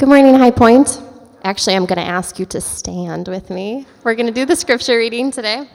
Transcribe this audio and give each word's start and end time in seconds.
Good 0.00 0.08
morning, 0.08 0.34
High 0.34 0.50
Point. 0.50 0.98
Actually, 1.44 1.76
I'm 1.76 1.84
going 1.84 1.98
to 1.98 2.02
ask 2.02 2.38
you 2.38 2.46
to 2.46 2.60
stand 2.62 3.28
with 3.28 3.50
me. 3.50 3.84
We're 4.02 4.14
going 4.14 4.28
to 4.28 4.32
do 4.32 4.46
the 4.46 4.56
scripture 4.56 4.96
reading 4.96 5.30
today. 5.30 5.68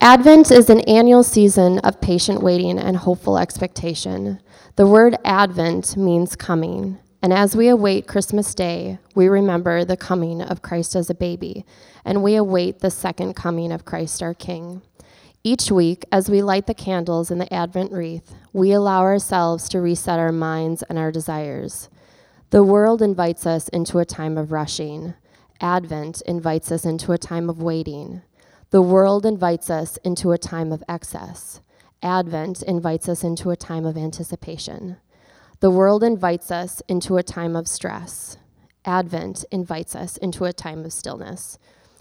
Advent 0.00 0.52
is 0.52 0.70
an 0.70 0.78
annual 0.82 1.24
season 1.24 1.80
of 1.80 2.00
patient 2.00 2.40
waiting 2.40 2.78
and 2.78 2.98
hopeful 2.98 3.36
expectation. 3.36 4.38
The 4.76 4.86
word 4.86 5.16
Advent 5.24 5.96
means 5.96 6.36
coming, 6.36 7.00
and 7.20 7.32
as 7.32 7.56
we 7.56 7.66
await 7.66 8.06
Christmas 8.06 8.54
Day, 8.54 9.00
we 9.16 9.28
remember 9.28 9.84
the 9.84 9.96
coming 9.96 10.40
of 10.40 10.62
Christ 10.62 10.94
as 10.94 11.10
a 11.10 11.14
baby, 11.14 11.66
and 12.04 12.22
we 12.22 12.36
await 12.36 12.78
the 12.78 12.92
second 12.92 13.34
coming 13.34 13.72
of 13.72 13.84
Christ 13.84 14.22
our 14.22 14.34
King. 14.34 14.82
Each 15.42 15.70
week, 15.70 16.04
as 16.12 16.28
we 16.28 16.42
light 16.42 16.66
the 16.66 16.74
candles 16.74 17.30
in 17.30 17.38
the 17.38 17.50
Advent 17.52 17.92
wreath, 17.92 18.34
we 18.52 18.72
allow 18.72 19.00
ourselves 19.00 19.70
to 19.70 19.80
reset 19.80 20.18
our 20.18 20.32
minds 20.32 20.82
and 20.82 20.98
our 20.98 21.10
desires. 21.10 21.88
The 22.50 22.62
world 22.62 23.00
invites 23.00 23.46
us 23.46 23.68
into 23.68 24.00
a 24.00 24.04
time 24.04 24.36
of 24.36 24.52
rushing. 24.52 25.14
Advent 25.58 26.20
invites 26.26 26.70
us 26.70 26.84
into 26.84 27.12
a 27.12 27.18
time 27.18 27.48
of 27.48 27.62
waiting. 27.62 28.20
The 28.68 28.82
world 28.82 29.24
invites 29.24 29.70
us 29.70 29.96
into 30.04 30.32
a 30.32 30.38
time 30.38 30.72
of 30.72 30.84
excess. 30.86 31.62
Advent 32.02 32.62
invites 32.62 33.08
us 33.08 33.24
into 33.24 33.48
a 33.48 33.56
time 33.56 33.86
of 33.86 33.96
anticipation. 33.96 34.98
The 35.60 35.70
world 35.70 36.04
invites 36.04 36.50
us 36.50 36.82
into 36.86 37.16
a 37.16 37.22
time 37.22 37.56
of 37.56 37.66
stress. 37.66 38.36
Advent 38.84 39.46
invites 39.50 39.96
us 39.96 40.18
into 40.18 40.44
a 40.44 40.52
time 40.52 40.84
of 40.84 40.92
stillness. 40.92 41.58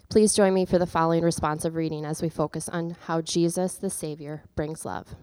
Please 0.09 0.34
join 0.34 0.55
me 0.55 0.66
for 0.66 0.80
the 0.80 0.88
following 0.88 1.23
responsive 1.23 1.76
reading 1.76 2.04
as 2.04 2.20
we 2.20 2.30
focus 2.30 2.68
on 2.68 2.95
how 3.05 3.22
Jesus, 3.22 3.76
the 3.76 3.91
Savior, 3.91 4.41
brings 4.55 4.84
love. 4.84 5.16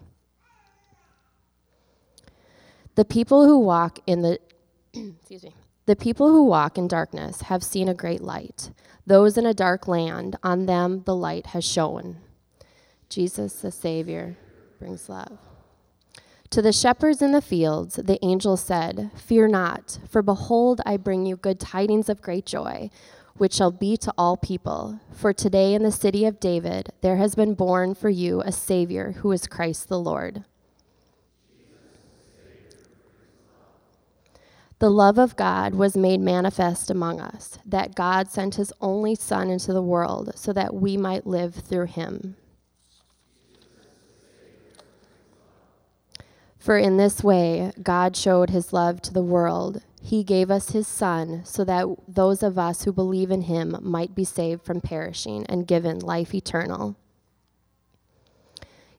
The 2.95 3.05
people 3.05 3.47
who 3.47 3.59
walk 3.59 3.99
in 4.07 4.23
the 4.23 4.39
excuse 4.95 5.43
me. 5.43 5.57
The 5.87 5.97
people 5.97 6.29
who 6.29 6.45
walk 6.45 6.79
in 6.79 6.87
darkness 6.87 7.43
have 7.43 7.65
seen 7.65 7.89
a 7.89 7.95
great 7.95 8.21
light. 8.21 8.71
Those 9.07 9.37
in 9.37 9.45
a 9.45 9.55
dark 9.55 9.89
land, 9.89 10.37
on 10.43 10.67
them 10.67 11.03
the 11.05 11.15
light 11.15 11.47
has 11.47 11.65
shone. 11.65 12.19
Jesus, 13.09 13.61
the 13.61 13.71
Savior, 13.73 14.37
brings 14.79 15.09
love. 15.09 15.39
To 16.51 16.63
the 16.63 16.73
shepherds 16.73 17.23
in 17.23 17.33
the 17.33 17.43
fields, 17.43 17.97
the 17.97 18.25
angel 18.25 18.57
said, 18.57 19.11
Fear 19.17 19.49
not, 19.49 19.99
for 20.09 20.23
behold, 20.23 20.81
I 20.87 20.97
bring 20.97 21.27
you 21.27 21.37
good 21.37 21.61
tidings 21.61 22.09
of 22.09 22.23
great 22.23 22.47
joy, 22.47 22.91
which 23.39 23.55
shall 23.55 23.71
be 23.71 23.97
to 23.97 24.13
all 24.17 24.37
people. 24.37 25.01
For 25.13 25.33
today 25.33 25.75
in 25.75 25.83
the 25.83 25.93
city 25.93 26.25
of 26.25 26.41
David 26.41 26.91
there 27.01 27.17
has 27.17 27.35
been 27.35 27.55
born 27.55 27.95
for 27.95 28.09
you 28.09 28.41
a 28.43 28.53
Savior 28.53 29.13
who 29.19 29.33
is 29.33 29.47
Christ 29.47 29.89
the 29.89 29.99
Lord. 29.99 30.45
The 34.79 34.91
love 34.91 35.19
of 35.19 35.37
God 35.37 35.75
was 35.75 35.97
made 35.97 36.21
manifest 36.21 36.91
among 36.91 37.19
us, 37.19 37.59
that 37.65 37.95
God 37.95 38.31
sent 38.31 38.57
his 38.57 38.75
only 38.81 39.15
Son 39.15 39.49
into 39.49 39.73
the 39.73 39.83
world 39.83 40.33
so 40.35 40.53
that 40.53 40.75
we 40.75 40.99
might 40.99 41.27
live 41.27 41.55
through 41.55 41.87
him. 41.87 42.37
For 46.59 46.77
in 46.77 46.97
this 46.97 47.23
way, 47.23 47.73
God 47.83 48.17
showed 48.17 48.51
his 48.51 48.73
love 48.73 49.01
to 49.03 49.15
the 49.15 49.23
world. 49.23 49.83
He 50.07 50.23
gave 50.23 50.51
us 50.51 50.71
his 50.71 50.87
Son 50.87 51.43
so 51.45 51.65
that 51.65 51.87
those 52.07 52.43
of 52.43 52.59
us 52.59 52.85
who 52.85 52.93
believe 52.93 53.31
in 53.31 53.43
him 53.43 53.77
might 53.83 54.15
be 54.15 54.25
saved 54.25 54.63
from 54.63 54.81
perishing 54.81 55.45
and 55.47 55.67
given 55.67 55.99
life 55.99 56.35
eternal. 56.35 56.97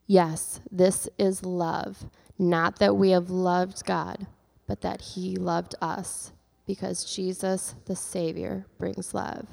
Yes, 0.05 0.59
this 0.69 1.07
is 1.17 1.43
love, 1.43 2.05
not 2.37 2.79
that 2.79 2.97
we 2.97 3.11
have 3.11 3.29
loved 3.29 3.85
God 3.85 4.27
but 4.67 4.81
that 4.81 5.01
he 5.01 5.35
loved 5.37 5.73
us 5.81 6.33
because 6.67 7.05
Jesus, 7.05 7.73
the 7.85 7.95
Savior, 7.95 8.65
brings 8.77 9.13
love. 9.13 9.47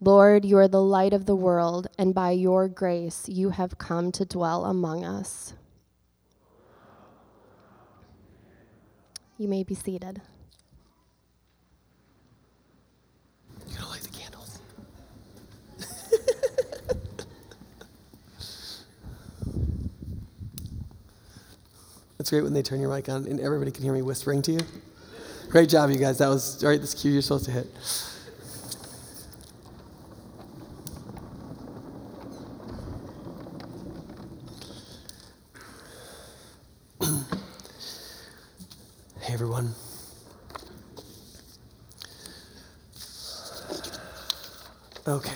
Lord, 0.00 0.44
you 0.44 0.56
are 0.58 0.68
the 0.68 0.82
light 0.82 1.12
of 1.12 1.26
the 1.26 1.36
world, 1.36 1.86
and 1.98 2.14
by 2.14 2.30
your 2.30 2.68
grace 2.68 3.28
you 3.28 3.50
have 3.50 3.78
come 3.78 4.10
to 4.12 4.24
dwell 4.24 4.64
among 4.64 5.04
us. 5.04 5.52
You 9.38 9.48
may 9.48 9.62
be 9.64 9.74
seated. 9.74 10.20
You 13.68 13.76
gotta 13.76 13.88
light 13.88 14.02
the 14.02 14.08
candles. 14.08 14.60
It's 22.18 22.30
great 22.30 22.42
when 22.42 22.54
they 22.54 22.62
turn 22.62 22.80
your 22.80 22.88
mic 22.90 23.08
on 23.10 23.26
and 23.26 23.38
everybody 23.38 23.70
can 23.70 23.82
hear 23.84 23.92
me 23.92 24.00
whispering 24.00 24.40
to 24.42 24.52
you. 24.52 24.60
Great 25.50 25.68
job, 25.68 25.90
you 25.90 25.98
guys. 25.98 26.18
That 26.18 26.28
was, 26.28 26.64
right, 26.64 26.80
this 26.80 26.94
cue 26.94 27.12
you're 27.12 27.22
supposed 27.22 27.44
to 27.44 27.50
hit. 27.50 27.66
hey, 39.20 39.32
everyone. 39.34 39.74
Okay. 45.06 45.30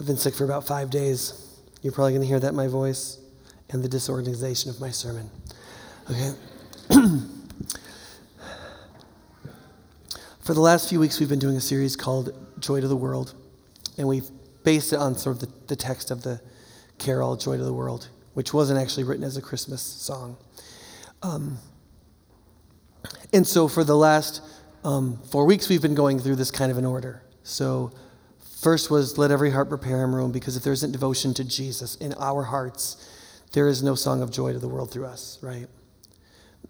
I've 0.00 0.05
been 0.16 0.22
sick 0.22 0.34
for 0.34 0.44
about 0.44 0.66
five 0.66 0.88
days. 0.88 1.60
You're 1.82 1.92
probably 1.92 2.12
going 2.12 2.22
to 2.22 2.26
hear 2.26 2.40
that 2.40 2.48
in 2.48 2.56
my 2.56 2.68
voice 2.68 3.18
and 3.68 3.84
the 3.84 3.88
disorganization 3.88 4.70
of 4.70 4.80
my 4.80 4.90
sermon. 4.90 5.28
Okay? 6.10 6.30
For 10.40 10.54
the 10.54 10.60
last 10.60 10.88
few 10.88 10.98
weeks, 11.00 11.20
we've 11.20 11.28
been 11.28 11.38
doing 11.38 11.56
a 11.56 11.60
series 11.60 11.96
called 11.96 12.32
Joy 12.60 12.80
to 12.80 12.88
the 12.88 12.96
World, 12.96 13.34
and 13.98 14.08
we've 14.08 14.30
based 14.64 14.94
it 14.94 14.98
on 14.98 15.16
sort 15.16 15.36
of 15.36 15.40
the, 15.50 15.52
the 15.66 15.76
text 15.76 16.10
of 16.10 16.22
the 16.22 16.40
carol 16.96 17.36
Joy 17.36 17.58
to 17.58 17.64
the 17.64 17.74
World, 17.74 18.08
which 18.32 18.54
wasn't 18.54 18.80
actually 18.80 19.04
written 19.04 19.24
as 19.24 19.36
a 19.36 19.42
Christmas 19.42 19.82
song. 19.82 20.38
Um, 21.22 21.58
and 23.34 23.46
so 23.46 23.68
for 23.68 23.84
the 23.84 23.96
last 23.96 24.40
um, 24.82 25.18
four 25.30 25.44
weeks, 25.44 25.68
we've 25.68 25.82
been 25.82 25.94
going 25.94 26.20
through 26.20 26.36
this 26.36 26.50
kind 26.50 26.72
of 26.72 26.78
an 26.78 26.86
order. 26.86 27.22
So, 27.42 27.92
first 28.60 28.90
was 28.90 29.18
let 29.18 29.30
every 29.30 29.50
heart 29.50 29.68
prepare 29.68 30.02
him 30.02 30.14
room, 30.14 30.32
because 30.32 30.56
if 30.56 30.62
there 30.62 30.72
isn't 30.72 30.92
devotion 30.92 31.34
to 31.34 31.44
Jesus 31.44 31.94
in 31.96 32.14
our 32.14 32.42
hearts, 32.42 32.96
there 33.52 33.68
is 33.68 33.82
no 33.82 33.94
song 33.94 34.22
of 34.22 34.30
joy 34.30 34.52
to 34.52 34.58
the 34.58 34.68
world 34.68 34.90
through 34.90 35.06
us, 35.06 35.38
right? 35.42 35.66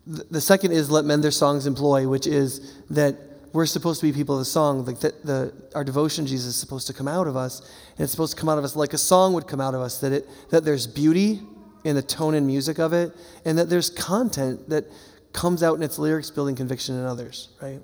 The 0.07 0.41
second 0.41 0.73
is 0.73 0.91
let 0.91 1.05
men 1.05 1.21
their 1.21 1.31
songs 1.31 1.67
employ, 1.67 2.07
which 2.07 2.27
is 2.27 2.77
that 2.91 3.17
we're 3.53 3.67
supposed 3.67 4.01
to 4.01 4.07
be 4.07 4.13
people 4.13 4.35
of 4.35 4.41
the 4.41 4.45
song. 4.45 4.85
Like 4.85 5.01
that 5.01 5.25
the, 5.25 5.53
our 5.75 5.83
devotion 5.83 6.27
to 6.27 6.31
Jesus 6.31 6.49
is 6.49 6.57
supposed 6.57 6.87
to 6.89 6.93
come 6.93 7.09
out 7.09 7.27
of 7.27 7.37
us, 7.37 7.61
and 7.97 8.01
it's 8.05 8.13
supposed 8.13 8.35
to 8.37 8.41
come 8.41 8.49
out 8.49 8.59
of 8.59 8.65
us 8.65 8.77
like 8.77 8.93
a 8.93 8.99
song 8.99 9.33
would 9.33 9.49
come 9.49 9.61
out 9.61 9.75
of 9.75 9.81
us, 9.81 9.99
that, 10.01 10.13
it, 10.13 10.29
that 10.51 10.65
there's 10.65 10.87
beauty 10.87 11.41
in 11.85 11.97
the 11.97 12.03
tone 12.03 12.35
and 12.35 12.47
music 12.47 12.79
of 12.79 12.93
it, 12.93 13.13
and 13.45 13.59
that 13.59 13.69
there's 13.69 13.91
content 13.91 14.69
that 14.69 14.85
comes 15.33 15.63
out 15.63 15.77
in 15.77 15.83
its 15.83 15.99
lyrics 15.99 16.31
building 16.31 16.55
conviction 16.55 16.97
in 16.99 17.05
others, 17.05 17.49
right? 17.61 17.81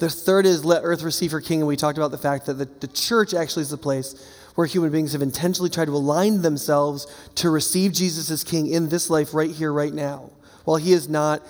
The 0.00 0.08
third 0.08 0.46
is 0.46 0.64
let 0.64 0.82
earth 0.82 1.02
receive 1.02 1.30
her 1.30 1.42
king, 1.42 1.60
and 1.60 1.68
we 1.68 1.76
talked 1.76 1.98
about 1.98 2.10
the 2.10 2.18
fact 2.18 2.46
that 2.46 2.54
the, 2.54 2.64
the 2.64 2.88
church 2.88 3.34
actually 3.34 3.62
is 3.62 3.70
the 3.70 3.76
place 3.76 4.14
where 4.54 4.66
human 4.66 4.90
beings 4.90 5.12
have 5.12 5.20
intentionally 5.20 5.68
tried 5.68 5.84
to 5.84 5.94
align 5.94 6.40
themselves 6.40 7.06
to 7.36 7.50
receive 7.50 7.92
Jesus 7.92 8.30
as 8.30 8.42
king 8.42 8.66
in 8.66 8.88
this 8.88 9.10
life 9.10 9.34
right 9.34 9.50
here, 9.50 9.70
right 9.70 9.92
now, 9.92 10.30
while 10.64 10.78
he 10.78 10.94
is 10.94 11.06
not, 11.06 11.46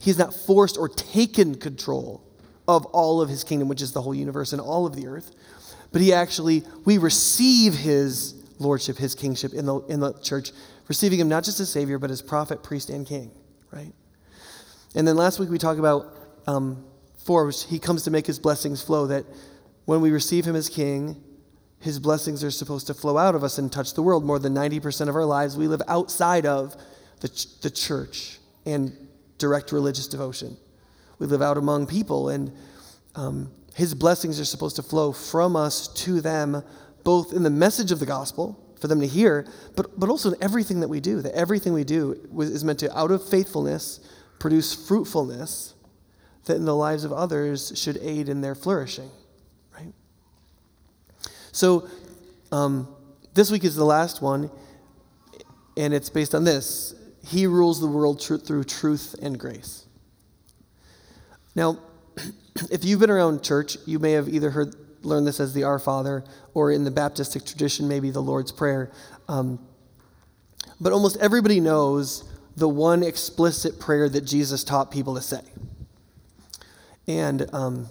he 0.00 0.10
is 0.10 0.18
not 0.18 0.34
forced 0.34 0.76
or 0.76 0.88
taken 0.88 1.54
control 1.54 2.24
of 2.66 2.86
all 2.86 3.20
of 3.20 3.28
his 3.28 3.44
kingdom, 3.44 3.68
which 3.68 3.82
is 3.82 3.92
the 3.92 4.02
whole 4.02 4.14
universe 4.16 4.52
and 4.52 4.60
all 4.60 4.84
of 4.84 4.96
the 4.96 5.06
earth. 5.06 5.30
But 5.92 6.02
he 6.02 6.12
actually, 6.12 6.64
we 6.84 6.98
receive 6.98 7.74
his 7.74 8.34
lordship, 8.58 8.96
his 8.96 9.14
kingship 9.14 9.54
in 9.54 9.66
the, 9.66 9.78
in 9.82 10.00
the 10.00 10.12
church, 10.14 10.50
receiving 10.88 11.20
him 11.20 11.28
not 11.28 11.44
just 11.44 11.60
as 11.60 11.70
Savior, 11.70 12.00
but 12.00 12.10
as 12.10 12.20
prophet, 12.20 12.64
priest, 12.64 12.90
and 12.90 13.06
king, 13.06 13.30
right? 13.70 13.92
And 14.96 15.06
then 15.06 15.16
last 15.16 15.38
week 15.38 15.50
we 15.50 15.58
talked 15.58 15.78
about 15.78 16.16
um, 16.48 16.84
four, 17.24 17.50
he 17.50 17.78
comes 17.78 18.02
to 18.04 18.10
make 18.10 18.26
his 18.26 18.38
blessings 18.38 18.82
flow, 18.82 19.06
that 19.06 19.24
when 19.84 20.00
we 20.00 20.10
receive 20.10 20.44
him 20.44 20.56
as 20.56 20.68
king, 20.68 21.22
his 21.80 21.98
blessings 21.98 22.44
are 22.44 22.50
supposed 22.50 22.86
to 22.88 22.94
flow 22.94 23.16
out 23.16 23.34
of 23.34 23.42
us 23.42 23.58
and 23.58 23.72
touch 23.72 23.94
the 23.94 24.02
world. 24.02 24.24
More 24.24 24.38
than 24.38 24.54
90% 24.54 25.08
of 25.08 25.16
our 25.16 25.24
lives, 25.24 25.56
we 25.56 25.66
live 25.66 25.82
outside 25.88 26.46
of 26.46 26.76
the, 27.20 27.28
ch- 27.28 27.60
the 27.60 27.70
church 27.70 28.38
and 28.66 28.92
direct 29.38 29.72
religious 29.72 30.06
devotion. 30.06 30.56
We 31.18 31.26
live 31.26 31.42
out 31.42 31.56
among 31.56 31.86
people, 31.86 32.28
and 32.28 32.52
um, 33.14 33.50
his 33.74 33.94
blessings 33.94 34.38
are 34.38 34.44
supposed 34.44 34.76
to 34.76 34.82
flow 34.82 35.12
from 35.12 35.56
us 35.56 35.88
to 36.04 36.20
them, 36.20 36.62
both 37.02 37.32
in 37.32 37.42
the 37.42 37.50
message 37.50 37.92
of 37.92 37.98
the 37.98 38.06
gospel 38.06 38.62
for 38.78 38.88
them 38.88 39.00
to 39.00 39.06
hear, 39.06 39.46
but, 39.76 39.98
but 39.98 40.08
also 40.08 40.32
in 40.32 40.42
everything 40.42 40.80
that 40.80 40.88
we 40.88 41.00
do. 41.00 41.20
That 41.20 41.34
everything 41.34 41.72
we 41.72 41.84
do 41.84 42.28
is 42.38 42.64
meant 42.64 42.78
to, 42.80 42.98
out 42.98 43.10
of 43.10 43.26
faithfulness, 43.26 44.00
produce 44.38 44.86
fruitfulness 44.86 45.74
that 46.44 46.56
in 46.56 46.64
the 46.64 46.74
lives 46.74 47.04
of 47.04 47.12
others 47.12 47.72
should 47.74 47.98
aid 47.98 48.28
in 48.28 48.40
their 48.40 48.54
flourishing. 48.54 49.10
Right? 49.76 49.92
So, 51.52 51.88
um, 52.52 52.88
this 53.34 53.50
week 53.50 53.64
is 53.64 53.76
the 53.76 53.84
last 53.84 54.22
one. 54.22 54.50
and 55.76 55.94
it's 55.94 56.10
based 56.10 56.34
on 56.34 56.44
this 56.44 56.94
He 57.24 57.46
rules 57.46 57.80
the 57.80 57.86
world 57.86 58.20
tr- 58.20 58.36
through 58.36 58.64
truth 58.64 59.14
and 59.22 59.38
grace. 59.38 59.86
Now, 61.54 61.78
if 62.70 62.84
you've 62.84 63.00
been 63.00 63.10
around 63.10 63.42
church, 63.42 63.76
you 63.86 63.98
may 63.98 64.12
have 64.12 64.28
either 64.28 64.50
heard 64.50 64.74
learned 65.02 65.26
this 65.26 65.40
as 65.40 65.54
the 65.54 65.64
Our 65.64 65.78
Father, 65.78 66.24
or 66.54 66.70
in 66.70 66.84
the 66.84 66.90
Baptistic 66.90 67.46
tradition, 67.46 67.88
maybe 67.88 68.10
the 68.10 68.20
Lord's 68.20 68.52
Prayer. 68.52 68.90
Um, 69.28 69.58
but 70.80 70.92
almost 70.92 71.16
everybody 71.18 71.60
knows 71.60 72.24
the 72.56 72.68
one 72.68 73.02
explicit 73.02 73.78
prayer 73.78 74.08
that 74.08 74.22
Jesus 74.22 74.64
taught 74.64 74.90
people 74.90 75.14
to 75.14 75.22
say. 75.22 75.40
And 77.10 77.52
um, 77.52 77.88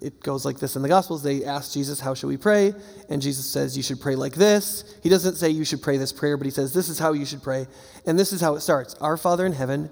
it 0.00 0.22
goes 0.22 0.44
like 0.44 0.60
this 0.60 0.76
in 0.76 0.82
the 0.82 0.88
Gospels. 0.88 1.24
They 1.24 1.44
ask 1.44 1.72
Jesus, 1.72 1.98
How 1.98 2.14
should 2.14 2.28
we 2.28 2.36
pray? 2.36 2.72
And 3.08 3.20
Jesus 3.20 3.44
says, 3.44 3.76
You 3.76 3.82
should 3.82 4.00
pray 4.00 4.14
like 4.14 4.34
this. 4.34 4.84
He 5.02 5.08
doesn't 5.08 5.34
say 5.34 5.50
you 5.50 5.64
should 5.64 5.82
pray 5.82 5.96
this 5.96 6.12
prayer, 6.12 6.36
but 6.36 6.44
he 6.44 6.52
says, 6.52 6.72
This 6.72 6.88
is 6.88 6.98
how 6.98 7.12
you 7.12 7.26
should 7.26 7.42
pray. 7.42 7.66
And 8.06 8.16
this 8.16 8.32
is 8.32 8.40
how 8.40 8.54
it 8.54 8.60
starts 8.60 8.94
Our 9.00 9.16
Father 9.16 9.44
in 9.44 9.52
heaven, 9.52 9.90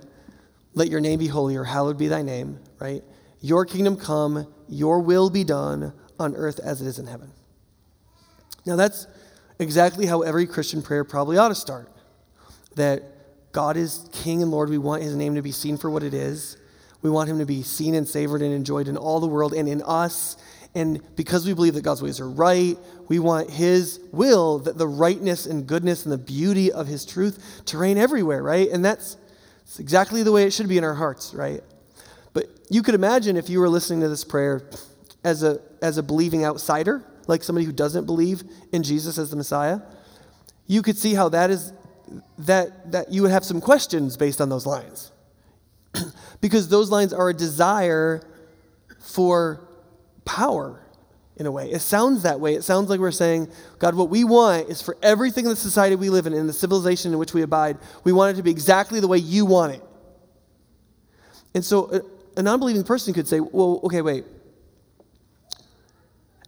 let 0.74 0.88
your 0.88 1.00
name 1.00 1.18
be 1.18 1.26
holy, 1.26 1.56
or 1.56 1.64
hallowed 1.64 1.98
be 1.98 2.06
thy 2.06 2.22
name, 2.22 2.60
right? 2.78 3.02
Your 3.40 3.64
kingdom 3.64 3.96
come, 3.96 4.46
your 4.68 5.00
will 5.00 5.28
be 5.28 5.42
done 5.42 5.92
on 6.20 6.36
earth 6.36 6.60
as 6.60 6.80
it 6.80 6.86
is 6.86 7.00
in 7.00 7.08
heaven. 7.08 7.32
Now, 8.64 8.76
that's 8.76 9.08
exactly 9.58 10.06
how 10.06 10.22
every 10.22 10.46
Christian 10.46 10.82
prayer 10.82 11.02
probably 11.02 11.36
ought 11.36 11.48
to 11.48 11.54
start 11.56 11.90
that 12.76 13.02
God 13.50 13.76
is 13.76 14.08
King 14.12 14.42
and 14.42 14.52
Lord. 14.52 14.70
We 14.70 14.78
want 14.78 15.02
his 15.02 15.16
name 15.16 15.34
to 15.34 15.42
be 15.42 15.50
seen 15.50 15.76
for 15.76 15.90
what 15.90 16.04
it 16.04 16.14
is. 16.14 16.57
We 17.02 17.10
want 17.10 17.30
him 17.30 17.38
to 17.38 17.46
be 17.46 17.62
seen 17.62 17.94
and 17.94 18.06
savored 18.08 18.42
and 18.42 18.52
enjoyed 18.52 18.88
in 18.88 18.96
all 18.96 19.20
the 19.20 19.26
world 19.26 19.54
and 19.54 19.68
in 19.68 19.82
us. 19.82 20.36
And 20.74 21.00
because 21.16 21.46
we 21.46 21.54
believe 21.54 21.74
that 21.74 21.82
God's 21.82 22.02
ways 22.02 22.20
are 22.20 22.28
right, 22.28 22.76
we 23.08 23.18
want 23.18 23.50
his 23.50 24.00
will, 24.12 24.58
that 24.60 24.76
the 24.76 24.88
rightness 24.88 25.46
and 25.46 25.66
goodness 25.66 26.04
and 26.04 26.12
the 26.12 26.18
beauty 26.18 26.72
of 26.72 26.86
his 26.86 27.04
truth 27.04 27.62
to 27.66 27.78
reign 27.78 27.98
everywhere, 27.98 28.42
right? 28.42 28.68
And 28.70 28.84
that's, 28.84 29.16
that's 29.60 29.78
exactly 29.78 30.22
the 30.22 30.32
way 30.32 30.44
it 30.44 30.52
should 30.52 30.68
be 30.68 30.78
in 30.78 30.84
our 30.84 30.94
hearts, 30.94 31.34
right? 31.34 31.62
But 32.32 32.46
you 32.68 32.82
could 32.82 32.94
imagine 32.94 33.36
if 33.36 33.48
you 33.48 33.60
were 33.60 33.68
listening 33.68 34.00
to 34.00 34.08
this 34.08 34.24
prayer 34.24 34.68
as 35.24 35.42
a, 35.42 35.60
as 35.80 35.98
a 35.98 36.02
believing 36.02 36.44
outsider, 36.44 37.04
like 37.26 37.42
somebody 37.42 37.64
who 37.64 37.72
doesn't 37.72 38.06
believe 38.06 38.42
in 38.72 38.82
Jesus 38.82 39.18
as 39.18 39.30
the 39.30 39.36
Messiah, 39.36 39.80
you 40.66 40.82
could 40.82 40.96
see 40.96 41.14
how 41.14 41.28
that 41.30 41.50
is 41.50 41.72
that, 42.38 42.92
that 42.92 43.12
you 43.12 43.22
would 43.22 43.30
have 43.30 43.44
some 43.44 43.60
questions 43.60 44.16
based 44.16 44.40
on 44.40 44.48
those 44.48 44.66
lines. 44.66 45.12
because 46.40 46.68
those 46.68 46.90
lines 46.90 47.12
are 47.12 47.28
a 47.28 47.34
desire 47.34 48.22
for 49.00 49.60
power 50.24 50.80
in 51.36 51.46
a 51.46 51.52
way. 51.52 51.70
It 51.70 51.80
sounds 51.80 52.22
that 52.22 52.40
way. 52.40 52.54
It 52.54 52.64
sounds 52.64 52.90
like 52.90 53.00
we're 53.00 53.10
saying, 53.12 53.48
God, 53.78 53.94
what 53.94 54.10
we 54.10 54.24
want 54.24 54.68
is 54.68 54.82
for 54.82 54.96
everything 55.02 55.44
in 55.44 55.50
the 55.50 55.56
society 55.56 55.94
we 55.96 56.10
live 56.10 56.26
in, 56.26 56.34
in 56.34 56.46
the 56.46 56.52
civilization 56.52 57.12
in 57.12 57.18
which 57.18 57.32
we 57.32 57.42
abide, 57.42 57.78
we 58.04 58.12
want 58.12 58.34
it 58.34 58.36
to 58.36 58.42
be 58.42 58.50
exactly 58.50 59.00
the 59.00 59.08
way 59.08 59.18
you 59.18 59.46
want 59.46 59.74
it. 59.74 59.82
And 61.54 61.64
so 61.64 62.02
a, 62.36 62.42
non 62.42 62.58
believing 62.58 62.82
person 62.82 63.14
could 63.14 63.28
say, 63.28 63.40
well, 63.40 63.80
okay, 63.84 64.02
wait. 64.02 64.24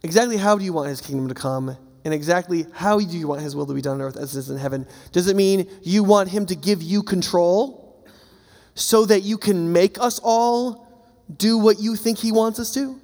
Exactly 0.02 0.36
how 0.36 0.58
do 0.58 0.64
you 0.64 0.72
want 0.72 0.88
his 0.88 1.00
kingdom 1.00 1.28
to 1.28 1.34
come? 1.34 1.76
And 2.04 2.14
exactly 2.14 2.66
how 2.72 2.98
do 2.98 3.04
you 3.16 3.28
want 3.28 3.42
his 3.42 3.54
will 3.54 3.66
to 3.66 3.74
be 3.74 3.82
done 3.82 4.00
on 4.00 4.02
earth 4.02 4.16
as 4.16 4.34
it 4.34 4.40
is 4.40 4.50
in 4.50 4.56
heaven? 4.56 4.86
Does 5.12 5.28
it 5.28 5.36
mean 5.36 5.68
you 5.82 6.02
want 6.02 6.30
him 6.30 6.46
to 6.46 6.56
give 6.56 6.82
you 6.82 7.02
control 7.02 7.79
so 8.80 9.04
that 9.04 9.22
you 9.22 9.36
can 9.36 9.72
make 9.72 10.00
us 10.00 10.18
all 10.22 10.88
do 11.36 11.58
what 11.58 11.78
you 11.78 11.96
think 11.96 12.18
he 12.18 12.32
wants 12.32 12.58
us 12.58 12.72
to? 12.74 12.98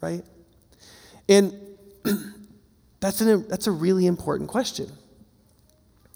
Right? 0.00 0.24
And 1.28 1.54
that's, 3.00 3.20
an, 3.20 3.46
that's 3.46 3.66
a 3.66 3.70
really 3.70 4.06
important 4.06 4.48
question. 4.48 4.86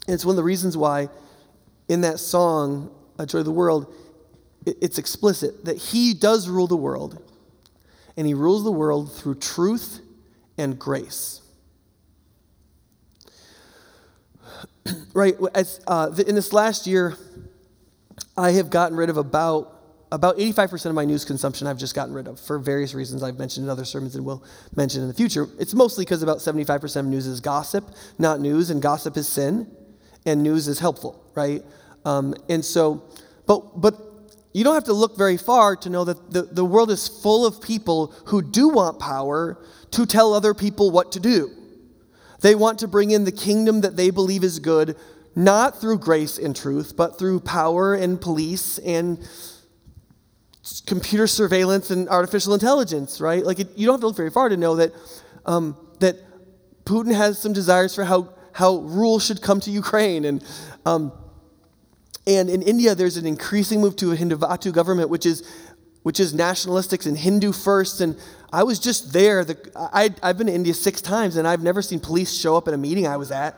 And 0.07 0.15
it's 0.15 0.25
one 0.25 0.33
of 0.33 0.37
the 0.37 0.43
reasons 0.43 0.75
why 0.75 1.09
in 1.87 2.01
that 2.01 2.19
song, 2.19 2.89
A 3.19 3.25
Joy 3.25 3.39
of 3.39 3.45
the 3.45 3.51
World, 3.51 3.93
it's 4.65 4.97
explicit 4.97 5.65
that 5.65 5.77
he 5.77 6.15
does 6.15 6.49
rule 6.49 6.67
the 6.67 6.75
world, 6.75 7.21
and 8.17 8.25
he 8.25 8.33
rules 8.33 8.63
the 8.63 8.71
world 8.71 9.13
through 9.13 9.35
truth 9.35 10.01
and 10.57 10.77
grace. 10.77 11.41
right, 15.13 15.35
as, 15.53 15.79
uh, 15.87 16.11
in 16.27 16.35
this 16.35 16.51
last 16.51 16.87
year, 16.87 17.15
I 18.37 18.51
have 18.51 18.69
gotten 18.69 18.97
rid 18.97 19.09
of 19.09 19.17
about 19.17 19.75
about 20.11 20.37
85% 20.37 20.87
of 20.87 20.95
my 20.95 21.05
news 21.05 21.23
consumption 21.23 21.67
I've 21.67 21.77
just 21.77 21.93
gotten 21.93 22.13
rid 22.13 22.27
of 22.27 22.39
for 22.39 22.57
various 22.57 22.95
reasons 22.95 23.21
I've 23.21 23.37
mentioned 23.37 23.65
in 23.65 23.69
other 23.69 23.85
sermons 23.85 24.15
and 24.15 24.25
will 24.25 24.43
mention 24.75 25.01
in 25.03 25.07
the 25.07 25.13
future. 25.13 25.47
It's 25.59 25.75
mostly 25.75 26.03
because 26.03 26.23
about 26.23 26.39
75% 26.39 26.95
of 26.95 27.05
news 27.05 27.27
is 27.27 27.39
gossip, 27.39 27.85
not 28.17 28.39
news, 28.39 28.71
and 28.71 28.81
gossip 28.81 29.17
is 29.17 29.27
sin, 29.27 29.69
and 30.25 30.41
news 30.41 30.67
is 30.67 30.79
helpful, 30.79 31.23
right? 31.35 31.63
Um, 32.05 32.33
and 32.49 32.65
so, 32.65 33.03
but, 33.45 33.79
but 33.79 33.95
you 34.51 34.63
don't 34.63 34.73
have 34.73 34.85
to 34.85 34.93
look 34.93 35.15
very 35.15 35.37
far 35.37 35.75
to 35.75 35.89
know 35.89 36.03
that 36.05 36.31
the, 36.31 36.43
the 36.43 36.65
world 36.65 36.89
is 36.89 37.07
full 37.07 37.45
of 37.45 37.61
people 37.61 38.07
who 38.25 38.41
do 38.41 38.69
want 38.69 38.99
power 38.99 39.59
to 39.91 40.05
tell 40.05 40.33
other 40.33 40.53
people 40.55 40.89
what 40.89 41.11
to 41.11 41.19
do. 41.19 41.51
They 42.41 42.55
want 42.55 42.79
to 42.79 42.87
bring 42.87 43.11
in 43.11 43.25
the 43.25 43.31
kingdom 43.31 43.81
that 43.81 43.95
they 43.95 44.09
believe 44.09 44.43
is 44.43 44.59
good, 44.59 44.95
not 45.39 45.79
through 45.79 45.97
grace 45.97 46.37
and 46.37 46.53
truth, 46.53 46.97
but 46.97 47.17
through 47.17 47.39
power 47.39 47.95
and 47.95 48.19
police 48.19 48.77
and 48.79 49.17
computer 50.85 51.27
surveillance 51.27 51.89
and 51.91 52.09
artificial 52.09 52.53
intelligence, 52.53 53.21
right? 53.21 53.45
Like, 53.45 53.59
it, 53.59 53.69
you 53.77 53.85
don't 53.85 53.93
have 53.93 54.01
to 54.01 54.07
look 54.07 54.17
very 54.17 54.29
far 54.29 54.49
to 54.49 54.57
know 54.57 54.75
that, 54.75 54.91
um, 55.45 55.77
that 56.01 56.17
Putin 56.83 57.15
has 57.15 57.39
some 57.39 57.53
desires 57.53 57.95
for 57.95 58.03
how, 58.03 58.33
how 58.51 58.79
rule 58.79 59.17
should 59.17 59.41
come 59.41 59.61
to 59.61 59.71
Ukraine. 59.71 60.25
And, 60.25 60.43
um, 60.85 61.13
and 62.27 62.49
in 62.49 62.61
India, 62.61 62.93
there's 62.93 63.15
an 63.15 63.25
increasing 63.25 63.79
move 63.79 63.95
to 63.95 64.11
a 64.11 64.17
Hindutva 64.17 64.73
government, 64.73 65.09
which 65.09 65.25
is, 65.25 65.49
which 66.03 66.19
is 66.19 66.33
nationalistic 66.33 67.05
and 67.05 67.17
Hindu 67.17 67.53
first. 67.53 68.01
And 68.01 68.19
I 68.51 68.63
was 68.63 68.77
just 68.77 69.13
there. 69.13 69.45
The, 69.45 69.57
I, 69.73 70.13
I've 70.21 70.37
been 70.37 70.47
to 70.47 70.53
India 70.53 70.73
six 70.73 71.01
times, 71.01 71.37
and 71.37 71.47
I've 71.47 71.63
never 71.63 71.81
seen 71.81 72.01
police 72.01 72.33
show 72.33 72.57
up 72.57 72.67
at 72.67 72.73
a 72.73 72.77
meeting 72.77 73.07
I 73.07 73.15
was 73.15 73.31
at. 73.31 73.57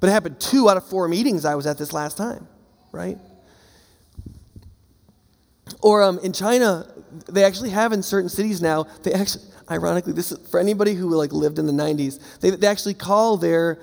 But 0.00 0.08
it 0.08 0.12
happened 0.12 0.40
two 0.40 0.68
out 0.68 0.76
of 0.76 0.86
four 0.86 1.06
meetings 1.08 1.44
I 1.44 1.54
was 1.54 1.66
at 1.66 1.78
this 1.78 1.92
last 1.92 2.16
time, 2.16 2.48
right? 2.90 3.18
Or 5.82 6.02
um, 6.02 6.18
in 6.20 6.32
China, 6.32 6.86
they 7.28 7.44
actually 7.44 7.70
have 7.70 7.92
in 7.92 8.02
certain 8.02 8.28
cities 8.28 8.60
now, 8.60 8.86
they 9.02 9.12
actually, 9.12 9.44
ironically, 9.70 10.12
this 10.12 10.32
is 10.32 10.48
for 10.48 10.58
anybody 10.58 10.94
who 10.94 11.10
like 11.10 11.32
lived 11.32 11.58
in 11.58 11.66
the 11.66 11.72
90s, 11.72 12.18
they, 12.40 12.50
they 12.50 12.66
actually 12.66 12.94
call 12.94 13.36
their 13.36 13.78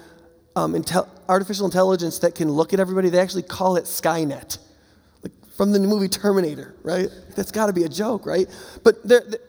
um, 0.55 0.73
intel, 0.73 1.07
artificial 1.29 1.65
intelligence 1.65 2.19
that 2.19 2.35
can 2.35 2.51
look 2.51 2.73
at 2.73 2.79
everybody, 2.79 3.09
they 3.09 3.19
actually 3.19 3.43
call 3.43 3.77
it 3.77 3.85
Skynet. 3.85 4.57
Like 5.23 5.31
from 5.55 5.71
the 5.71 5.79
movie 5.79 6.07
Terminator, 6.07 6.75
right? 6.83 7.09
That's 7.35 7.51
got 7.51 7.67
to 7.67 7.73
be 7.73 7.83
a 7.83 7.89
joke, 7.89 8.25
right? 8.25 8.47
But 8.83 9.07
they're, 9.07 9.21
they're 9.21 9.39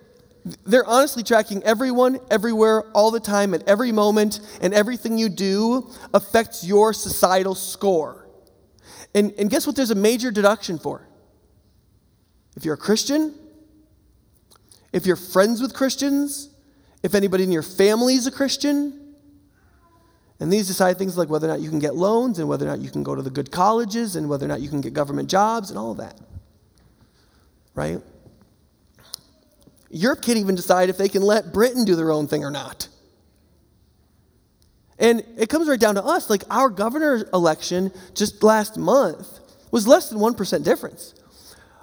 honestly 0.87 1.23
tracking 1.23 1.63
everyone, 1.65 2.21
everywhere, 2.31 2.85
all 2.93 3.11
the 3.11 3.21
time, 3.21 3.55
at 3.55 3.67
every 3.69 3.93
moment, 3.93 4.41
and 4.61 4.73
everything 4.73 5.19
you 5.19 5.29
do 5.29 5.91
affects 6.15 6.65
your 6.65 6.93
societal 6.93 7.55
score. 7.55 8.27
And, 9.15 9.33
and 9.39 9.51
guess 9.51 9.67
what 9.67 9.77
there's 9.77 9.91
a 9.91 9.97
major 9.97 10.31
deduction 10.31 10.79
for? 10.79 11.07
If 12.57 12.65
you're 12.65 12.75
a 12.75 12.79
Christian, 12.79 13.35
if 14.93 15.07
you're 15.07 15.17
friends 15.17 15.61
with 15.61 15.75
Christians, 15.75 16.51
if 17.03 17.15
anybody 17.15 17.45
in 17.45 17.53
your 17.53 17.63
family 17.63 18.15
is 18.15 18.27
a 18.27 18.31
Christian, 18.31 19.15
and 20.41 20.53
these 20.53 20.69
decide 20.69 20.99
things 20.99 21.17
like 21.17 21.29
whether 21.29 21.49
or 21.49 21.51
not 21.51 21.61
you 21.61 21.69
can 21.69 21.79
get 21.79 21.97
loans 21.97 22.39
and 22.39 22.49
whether 22.49 22.65
or 22.67 22.71
not 22.71 22.79
you 22.81 22.91
can 22.91 23.03
go 23.03 23.15
to 23.15 23.23
the 23.23 23.31
good 23.31 23.51
colleges 23.51 24.15
and 24.17 24.29
whether 24.29 24.45
or 24.45 24.49
not 24.49 24.61
you 24.61 24.69
can 24.69 24.81
get 24.81 24.93
government 24.93 25.29
jobs 25.29 25.71
and 25.71 25.79
all 25.79 25.91
of 25.91 25.99
that. 25.99 26.19
Right? 27.75 28.01
Europe 29.91 30.23
can't 30.23 30.39
even 30.39 30.55
decide 30.55 30.89
if 30.89 30.99
they 30.99 31.09
can 31.09 31.23
let 31.23 31.53
Britain 31.53 31.85
do 31.85 31.97
their 31.97 32.11
own 32.11 32.29
thing 32.29 32.45
or 32.45 32.51
not. 32.51 32.89
And 34.99 35.23
it 35.37 35.49
comes 35.49 35.69
right 35.69 35.79
down 35.79 35.95
to 35.95 36.05
us. 36.05 36.29
Like 36.29 36.43
our 36.51 36.69
governor 36.69 37.27
election 37.33 37.93
just 38.15 38.43
last 38.43 38.77
month 38.77 39.41
was 39.71 39.87
less 39.87 40.11
than 40.11 40.19
1% 40.19 40.65
difference 40.65 41.15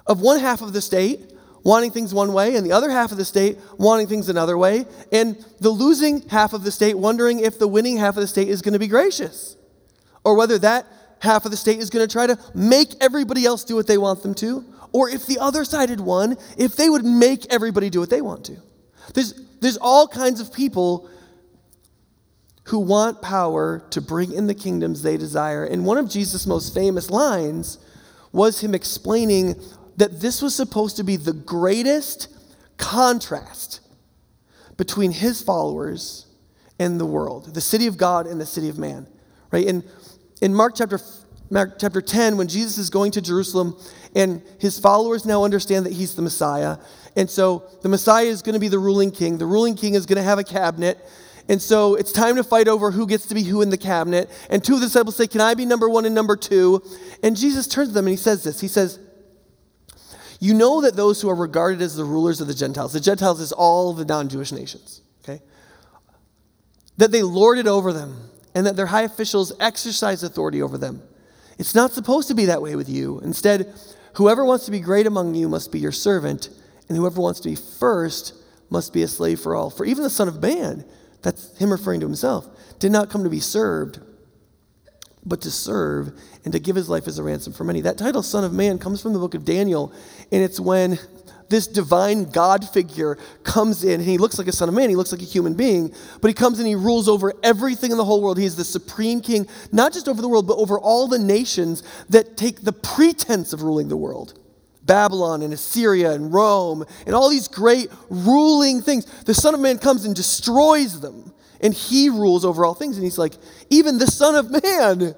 of 0.06 0.20
one 0.20 0.38
half 0.38 0.60
of 0.60 0.72
the 0.72 0.80
state 0.80 1.32
wanting 1.64 1.90
things 1.90 2.14
one 2.14 2.32
way 2.32 2.54
and 2.54 2.64
the 2.64 2.70
other 2.70 2.88
half 2.88 3.10
of 3.10 3.18
the 3.18 3.24
state 3.24 3.58
wanting 3.76 4.06
things 4.06 4.28
another 4.28 4.56
way, 4.56 4.86
and 5.10 5.44
the 5.58 5.68
losing 5.68 6.20
half 6.28 6.52
of 6.52 6.62
the 6.62 6.70
state 6.70 6.96
wondering 6.96 7.40
if 7.40 7.58
the 7.58 7.66
winning 7.66 7.96
half 7.96 8.16
of 8.16 8.20
the 8.20 8.26
state 8.28 8.48
is 8.48 8.62
going 8.62 8.72
to 8.72 8.78
be 8.78 8.86
gracious 8.86 9.56
or 10.22 10.36
whether 10.36 10.58
that 10.58 10.86
half 11.20 11.44
of 11.44 11.50
the 11.50 11.56
state 11.56 11.80
is 11.80 11.90
going 11.90 12.06
to 12.06 12.12
try 12.12 12.24
to 12.26 12.38
make 12.54 12.94
everybody 13.00 13.44
else 13.44 13.64
do 13.64 13.74
what 13.74 13.88
they 13.88 13.98
want 13.98 14.22
them 14.22 14.32
to, 14.34 14.64
or 14.96 15.10
if 15.10 15.26
the 15.26 15.38
other 15.38 15.62
side 15.62 15.90
had 15.90 16.00
won, 16.00 16.38
if 16.56 16.74
they 16.74 16.88
would 16.88 17.04
make 17.04 17.44
everybody 17.52 17.90
do 17.90 18.00
what 18.00 18.08
they 18.08 18.22
want 18.22 18.46
to. 18.46 18.56
There's, 19.12 19.34
there's 19.60 19.76
all 19.76 20.08
kinds 20.08 20.40
of 20.40 20.54
people 20.54 21.10
who 22.68 22.78
want 22.78 23.20
power 23.20 23.84
to 23.90 24.00
bring 24.00 24.32
in 24.32 24.46
the 24.46 24.54
kingdoms 24.54 25.02
they 25.02 25.18
desire. 25.18 25.66
And 25.66 25.84
one 25.84 25.98
of 25.98 26.08
Jesus' 26.08 26.46
most 26.46 26.72
famous 26.72 27.10
lines 27.10 27.76
was 28.32 28.62
him 28.62 28.74
explaining 28.74 29.60
that 29.98 30.20
this 30.22 30.40
was 30.40 30.54
supposed 30.54 30.96
to 30.96 31.04
be 31.04 31.16
the 31.16 31.34
greatest 31.34 32.28
contrast 32.78 33.80
between 34.78 35.10
his 35.10 35.42
followers 35.42 36.24
and 36.78 36.98
the 36.98 37.04
world, 37.04 37.52
the 37.52 37.60
city 37.60 37.86
of 37.86 37.98
God 37.98 38.26
and 38.26 38.40
the 38.40 38.46
city 38.46 38.70
of 38.70 38.78
man. 38.78 39.06
Right? 39.50 39.66
In, 39.66 39.84
in 40.40 40.54
Mark 40.54 40.72
chapter 40.74 40.98
Mark 41.48 41.78
chapter 41.78 42.00
10, 42.00 42.36
when 42.36 42.48
Jesus 42.48 42.76
is 42.78 42.90
going 42.90 43.12
to 43.12 43.20
Jerusalem 43.20 43.78
and 44.14 44.42
his 44.58 44.78
followers 44.78 45.24
now 45.24 45.44
understand 45.44 45.86
that 45.86 45.92
he's 45.92 46.14
the 46.16 46.22
Messiah. 46.22 46.78
And 47.14 47.30
so 47.30 47.64
the 47.82 47.88
Messiah 47.88 48.26
is 48.26 48.42
going 48.42 48.54
to 48.54 48.60
be 48.60 48.68
the 48.68 48.78
ruling 48.78 49.10
king. 49.10 49.38
The 49.38 49.46
ruling 49.46 49.76
king 49.76 49.94
is 49.94 50.06
going 50.06 50.16
to 50.16 50.22
have 50.22 50.38
a 50.38 50.44
cabinet. 50.44 50.98
And 51.48 51.62
so 51.62 51.94
it's 51.94 52.10
time 52.10 52.36
to 52.36 52.44
fight 52.44 52.66
over 52.66 52.90
who 52.90 53.06
gets 53.06 53.26
to 53.26 53.34
be 53.34 53.44
who 53.44 53.62
in 53.62 53.70
the 53.70 53.78
cabinet. 53.78 54.28
And 54.50 54.64
two 54.64 54.74
of 54.74 54.80
the 54.80 54.86
disciples 54.86 55.16
say, 55.16 55.28
Can 55.28 55.40
I 55.40 55.54
be 55.54 55.64
number 55.64 55.88
one 55.88 56.04
and 56.04 56.14
number 56.14 56.36
two? 56.36 56.82
And 57.22 57.36
Jesus 57.36 57.68
turns 57.68 57.90
to 57.90 57.94
them 57.94 58.06
and 58.06 58.12
he 58.12 58.16
says 58.16 58.42
this 58.42 58.60
He 58.60 58.68
says, 58.68 58.98
You 60.40 60.54
know 60.54 60.80
that 60.80 60.96
those 60.96 61.20
who 61.22 61.28
are 61.28 61.36
regarded 61.36 61.80
as 61.80 61.94
the 61.94 62.04
rulers 62.04 62.40
of 62.40 62.48
the 62.48 62.54
Gentiles, 62.54 62.92
the 62.92 63.00
Gentiles 63.00 63.40
is 63.40 63.52
all 63.52 63.92
the 63.92 64.04
non 64.04 64.28
Jewish 64.28 64.50
nations, 64.50 65.02
okay? 65.22 65.40
That 66.96 67.12
they 67.12 67.22
lord 67.22 67.58
it 67.58 67.68
over 67.68 67.92
them 67.92 68.30
and 68.54 68.66
that 68.66 68.74
their 68.74 68.86
high 68.86 69.02
officials 69.02 69.52
exercise 69.60 70.24
authority 70.24 70.60
over 70.60 70.76
them. 70.76 71.02
It's 71.58 71.74
not 71.74 71.92
supposed 71.92 72.28
to 72.28 72.34
be 72.34 72.46
that 72.46 72.62
way 72.62 72.76
with 72.76 72.88
you. 72.88 73.20
Instead, 73.20 73.72
whoever 74.14 74.44
wants 74.44 74.66
to 74.66 74.70
be 74.70 74.80
great 74.80 75.06
among 75.06 75.34
you 75.34 75.48
must 75.48 75.72
be 75.72 75.78
your 75.78 75.92
servant, 75.92 76.50
and 76.88 76.96
whoever 76.96 77.20
wants 77.20 77.40
to 77.40 77.48
be 77.48 77.56
first 77.56 78.34
must 78.70 78.92
be 78.92 79.02
a 79.02 79.08
slave 79.08 79.40
for 79.40 79.54
all. 79.54 79.70
For 79.70 79.84
even 79.84 80.02
the 80.02 80.10
Son 80.10 80.28
of 80.28 80.42
Man, 80.42 80.84
that's 81.22 81.56
him 81.58 81.70
referring 81.70 82.00
to 82.00 82.06
himself, 82.06 82.48
did 82.78 82.92
not 82.92 83.10
come 83.10 83.24
to 83.24 83.30
be 83.30 83.40
served, 83.40 84.00
but 85.24 85.40
to 85.40 85.50
serve 85.50 86.12
and 86.44 86.52
to 86.52 86.60
give 86.60 86.76
his 86.76 86.88
life 86.88 87.08
as 87.08 87.18
a 87.18 87.22
ransom 87.22 87.52
for 87.52 87.64
many. 87.64 87.80
That 87.80 87.98
title, 87.98 88.22
Son 88.22 88.44
of 88.44 88.52
Man, 88.52 88.78
comes 88.78 89.02
from 89.02 89.12
the 89.12 89.18
book 89.18 89.34
of 89.34 89.44
Daniel, 89.44 89.92
and 90.30 90.42
it's 90.42 90.60
when 90.60 90.98
this 91.48 91.66
divine 91.66 92.24
God 92.24 92.68
figure 92.68 93.18
comes 93.44 93.84
in, 93.84 94.00
and 94.00 94.02
he 94.02 94.18
looks 94.18 94.38
like 94.38 94.48
a 94.48 94.52
son 94.52 94.68
of 94.68 94.74
man, 94.74 94.90
he 94.90 94.96
looks 94.96 95.12
like 95.12 95.22
a 95.22 95.24
human 95.24 95.54
being, 95.54 95.94
but 96.20 96.28
he 96.28 96.34
comes 96.34 96.58
and 96.58 96.66
he 96.66 96.74
rules 96.74 97.08
over 97.08 97.32
everything 97.42 97.90
in 97.90 97.96
the 97.96 98.04
whole 98.04 98.22
world. 98.22 98.38
He 98.38 98.44
is 98.44 98.56
the 98.56 98.64
supreme 98.64 99.20
king, 99.20 99.46
not 99.72 99.92
just 99.92 100.08
over 100.08 100.20
the 100.20 100.28
world, 100.28 100.46
but 100.46 100.56
over 100.58 100.78
all 100.78 101.08
the 101.08 101.18
nations 101.18 101.82
that 102.08 102.36
take 102.36 102.62
the 102.62 102.72
pretense 102.72 103.52
of 103.52 103.62
ruling 103.62 103.88
the 103.88 103.96
world. 103.96 104.38
Babylon 104.84 105.42
and 105.42 105.52
Assyria 105.52 106.12
and 106.12 106.32
Rome 106.32 106.84
and 107.06 107.14
all 107.14 107.28
these 107.28 107.48
great 107.48 107.90
ruling 108.08 108.80
things. 108.80 109.04
The 109.24 109.34
Son 109.34 109.52
of 109.52 109.60
Man 109.60 109.78
comes 109.78 110.04
and 110.04 110.14
destroys 110.14 111.00
them, 111.00 111.32
and 111.60 111.74
he 111.74 112.08
rules 112.08 112.44
over 112.44 112.64
all 112.64 112.74
things. 112.74 112.96
And 112.96 113.04
he's 113.04 113.18
like, 113.18 113.34
even 113.68 113.98
the 113.98 114.06
Son 114.06 114.36
of 114.36 114.50
Man, 114.50 115.14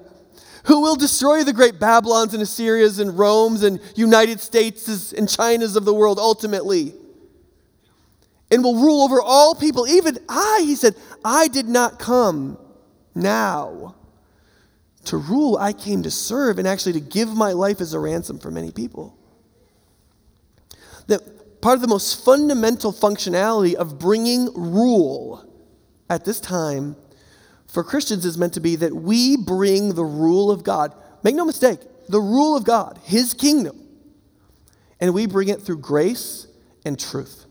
who 0.69 0.81
will 0.81 0.95
destroy 0.95 1.43
the 1.43 1.51
great 1.51 1.79
Babylons 1.79 2.35
and 2.35 2.43
Assyrias 2.43 2.99
and 2.99 3.17
Romes 3.17 3.63
and 3.63 3.81
United 3.95 4.39
States 4.39 5.11
and 5.11 5.27
Chinas 5.27 5.75
of 5.75 5.83
the 5.83 5.93
world 5.95 6.19
ultimately, 6.19 6.93
and 8.51 8.63
will 8.63 8.75
rule 8.75 9.01
over 9.01 9.19
all 9.19 9.55
people. 9.55 9.87
Even 9.87 10.19
I, 10.29 10.61
he 10.63 10.75
said, 10.75 10.95
I 11.25 11.47
did 11.47 11.67
not 11.67 11.97
come 11.97 12.59
now 13.15 13.95
to 15.05 15.17
rule, 15.17 15.57
I 15.57 15.73
came 15.73 16.03
to 16.03 16.11
serve 16.11 16.59
and 16.59 16.67
actually 16.67 16.93
to 16.93 16.99
give 16.99 17.29
my 17.29 17.51
life 17.51 17.81
as 17.81 17.95
a 17.95 17.99
ransom 17.99 18.37
for 18.37 18.51
many 18.51 18.71
people 18.71 19.17
that 21.07 21.61
part 21.61 21.77
of 21.77 21.81
the 21.81 21.87
most 21.87 22.23
fundamental 22.23 22.93
functionality 22.93 23.73
of 23.73 23.97
bringing 23.97 24.53
rule 24.53 25.43
at 26.11 26.25
this 26.25 26.39
time 26.39 26.95
for 27.69 27.83
Christians 27.83 28.25
is 28.25 28.37
meant 28.37 28.53
to 28.55 28.59
be 28.59 28.75
that 28.77 28.93
we 28.93 29.37
bring 29.37 29.93
the 29.93 30.03
rule 30.03 30.49
of 30.49 30.63
God. 30.63 30.93
Make 31.23 31.35
no 31.35 31.45
mistake, 31.45 31.79
the 32.07 32.19
rule 32.19 32.57
of 32.57 32.63
God, 32.63 32.99
His 33.03 33.33
kingdom, 33.35 33.79
and 34.99 35.13
we 35.13 35.27
bring 35.27 35.49
it 35.49 35.61
through 35.61 35.77
grace 35.77 36.47
and 36.83 36.99
truth. 36.99 37.45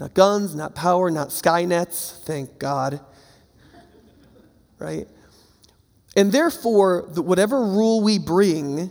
Not 0.00 0.14
guns, 0.14 0.54
not 0.54 0.74
power, 0.74 1.10
not 1.10 1.28
skynets, 1.28 2.24
thank 2.24 2.58
God. 2.58 3.00
Right? 4.78 5.06
And 6.16 6.32
therefore, 6.32 7.02
whatever 7.16 7.60
rule 7.60 8.00
we 8.00 8.18
bring 8.18 8.90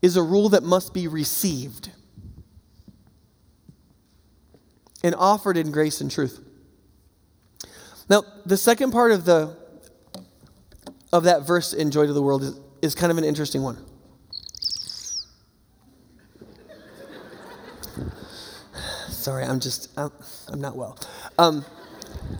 is 0.00 0.16
a 0.16 0.22
rule 0.22 0.50
that 0.50 0.62
must 0.62 0.94
be 0.94 1.08
received 1.08 1.90
and 5.02 5.14
offered 5.14 5.56
in 5.56 5.72
grace 5.72 6.00
and 6.00 6.10
truth. 6.10 6.45
Now, 8.08 8.24
the 8.44 8.56
second 8.56 8.92
part 8.92 9.12
of 9.12 9.24
the 9.24 9.56
of 11.12 11.24
that 11.24 11.46
verse 11.46 11.72
in 11.72 11.90
Joy 11.90 12.06
to 12.06 12.12
the 12.12 12.22
World 12.22 12.42
is, 12.42 12.60
is 12.82 12.94
kind 12.94 13.10
of 13.10 13.18
an 13.18 13.24
interesting 13.24 13.62
one. 13.62 13.78
Sorry, 19.08 19.44
I'm 19.44 19.60
just 19.60 19.90
I'm, 19.98 20.10
I'm 20.48 20.60
not 20.60 20.76
well. 20.76 20.98
Um, 21.38 21.64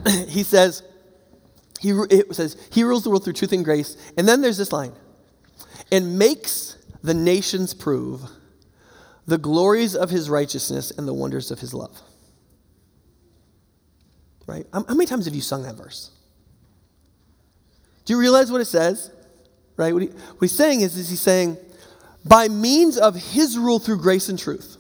he 0.29 0.43
says 0.43 0.83
he 1.81 1.91
it 2.11 2.35
says 2.35 2.57
he 2.71 2.85
rules 2.85 3.05
the 3.05 3.11
world 3.11 3.25
through 3.25 3.35
truth 3.35 3.53
and 3.53 3.65
grace, 3.65 3.97
and 4.17 4.29
then 4.29 4.41
there's 4.41 4.59
this 4.59 4.73
line, 4.73 4.93
and 5.91 6.19
makes 6.19 6.77
the 7.03 7.15
nations 7.15 7.75
prove 7.75 8.23
the 9.27 9.39
glories 9.39 9.97
of 9.97 10.11
his 10.11 10.31
righteousness 10.31 10.93
and 10.97 11.09
the 11.09 11.15
wonders 11.15 11.51
of 11.51 11.61
his 11.61 11.75
love. 11.75 12.01
Right? 14.47 14.67
How 14.73 14.85
many 14.89 15.07
times 15.07 15.25
have 15.25 15.35
you 15.35 15.41
sung 15.41 15.63
that 15.65 15.75
verse? 15.75 16.11
Do 18.05 18.13
you 18.13 18.21
realize 18.21 18.53
what 18.53 18.61
it 18.61 18.67
says? 18.67 19.11
Right? 19.77 19.93
What, 19.93 20.03
he, 20.03 20.09
what 20.09 20.41
he's 20.41 20.53
saying 20.53 20.81
is, 20.83 20.97
is 20.97 21.09
he's 21.09 21.21
saying, 21.21 21.59
by 22.25 22.49
means 22.49 22.97
of 22.97 23.15
his 23.15 23.59
rule 23.59 23.79
through 23.79 23.99
grace 23.99 24.29
and 24.29 24.39
truth, 24.39 24.77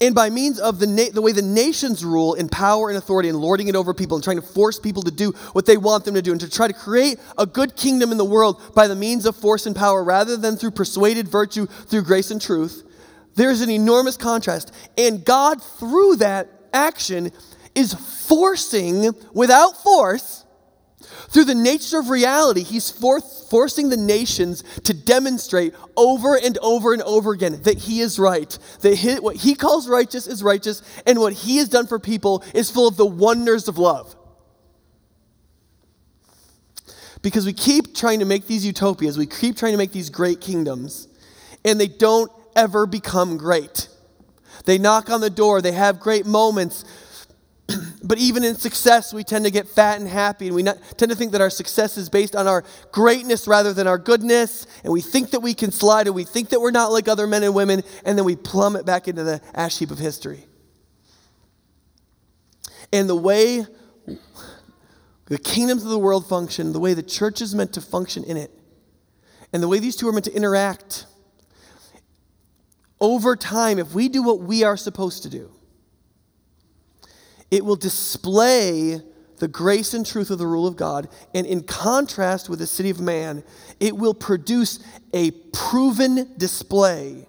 and 0.00 0.14
by 0.14 0.30
means 0.30 0.60
of 0.60 0.78
the, 0.78 0.86
na- 0.86 1.10
the 1.12 1.20
way 1.20 1.32
the 1.32 1.42
nations 1.42 2.04
rule 2.04 2.34
in 2.34 2.48
power 2.48 2.88
and 2.88 2.96
authority 2.96 3.28
and 3.28 3.38
lording 3.38 3.66
it 3.68 3.74
over 3.74 3.92
people 3.92 4.16
and 4.16 4.22
trying 4.22 4.36
to 4.36 4.46
force 4.46 4.78
people 4.78 5.02
to 5.02 5.10
do 5.10 5.32
what 5.52 5.66
they 5.66 5.76
want 5.76 6.04
them 6.04 6.14
to 6.14 6.22
do 6.22 6.30
and 6.30 6.40
to 6.40 6.48
try 6.48 6.68
to 6.68 6.72
create 6.72 7.18
a 7.36 7.44
good 7.44 7.74
kingdom 7.74 8.12
in 8.12 8.18
the 8.18 8.24
world 8.24 8.62
by 8.74 8.86
the 8.86 8.94
means 8.94 9.26
of 9.26 9.34
force 9.34 9.66
and 9.66 9.74
power 9.74 10.04
rather 10.04 10.36
than 10.36 10.56
through 10.56 10.70
persuaded 10.70 11.26
virtue, 11.26 11.66
through 11.66 12.02
grace 12.02 12.30
and 12.30 12.40
truth, 12.40 12.84
there's 13.34 13.60
an 13.60 13.70
enormous 13.70 14.16
contrast. 14.16 14.72
And 14.96 15.24
God, 15.24 15.62
through 15.62 16.16
that 16.16 16.48
action, 16.72 17.32
is 17.78 17.94
forcing, 17.94 19.14
without 19.32 19.82
force, 19.82 20.44
through 21.30 21.44
the 21.44 21.54
nature 21.54 21.98
of 21.98 22.10
reality, 22.10 22.62
he's 22.62 22.90
for- 22.90 23.20
forcing 23.20 23.88
the 23.88 23.96
nations 23.96 24.64
to 24.84 24.94
demonstrate 24.94 25.74
over 25.96 26.36
and 26.36 26.58
over 26.58 26.92
and 26.92 27.02
over 27.02 27.32
again 27.32 27.60
that 27.62 27.78
he 27.78 28.00
is 28.00 28.18
right, 28.18 28.58
that 28.80 29.18
what 29.22 29.36
he 29.36 29.54
calls 29.54 29.88
righteous 29.88 30.26
is 30.26 30.42
righteous, 30.42 30.82
and 31.06 31.18
what 31.18 31.32
he 31.32 31.58
has 31.58 31.68
done 31.68 31.86
for 31.86 31.98
people 31.98 32.42
is 32.54 32.70
full 32.70 32.88
of 32.88 32.96
the 32.96 33.06
wonders 33.06 33.68
of 33.68 33.78
love. 33.78 34.14
Because 37.20 37.44
we 37.46 37.52
keep 37.52 37.94
trying 37.94 38.20
to 38.20 38.24
make 38.24 38.46
these 38.46 38.64
utopias, 38.64 39.18
we 39.18 39.26
keep 39.26 39.56
trying 39.56 39.72
to 39.72 39.78
make 39.78 39.92
these 39.92 40.10
great 40.10 40.40
kingdoms, 40.40 41.08
and 41.64 41.80
they 41.80 41.88
don't 41.88 42.30
ever 42.56 42.86
become 42.86 43.36
great. 43.36 43.88
They 44.64 44.78
knock 44.78 45.10
on 45.10 45.20
the 45.20 45.30
door, 45.30 45.60
they 45.60 45.72
have 45.72 46.00
great 46.00 46.26
moments, 46.26 46.84
but 48.02 48.18
even 48.18 48.44
in 48.44 48.54
success, 48.54 49.12
we 49.12 49.24
tend 49.24 49.44
to 49.44 49.50
get 49.50 49.68
fat 49.68 50.00
and 50.00 50.08
happy, 50.08 50.46
and 50.46 50.56
we 50.56 50.62
not, 50.62 50.78
tend 50.96 51.10
to 51.10 51.16
think 51.16 51.32
that 51.32 51.40
our 51.40 51.50
success 51.50 51.96
is 51.96 52.08
based 52.08 52.34
on 52.34 52.46
our 52.46 52.64
greatness 52.92 53.46
rather 53.46 53.72
than 53.72 53.86
our 53.86 53.98
goodness. 53.98 54.66
And 54.84 54.92
we 54.92 55.00
think 55.00 55.30
that 55.30 55.40
we 55.40 55.54
can 55.54 55.70
slide, 55.70 56.06
and 56.06 56.16
we 56.16 56.24
think 56.24 56.50
that 56.50 56.60
we're 56.60 56.70
not 56.70 56.92
like 56.92 57.08
other 57.08 57.26
men 57.26 57.42
and 57.42 57.54
women, 57.54 57.82
and 58.04 58.16
then 58.16 58.24
we 58.24 58.36
plummet 58.36 58.86
back 58.86 59.08
into 59.08 59.24
the 59.24 59.40
ash 59.54 59.78
heap 59.78 59.90
of 59.90 59.98
history. 59.98 60.46
And 62.92 63.08
the 63.08 63.16
way 63.16 63.66
the 65.26 65.38
kingdoms 65.38 65.84
of 65.84 65.90
the 65.90 65.98
world 65.98 66.26
function, 66.26 66.72
the 66.72 66.80
way 66.80 66.94
the 66.94 67.02
church 67.02 67.42
is 67.42 67.54
meant 67.54 67.74
to 67.74 67.82
function 67.82 68.24
in 68.24 68.38
it, 68.38 68.50
and 69.52 69.62
the 69.62 69.68
way 69.68 69.78
these 69.78 69.94
two 69.94 70.08
are 70.08 70.12
meant 70.12 70.24
to 70.24 70.32
interact, 70.32 71.04
over 73.00 73.36
time, 73.36 73.78
if 73.78 73.92
we 73.92 74.08
do 74.08 74.22
what 74.22 74.40
we 74.40 74.64
are 74.64 74.76
supposed 74.76 75.22
to 75.24 75.28
do, 75.28 75.50
it 77.50 77.64
will 77.64 77.76
display 77.76 79.00
the 79.38 79.48
grace 79.48 79.94
and 79.94 80.04
truth 80.04 80.30
of 80.30 80.38
the 80.38 80.46
rule 80.46 80.66
of 80.66 80.76
God. 80.76 81.08
And 81.34 81.46
in 81.46 81.62
contrast 81.62 82.48
with 82.48 82.58
the 82.58 82.66
city 82.66 82.90
of 82.90 83.00
man, 83.00 83.44
it 83.80 83.96
will 83.96 84.14
produce 84.14 84.80
a 85.12 85.30
proven 85.30 86.34
display 86.36 87.26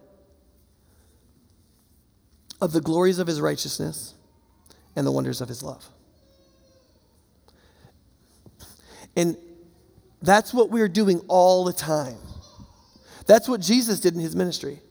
of 2.62 2.72
the 2.72 2.82
glories 2.82 3.20
of 3.20 3.28
his 3.28 3.40
righteousness 3.40 4.16
and 4.96 5.06
the 5.06 5.12
wonders 5.12 5.40
of 5.42 5.48
his 5.48 5.64
love. 5.64 5.88
And 9.16 9.38
that's 10.22 10.54
what 10.54 10.70
we're 10.70 10.90
doing 10.90 11.22
all 11.28 11.64
the 11.64 11.74
time. 11.74 12.18
That's 13.26 13.48
what 13.48 13.62
Jesus 13.62 14.00
did 14.00 14.16
in 14.16 14.20
his 14.20 14.36
ministry. 14.36 14.82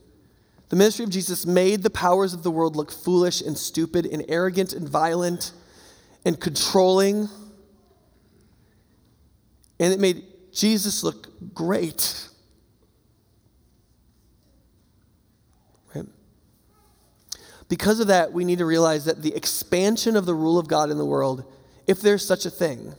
The 0.69 0.77
ministry 0.77 1.05
of 1.05 1.11
Jesus 1.11 1.47
made 1.47 1.83
the 1.83 1.91
powers 1.91 2.35
of 2.35 2.43
the 2.43 2.51
world 2.51 2.77
look 2.77 2.93
foolish 2.93 3.41
and 3.41 3.57
stupid 3.57 4.07
and 4.07 4.25
arrogant 4.29 4.73
and 4.73 4.89
violent 4.89 5.53
and 6.25 6.39
controlling. 6.39 7.29
And 9.81 9.93
it 9.93 9.99
made 9.99 10.25
Jesus 10.53 11.03
look 11.03 11.55
great. 11.55 12.29
Because 17.69 18.01
of 18.01 18.07
that, 18.07 18.33
we 18.33 18.45
need 18.45 18.59
to 18.59 18.65
realize 18.65 19.05
that 19.05 19.23
the 19.23 19.35
expansion 19.35 20.17
of 20.17 20.25
the 20.25 20.35
rule 20.35 20.59
of 20.59 20.69
God 20.69 20.91
in 20.91 20.97
the 20.97 21.05
world, 21.05 21.45
if 21.87 22.01
there's 22.01 22.27
such 22.27 22.47
a 22.47 22.51
thing, 22.51 22.95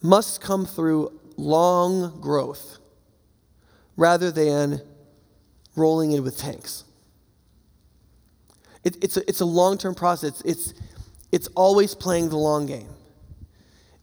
must 0.00 0.40
come 0.40 0.64
through 0.64 1.20
long 1.36 2.18
growth 2.20 2.78
rather 3.96 4.30
than 4.30 4.80
rolling 5.76 6.12
in 6.12 6.24
with 6.24 6.36
tanks. 6.38 6.84
It, 8.82 9.02
it's 9.02 9.16
a, 9.16 9.28
it's 9.28 9.40
a 9.40 9.44
long 9.44 9.78
term 9.78 9.94
process. 9.94 10.40
It's, 10.44 10.74
it's 11.32 11.48
always 11.48 11.94
playing 11.94 12.30
the 12.30 12.36
long 12.36 12.66
game. 12.66 12.88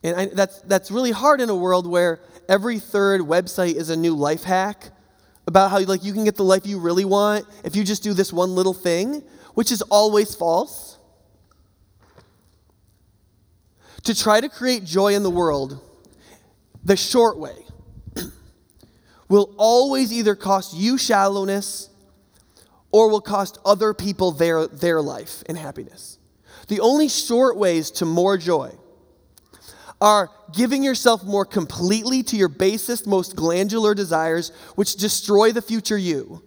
And 0.03 0.15
I, 0.15 0.25
that's, 0.25 0.59
that's 0.61 0.91
really 0.91 1.11
hard 1.11 1.41
in 1.41 1.49
a 1.49 1.55
world 1.55 1.87
where 1.87 2.19
every 2.49 2.79
third 2.79 3.21
website 3.21 3.75
is 3.75 3.89
a 3.89 3.95
new 3.95 4.15
life 4.15 4.43
hack 4.43 4.89
about 5.47 5.71
how 5.71 5.79
like, 5.79 6.03
you 6.03 6.13
can 6.13 6.25
get 6.25 6.35
the 6.35 6.43
life 6.43 6.65
you 6.65 6.79
really 6.79 7.05
want 7.05 7.45
if 7.63 7.75
you 7.75 7.83
just 7.83 8.03
do 8.03 8.13
this 8.13 8.33
one 8.33 8.55
little 8.55 8.73
thing, 8.73 9.23
which 9.53 9.71
is 9.71 9.81
always 9.83 10.35
false. 10.35 10.97
To 14.03 14.13
try 14.13 14.41
to 14.41 14.49
create 14.49 14.83
joy 14.83 15.15
in 15.15 15.23
the 15.23 15.29
world 15.29 15.79
the 16.83 16.97
short 16.97 17.37
way 17.37 17.62
will 19.33 19.55
always 19.57 20.13
either 20.13 20.35
cost 20.35 20.75
you 20.75 20.95
shallowness 20.95 21.89
or 22.91 23.09
will 23.09 23.19
cost 23.19 23.57
other 23.65 23.91
people 23.91 24.31
their, 24.31 24.67
their 24.67 25.01
life 25.01 25.41
and 25.49 25.57
happiness. 25.57 26.19
The 26.67 26.79
only 26.79 27.09
short 27.09 27.57
ways 27.57 27.89
to 27.91 28.05
more 28.05 28.37
joy 28.37 28.77
are 29.99 30.29
giving 30.53 30.83
yourself 30.83 31.23
more 31.23 31.45
completely 31.45 32.21
to 32.21 32.37
your 32.37 32.47
basest, 32.47 33.07
most 33.07 33.35
glandular 33.35 33.95
desires, 33.95 34.51
which 34.75 34.97
destroy 34.97 35.51
the 35.51 35.63
future 35.63 35.97
you. 35.97 36.43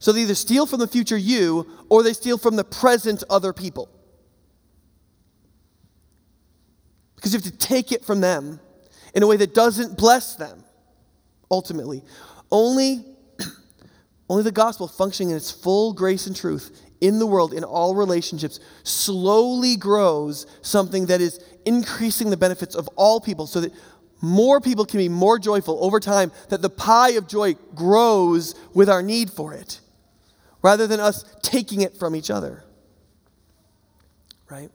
So 0.00 0.12
they 0.12 0.22
either 0.22 0.34
steal 0.34 0.66
from 0.66 0.80
the 0.80 0.86
future 0.86 1.16
you 1.16 1.66
or 1.88 2.02
they 2.02 2.12
steal 2.12 2.36
from 2.36 2.56
the 2.56 2.64
present 2.64 3.24
other 3.30 3.54
people. 3.54 3.88
Because 7.16 7.32
you 7.32 7.40
have 7.40 7.50
to 7.50 7.56
take 7.56 7.90
it 7.90 8.04
from 8.04 8.20
them 8.20 8.60
in 9.14 9.22
a 9.22 9.26
way 9.26 9.38
that 9.38 9.54
doesn't 9.54 9.96
bless 9.96 10.36
them, 10.36 10.64
ultimately. 11.52 12.02
Only, 12.50 13.04
only 14.28 14.42
the 14.42 14.50
gospel 14.50 14.88
functioning 14.88 15.30
in 15.30 15.36
its 15.36 15.52
full 15.52 15.92
grace 15.92 16.26
and 16.26 16.34
truth 16.34 16.82
in 17.00 17.18
the 17.18 17.26
world, 17.26 17.52
in 17.52 17.62
all 17.62 17.94
relationships, 17.94 18.58
slowly 18.82 19.76
grows 19.76 20.46
something 20.62 21.06
that 21.06 21.20
is 21.20 21.40
increasing 21.64 22.30
the 22.30 22.36
benefits 22.36 22.74
of 22.74 22.88
all 22.96 23.20
people 23.20 23.46
so 23.46 23.60
that 23.60 23.72
more 24.20 24.60
people 24.60 24.86
can 24.86 24.98
be 24.98 25.08
more 25.08 25.38
joyful 25.38 25.84
over 25.84 25.98
time, 25.98 26.30
that 26.48 26.62
the 26.62 26.70
pie 26.70 27.10
of 27.10 27.26
joy 27.26 27.54
grows 27.74 28.54
with 28.72 28.88
our 28.88 29.02
need 29.02 29.30
for 29.30 29.52
it, 29.52 29.80
rather 30.62 30.86
than 30.86 31.00
us 31.00 31.24
taking 31.42 31.80
it 31.80 31.96
from 31.96 32.14
each 32.14 32.30
other. 32.30 32.64
Right? 34.48 34.70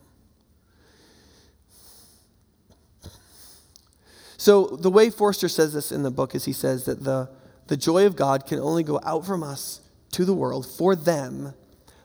So, 4.47 4.65
the 4.65 4.89
way 4.89 5.09
Forster 5.09 5.49
says 5.49 5.73
this 5.73 5.91
in 5.91 6.03
the 6.03 6.09
book 6.09 6.33
is 6.33 6.45
he 6.45 6.53
says 6.53 6.85
that 6.85 7.03
the, 7.03 7.27
the 7.67 7.75
joy 7.75 8.05
of 8.05 8.15
God 8.15 8.45
can 8.45 8.59
only 8.59 8.81
go 8.81 8.97
out 9.03 9.25
from 9.25 9.43
us 9.43 9.81
to 10.13 10.23
the 10.23 10.33
world 10.33 10.65
for 10.65 10.95
them 10.95 11.53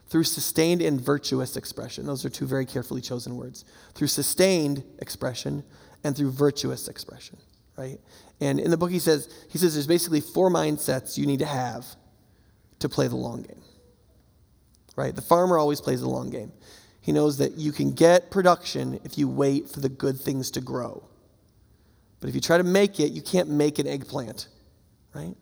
through 0.07 0.25
sustained 0.25 0.81
and 0.81 0.99
virtuous 0.99 1.55
expression. 1.55 2.05
Those 2.05 2.25
are 2.25 2.29
two 2.29 2.45
very 2.45 2.65
carefully 2.65 2.99
chosen 2.99 3.37
words. 3.37 3.63
Through 3.93 4.07
sustained 4.07 4.83
expression 4.99 5.63
and 6.03 6.17
through 6.17 6.31
virtuous 6.31 6.89
expression, 6.89 7.37
right? 7.77 8.01
And 8.41 8.59
in 8.59 8.71
the 8.71 8.77
book 8.77 8.91
he 8.91 8.99
says 8.99 9.33
he 9.49 9.57
says 9.57 9.73
there's 9.73 9.87
basically 9.87 10.19
four 10.19 10.51
mindsets 10.51 11.17
you 11.17 11.25
need 11.25 11.39
to 11.39 11.45
have 11.45 11.85
to 12.79 12.89
play 12.89 13.07
the 13.07 13.15
long 13.15 13.43
game. 13.43 13.61
Right? 14.97 15.15
The 15.15 15.21
farmer 15.21 15.57
always 15.57 15.79
plays 15.79 16.01
the 16.01 16.09
long 16.09 16.29
game. 16.29 16.51
He 16.99 17.13
knows 17.13 17.37
that 17.37 17.53
you 17.53 17.71
can 17.71 17.93
get 17.93 18.31
production 18.31 18.99
if 19.05 19.17
you 19.17 19.29
wait 19.29 19.69
for 19.69 19.79
the 19.79 19.87
good 19.87 20.19
things 20.19 20.51
to 20.51 20.59
grow. 20.59 21.07
But 22.23 22.29
if 22.29 22.35
you 22.35 22.39
try 22.39 22.57
to 22.57 22.63
make 22.63 23.01
it, 23.01 23.11
you 23.11 23.21
can't 23.21 23.49
make 23.49 23.79
an 23.79 23.85
eggplant, 23.85 24.47
right? 25.13 25.35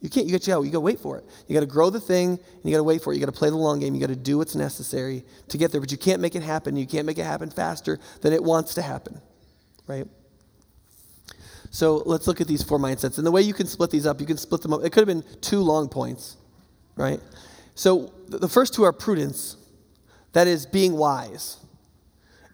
You 0.00 0.10
can't, 0.10 0.26
you 0.26 0.32
got 0.32 0.42
to, 0.42 0.64
you 0.64 0.72
got 0.72 0.78
to 0.78 0.80
wait 0.80 0.98
for 0.98 1.16
it. 1.16 1.24
You 1.46 1.54
got 1.54 1.60
to 1.60 1.66
grow 1.66 1.90
the 1.90 2.00
thing 2.00 2.30
and 2.30 2.64
you 2.64 2.72
got 2.72 2.78
to 2.78 2.82
wait 2.82 3.04
for 3.04 3.12
it. 3.12 3.16
You 3.16 3.20
got 3.24 3.32
to 3.32 3.38
play 3.38 3.50
the 3.50 3.56
long 3.56 3.78
game. 3.78 3.94
You 3.94 4.00
got 4.00 4.08
to 4.08 4.16
do 4.16 4.36
what's 4.36 4.56
necessary 4.56 5.24
to 5.46 5.56
get 5.56 5.70
there, 5.70 5.80
but 5.80 5.92
you 5.92 5.96
can't 5.96 6.20
make 6.20 6.34
it 6.34 6.42
happen. 6.42 6.74
You 6.74 6.88
can't 6.88 7.06
make 7.06 7.18
it 7.18 7.22
happen 7.22 7.50
faster 7.50 8.00
than 8.20 8.32
it 8.32 8.42
wants 8.42 8.74
to 8.74 8.82
happen, 8.82 9.20
right? 9.86 10.08
So 11.70 12.02
let's 12.04 12.26
look 12.26 12.40
at 12.40 12.48
these 12.48 12.64
four 12.64 12.80
mindsets. 12.80 13.18
And 13.18 13.24
the 13.24 13.30
way 13.30 13.42
you 13.42 13.54
can 13.54 13.68
split 13.68 13.92
these 13.92 14.06
up, 14.06 14.20
you 14.20 14.26
can 14.26 14.38
split 14.38 14.62
them 14.62 14.72
up. 14.72 14.80
It 14.82 14.90
could 14.90 15.06
have 15.06 15.22
been 15.22 15.22
two 15.40 15.60
long 15.60 15.88
points, 15.88 16.36
right? 16.96 17.20
So 17.76 18.12
the 18.26 18.48
first 18.48 18.74
two 18.74 18.82
are 18.82 18.92
prudence, 18.92 19.56
that 20.32 20.48
is 20.48 20.66
being 20.66 20.94
wise. 20.94 21.58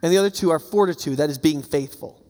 And 0.03 0.13
the 0.13 0.19
other 0.19 0.29
two 0.29 0.51
are 0.51 0.59
fortitude, 0.59 1.17
that 1.17 1.31
is 1.31 1.39
being 1.39 1.63
faithful. 1.63 2.22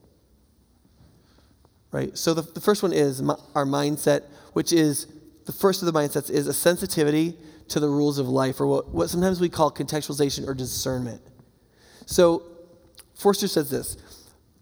Right? 1.93 2.17
So 2.17 2.35
the, 2.35 2.43
the 2.43 2.61
first 2.61 2.83
one 2.83 2.93
is 2.93 3.21
our 3.55 3.67
mindset 3.67 4.25
which 4.53 4.73
is 4.73 5.07
the 5.47 5.53
first 5.53 5.83
of 5.83 5.93
the 5.93 5.99
mindsets 5.99 6.31
is 6.31 6.47
a 6.47 6.53
sensitivity 6.53 7.37
to 7.69 7.81
the 7.81 7.89
rules 7.89 8.19
of 8.19 8.29
life, 8.29 8.61
or 8.61 8.67
what, 8.67 8.89
what 8.89 9.11
sometimes 9.11 9.41
we 9.41 9.49
call 9.49 9.71
contextualization 9.71 10.47
or 10.47 10.55
discernment. 10.55 11.23
So 12.07 12.43
Forster 13.15 13.49
says 13.49 13.71
this 13.71 13.97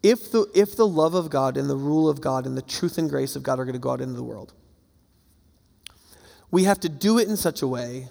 if 0.02 0.30
the, 0.32 0.46
if 0.54 0.76
the 0.76 0.86
love 0.86 1.14
of 1.14 1.28
God 1.30 1.56
and 1.56 1.68
the 1.68 1.76
rule 1.76 2.08
of 2.08 2.20
God 2.20 2.46
and 2.46 2.56
the 2.56 2.62
truth 2.62 2.98
and 2.98 3.10
grace 3.10 3.36
of 3.36 3.42
God 3.42 3.58
are 3.58 3.64
going 3.64 3.74
to 3.74 3.80
go 3.80 3.90
out 3.90 4.00
into 4.00 4.14
the 4.14 4.22
world, 4.22 4.52
we 6.50 6.64
have 6.64 6.80
to 6.80 6.88
do 6.88 7.18
it 7.18 7.28
in 7.28 7.36
such 7.36 7.62
a 7.62 7.66
way 7.66 8.08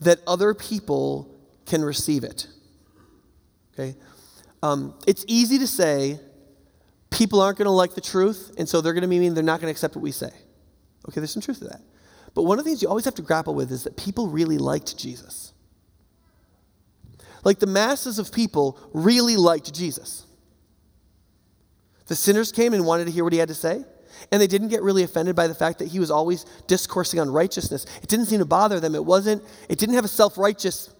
that 0.00 0.20
other 0.26 0.54
people 0.54 1.30
can 1.66 1.82
receive 1.82 2.24
it. 2.24 2.46
Okay? 3.72 3.94
Um, 4.62 4.94
it's 5.06 5.24
easy 5.28 5.58
to 5.58 5.66
say 5.66 6.18
people 7.14 7.40
aren't 7.40 7.56
going 7.56 7.66
to 7.66 7.70
like 7.70 7.94
the 7.94 8.00
truth, 8.00 8.52
and 8.58 8.68
so 8.68 8.80
they're 8.80 8.92
going 8.92 9.02
to 9.02 9.08
mean 9.08 9.32
they're 9.34 9.42
not 9.42 9.60
going 9.60 9.68
to 9.68 9.72
accept 9.72 9.94
what 9.96 10.02
we 10.02 10.10
say. 10.10 10.30
Okay, 11.08 11.20
there's 11.20 11.32
some 11.32 11.42
truth 11.42 11.60
to 11.60 11.66
that. 11.66 11.80
But 12.34 12.42
one 12.42 12.58
of 12.58 12.64
the 12.64 12.70
things 12.70 12.82
you 12.82 12.88
always 12.88 13.04
have 13.04 13.14
to 13.14 13.22
grapple 13.22 13.54
with 13.54 13.70
is 13.70 13.84
that 13.84 13.96
people 13.96 14.26
really 14.26 14.58
liked 14.58 14.98
Jesus. 14.98 15.52
Like 17.44 17.60
the 17.60 17.66
masses 17.66 18.18
of 18.18 18.32
people 18.32 18.78
really 18.92 19.36
liked 19.36 19.72
Jesus. 19.72 20.26
The 22.06 22.16
sinners 22.16 22.50
came 22.50 22.74
and 22.74 22.84
wanted 22.84 23.04
to 23.04 23.10
hear 23.10 23.22
what 23.22 23.32
he 23.32 23.38
had 23.38 23.48
to 23.48 23.54
say, 23.54 23.84
and 24.32 24.42
they 24.42 24.46
didn't 24.46 24.68
get 24.68 24.82
really 24.82 25.04
offended 25.04 25.36
by 25.36 25.46
the 25.46 25.54
fact 25.54 25.78
that 25.78 25.88
he 25.88 26.00
was 26.00 26.10
always 26.10 26.44
discoursing 26.66 27.20
on 27.20 27.30
righteousness. 27.30 27.86
It 28.02 28.08
didn't 28.08 28.26
seem 28.26 28.40
to 28.40 28.44
bother 28.44 28.80
them. 28.80 28.94
It 28.94 29.04
wasn't, 29.04 29.42
it 29.68 29.78
didn't 29.78 29.94
have 29.94 30.04
a 30.04 30.08
self-righteous 30.08 30.92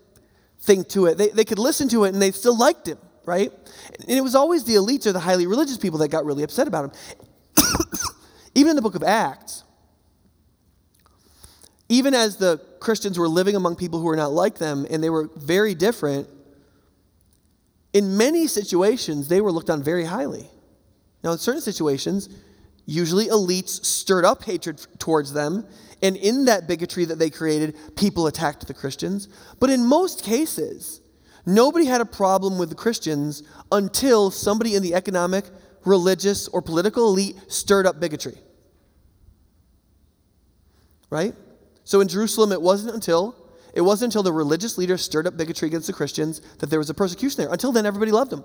thing 0.61 0.85
to 0.85 1.07
it. 1.07 1.19
They, 1.19 1.29
they 1.29 1.45
could 1.45 1.59
listen 1.59 1.89
to 1.89 2.05
it 2.05 2.13
and 2.13 2.23
they 2.23 2.31
still 2.31 2.57
liked 2.57 2.87
him, 2.87 2.99
right? 3.27 3.53
And 4.01 4.11
it 4.11 4.23
was 4.23 4.35
always 4.35 4.65
the 4.65 4.75
elites 4.75 5.07
or 5.07 5.13
the 5.13 5.21
highly 5.21 5.47
religious 5.47 5.79
people 5.79 5.99
that 6.01 6.09
got 6.09 6.25
really 6.25 6.43
upset 6.43 6.69
about 6.69 6.85
him. 6.85 6.93
Even 8.55 8.71
in 8.71 8.77
the 8.77 8.83
book 8.83 8.95
of 8.95 9.03
Acts, 9.03 9.65
even 11.89 12.15
as 12.15 12.37
the 12.37 12.61
Christians 12.81 13.19
were 13.19 13.29
living 13.29 13.57
among 13.57 13.77
people 13.77 13.99
who 13.99 14.07
were 14.07 14.17
not 14.17 14.33
like 14.33 14.57
them 14.59 14.87
and 14.89 15.03
they 15.03 15.11
were 15.11 15.29
very 15.37 15.75
different, 15.75 16.29
in 17.93 18.17
many 18.17 18.47
situations, 18.47 19.29
they 19.29 19.41
were 19.41 19.53
looked 19.53 19.71
on 19.71 19.83
very 19.83 20.05
highly. 20.05 20.49
Now, 21.23 21.33
in 21.33 21.39
certain 21.39 21.61
situations, 21.61 22.29
usually 22.87 23.27
elites 23.27 23.85
stirred 23.85 24.25
up 24.25 24.43
hatred 24.43 24.85
towards 24.99 25.33
them, 25.33 25.67
and 26.03 26.17
in 26.17 26.47
that 26.47 26.67
bigotry 26.67 27.05
that 27.07 27.19
they 27.19 27.31
created, 27.31 27.77
people 27.97 28.27
attacked 28.27 28.67
the 28.67 28.75
Christians. 28.75 29.29
But 29.61 29.71
in 29.71 29.87
most 29.87 30.25
cases, 30.25 31.01
nobody 31.47 31.87
had 31.87 32.01
a 32.01 32.07
problem 32.07 32.59
with 32.59 32.69
the 32.69 32.75
Christians 32.75 33.43
until 33.71 34.31
somebody 34.31 34.75
in 34.75 34.83
the 34.83 34.95
economic, 34.95 35.45
religious, 35.85 36.49
or 36.49 36.63
political 36.63 37.09
elite 37.09 37.37
stirred 37.49 37.87
up 37.87 38.01
bigotry. 38.01 38.39
Right? 41.11 41.35
So 41.85 42.01
in 42.01 42.09
Jerusalem, 42.09 42.53
it 42.53 42.61
wasn't 42.61 42.95
until 42.95 43.37
it 43.75 43.81
wasn't 43.81 44.11
until 44.13 44.23
the 44.23 44.33
religious 44.33 44.79
leaders 44.79 45.03
stirred 45.03 45.27
up 45.27 45.37
bigotry 45.37 45.67
against 45.67 45.89
the 45.89 45.93
Christians 45.93 46.41
that 46.59 46.71
there 46.71 46.79
was 46.79 46.91
a 46.91 46.95
persecution 46.95 47.43
there. 47.43 47.53
Until 47.53 47.73
then, 47.73 47.87
everybody 47.87 48.13
loved 48.13 48.31
them. 48.31 48.45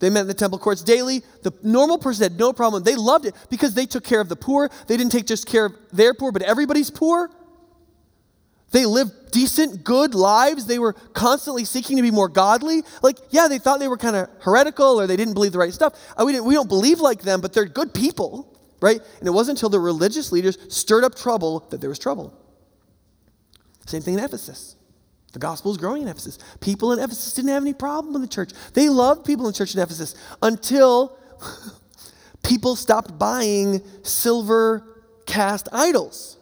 They 0.00 0.10
met 0.10 0.22
in 0.22 0.26
the 0.26 0.34
temple 0.34 0.58
courts 0.58 0.82
daily. 0.82 1.22
The 1.42 1.52
normal 1.62 1.98
person 1.98 2.24
had 2.24 2.38
no 2.38 2.52
problem. 2.52 2.82
They 2.82 2.96
loved 2.96 3.26
it 3.26 3.34
because 3.48 3.74
they 3.74 3.86
took 3.86 4.02
care 4.02 4.20
of 4.20 4.28
the 4.28 4.36
poor. 4.36 4.68
They 4.88 4.96
didn't 4.96 5.12
take 5.12 5.26
just 5.26 5.46
care 5.46 5.66
of 5.66 5.76
their 5.92 6.14
poor, 6.14 6.32
but 6.32 6.42
everybody's 6.42 6.90
poor. 6.90 7.30
They 8.70 8.86
lived 8.86 9.30
decent, 9.30 9.84
good 9.84 10.14
lives. 10.14 10.66
They 10.66 10.78
were 10.78 10.92
constantly 10.92 11.64
seeking 11.64 11.96
to 11.96 12.02
be 12.02 12.10
more 12.10 12.28
godly. 12.28 12.82
Like, 13.02 13.18
yeah, 13.30 13.46
they 13.48 13.58
thought 13.58 13.78
they 13.78 13.88
were 13.88 13.96
kind 13.96 14.16
of 14.16 14.28
heretical 14.40 15.00
or 15.00 15.06
they 15.06 15.16
didn't 15.16 15.34
believe 15.34 15.52
the 15.52 15.58
right 15.58 15.72
stuff. 15.72 15.94
We, 16.18 16.40
we 16.40 16.54
don't 16.54 16.68
believe 16.68 17.00
like 17.00 17.22
them, 17.22 17.40
but 17.40 17.52
they're 17.52 17.66
good 17.66 17.94
people 17.94 18.54
right? 18.84 19.00
And 19.18 19.26
it 19.26 19.30
wasn't 19.30 19.56
until 19.56 19.70
the 19.70 19.80
religious 19.80 20.30
leaders 20.30 20.58
stirred 20.68 21.04
up 21.04 21.14
trouble 21.14 21.66
that 21.70 21.80
there 21.80 21.88
was 21.88 21.98
trouble. 21.98 22.38
Same 23.86 24.02
thing 24.02 24.12
in 24.12 24.20
Ephesus. 24.20 24.76
The 25.32 25.38
gospel 25.38 25.70
is 25.70 25.78
growing 25.78 26.02
in 26.02 26.08
Ephesus. 26.08 26.38
People 26.60 26.92
in 26.92 26.98
Ephesus 26.98 27.32
didn't 27.32 27.50
have 27.50 27.62
any 27.62 27.72
problem 27.72 28.12
with 28.12 28.20
the 28.20 28.28
church. 28.28 28.50
They 28.74 28.90
loved 28.90 29.24
people 29.24 29.46
in 29.46 29.52
the 29.52 29.56
church 29.56 29.74
in 29.74 29.80
Ephesus 29.80 30.14
until 30.42 31.18
people 32.44 32.76
stopped 32.76 33.18
buying 33.18 33.80
silver 34.02 35.02
cast 35.24 35.66
idols. 35.72 36.36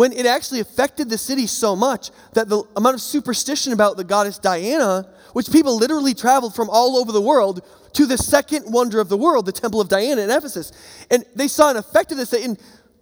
When 0.00 0.14
it 0.14 0.24
actually 0.24 0.60
affected 0.60 1.10
the 1.10 1.18
city 1.18 1.46
so 1.46 1.76
much 1.76 2.10
that 2.32 2.48
the 2.48 2.62
amount 2.74 2.94
of 2.94 3.02
superstition 3.02 3.74
about 3.74 3.98
the 3.98 4.02
goddess 4.02 4.38
Diana, 4.38 5.06
which 5.34 5.52
people 5.52 5.76
literally 5.76 6.14
traveled 6.14 6.54
from 6.54 6.70
all 6.70 6.96
over 6.96 7.12
the 7.12 7.20
world 7.20 7.62
to 7.92 8.06
the 8.06 8.16
second 8.16 8.72
wonder 8.72 8.98
of 8.98 9.10
the 9.10 9.18
world, 9.18 9.44
the 9.44 9.52
Temple 9.52 9.78
of 9.78 9.90
Diana 9.90 10.22
in 10.22 10.30
Ephesus. 10.30 10.72
And 11.10 11.26
they 11.36 11.48
saw 11.48 11.70
an 11.70 11.76
effect 11.76 12.12
of 12.12 12.16
this 12.16 12.32
in 12.32 12.56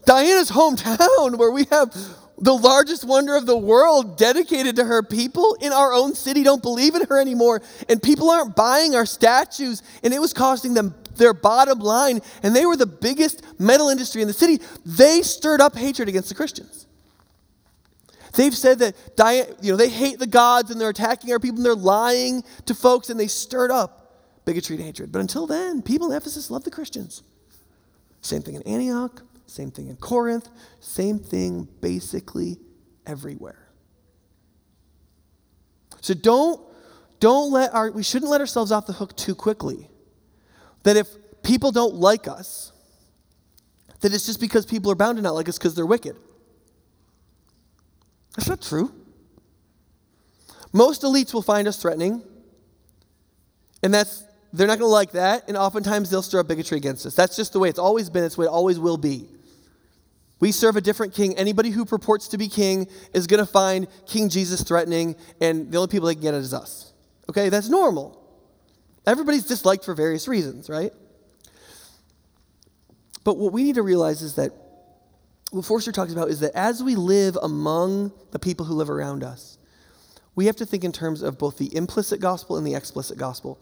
Diana's 0.07 0.51
hometown, 0.51 1.39
where 1.39 1.53
we 1.53 1.67
have 1.71 1.95
the 2.37 2.55
largest 2.55 3.05
wonder 3.05 3.37
of 3.37 3.47
the 3.47 3.57
world 3.57 4.19
dedicated 4.19 4.75
to 4.75 4.85
her. 4.85 5.01
People 5.05 5.57
in 5.61 5.73
our 5.73 5.93
own 5.93 6.17
city 6.17 6.43
don't 6.43 6.63
believe 6.63 6.97
in 6.97 7.07
her 7.07 7.21
anymore, 7.21 7.63
and 7.89 8.03
people 8.03 8.29
aren't 8.29 8.57
buying 8.57 8.97
our 8.97 9.07
statues, 9.07 9.85
and 10.03 10.13
it 10.13 10.21
was 10.21 10.33
costing 10.33 10.75
them 10.75 10.97
their 11.15 11.33
bottom 11.33 11.79
line, 11.79 12.23
and 12.43 12.57
they 12.57 12.67
were 12.67 12.77
the 12.77 12.87
biggest 12.87 13.45
metal 13.61 13.89
industry 13.89 14.21
in 14.21 14.27
the 14.27 14.35
city. 14.35 14.59
They 14.85 15.23
stirred 15.23 15.61
up 15.61 15.77
hatred 15.77 16.09
against 16.09 16.29
the 16.29 16.35
Christians. 16.35 16.87
They've 18.35 18.55
said 18.55 18.79
that 18.81 18.97
you 19.63 19.73
know, 19.73 19.77
they 19.77 19.89
hate 19.89 20.19
the 20.19 20.27
gods 20.27 20.71
and 20.71 20.81
they're 20.81 20.89
attacking 20.89 21.33
our 21.33 21.39
people 21.39 21.59
and 21.59 21.67
they're 21.67 21.75
lying 21.75 22.45
to 22.67 22.75
folks 22.75 23.11
and 23.11 23.19
they 23.19 23.29
stirred 23.29 23.71
up 23.71 23.99
bigotry 24.45 24.77
and 24.77 24.85
hatred. 24.85 25.13
But 25.13 25.21
until 25.21 25.47
then, 25.47 25.83
people 25.83 26.11
in 26.11 26.17
Ephesus 26.17 26.51
loved 26.51 26.65
the 26.65 26.71
Christians. 26.71 27.23
Same 28.23 28.43
thing 28.43 28.55
in 28.55 28.63
Antioch, 28.63 29.23
same 29.47 29.71
thing 29.71 29.89
in 29.89 29.97
Corinth, 29.97 30.49
same 30.81 31.19
thing 31.19 31.69
basically 31.81 32.59
everywhere. 33.07 33.69
So 36.01 36.15
don't, 36.15 36.61
don't 37.21 37.53
let 37.53 37.75
our, 37.75 37.91
we 37.91 38.03
shouldn't 38.03 38.31
let 38.31 38.41
ourselves 38.41 38.73
off 38.73 38.87
the 38.87 38.93
hook 38.93 39.17
too 39.17 39.35
quickly. 39.35 39.89
That 40.85 40.97
if 40.97 41.09
people 41.43 41.73
don't 41.73 41.95
like 41.95 42.29
us, 42.29 42.73
that 44.01 44.15
it's 44.15 44.27
just 44.27 44.41
because 44.41 44.65
people 44.65 44.91
are 44.93 44.95
bound 44.95 45.17
to 45.17 45.23
not 45.23 45.35
like 45.35 45.49
us 45.49 45.59
because 45.59 45.75
they're 45.75 45.87
wicked. 45.87 46.17
That's 48.39 48.49
not 48.49 48.63
true. 48.63 48.93
Most 50.73 51.03
elites 51.03 51.35
will 51.35 51.43
find 51.43 51.67
us 51.67 51.83
threatening, 51.83 52.23
and 53.83 53.93
that's 53.93 54.23
they're 54.53 54.69
not 54.69 54.79
going 54.79 54.89
to 54.89 54.93
like 54.93 55.11
that, 55.13 55.49
and 55.49 55.57
oftentimes 55.57 56.09
they'll 56.09 56.23
stir 56.23 56.39
up 56.39 56.47
bigotry 56.47 56.77
against 56.77 57.05
us. 57.05 57.17
That's 57.17 57.35
just 57.35 57.53
the 57.53 57.59
way 57.59 57.69
it's 57.69 57.81
always 57.81 58.09
been, 58.09 58.23
it's 58.23 58.37
the 58.37 58.43
way 58.43 58.47
it 58.47 58.51
always 58.51 58.79
will 58.79 58.97
be. 58.97 59.27
We 60.39 60.53
serve 60.53 60.77
a 60.77 60.81
different 60.81 61.15
king. 61.15 61.37
Anybody 61.37 61.71
who 61.71 61.85
purports 61.85 62.29
to 62.29 62.39
be 62.39 62.49
king 62.49 62.87
is 63.13 63.27
going 63.27 63.45
to 63.45 63.51
find 63.51 63.89
King 64.07 64.29
Jesus 64.29 64.63
threatening, 64.63 65.17
and 65.41 65.73
the 65.73 65.79
only 65.79 65.89
people 65.89 66.07
that 66.07 66.15
can 66.15 66.23
get 66.23 66.35
it 66.35 66.39
is 66.39 66.55
us. 66.55 66.93
Okay, 67.29 67.49
that's 67.49 67.69
normal. 67.69 68.25
Everybody's 69.05 69.49
disliked 69.49 69.85
for 69.85 69.95
various 69.95 70.29
reasons, 70.29 70.71
right? 70.71 70.93
But 73.25 73.37
what 73.37 73.53
we 73.53 73.65
need 73.65 73.75
to 73.75 73.83
realize 73.83 74.23
is 74.23 74.37
that 74.37 74.53
what 75.51 75.65
Forster 75.65 75.93
talks 75.93 76.13
about 76.13 76.29
is 76.29 76.41
that 76.41 76.55
as 76.55 76.83
we 76.83 76.95
live 76.95 77.39
among 77.43 78.13
the 78.33 78.39
people 78.39 78.67
who 78.67 78.75
live 78.75 78.91
around 78.91 79.25
us, 79.25 79.59
we 80.35 80.47
have 80.47 80.57
to 80.57 80.67
think 80.67 80.85
in 80.85 80.93
terms 80.93 81.23
of 81.23 81.39
both 81.39 81.59
the 81.59 81.75
implicit 81.75 82.21
gospel 82.21 82.57
and 82.57 82.67
the 82.67 82.75
explicit 82.75 83.19
gospel. 83.19 83.59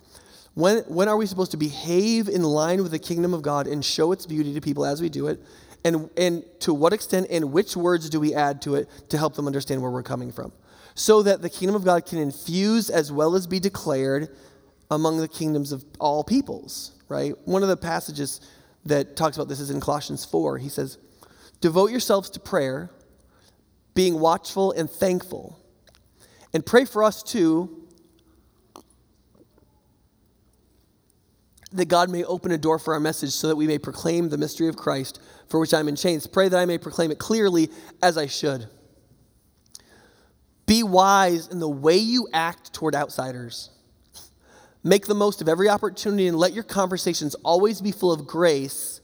When, 0.55 0.79
when 0.89 1.09
are 1.09 1.17
we 1.17 1.27
supposed 1.27 1.53
to 1.53 1.57
behave 1.57 2.29
in 2.29 2.43
line 2.43 2.83
with 2.83 2.91
the 2.91 2.99
kingdom 2.99 3.35
of 3.35 3.43
God 3.43 3.67
and 3.67 3.85
show 3.85 4.13
its 4.13 4.27
beauty 4.27 4.53
to 4.55 4.61
people 4.61 4.85
as 4.85 5.01
we 5.01 5.09
do 5.09 5.29
it? 5.29 5.41
And, 5.85 6.11
and 6.17 6.45
to 6.61 6.75
what 6.75 6.93
extent 6.93 7.29
and 7.31 7.53
which 7.53 7.77
words 7.77 8.11
do 8.11 8.19
we 8.19 8.35
add 8.35 8.61
to 8.63 8.75
it 8.75 8.89
to 9.11 9.19
help 9.19 9.37
them 9.37 9.47
understand 9.47 9.81
where 9.81 9.91
we're 9.91 10.03
coming 10.03 10.33
from? 10.33 10.53
So 10.95 11.23
that 11.23 11.43
the 11.43 11.51
kingdom 11.51 11.77
of 11.77 11.85
God 11.85 12.07
can 12.07 12.19
infuse 12.19 12.91
as 12.91 13.13
well 13.13 13.37
as 13.37 13.47
be 13.47 13.61
declared 13.61 14.35
among 14.91 15.19
the 15.19 15.29
kingdoms 15.29 15.73
of 15.73 15.85
all 16.01 16.25
peoples, 16.25 16.93
right? 17.09 17.35
One 17.47 17.63
of 17.63 17.69
the 17.69 17.77
passages 17.77 18.41
that 18.87 19.15
talks 19.15 19.37
about 19.37 19.49
this 19.49 19.61
is 19.61 19.71
in 19.71 19.81
Colossians 19.81 20.25
4. 20.25 20.59
He 20.59 20.69
says, 20.69 20.99
Devote 21.61 21.91
yourselves 21.91 22.31
to 22.31 22.41
prayer, 22.41 22.91
being 23.95 24.21
watchful 24.21 24.73
and 24.73 24.91
thankful. 24.91 25.59
And 26.53 26.65
pray 26.65 26.85
for 26.85 27.03
us 27.03 27.23
too 27.23 27.87
that 31.73 31.87
God 31.87 32.11
may 32.11 32.25
open 32.25 32.53
a 32.53 32.59
door 32.59 32.79
for 32.79 32.95
our 32.95 33.01
message 33.01 33.31
so 33.31 33.49
that 33.49 33.57
we 33.57 33.67
may 33.67 33.79
proclaim 33.79 34.29
the 34.29 34.39
mystery 34.39 34.69
of 34.69 34.77
Christ 34.77 35.21
for 35.49 35.61
which 35.61 35.75
I'm 35.75 35.89
in 35.89 35.97
chains. 35.97 36.27
Pray 36.27 36.49
that 36.49 36.59
I 36.59 36.65
may 36.65 36.79
proclaim 36.79 37.11
it 37.11 37.19
clearly 37.19 37.71
as 38.03 38.17
I 38.17 38.27
should. 38.27 38.69
Be 40.67 40.83
wise 40.83 41.49
in 41.49 41.61
the 41.61 41.69
way 41.69 41.97
you 41.97 42.29
act 42.33 42.73
toward 42.73 42.95
outsiders. 42.95 43.71
Make 44.83 45.07
the 45.07 45.15
most 45.15 45.41
of 45.41 45.49
every 45.49 45.69
opportunity 45.69 46.27
and 46.27 46.39
let 46.39 46.53
your 46.53 46.65
conversations 46.65 47.35
always 47.45 47.81
be 47.81 47.93
full 47.93 48.13
of 48.13 48.27
grace, 48.27 49.01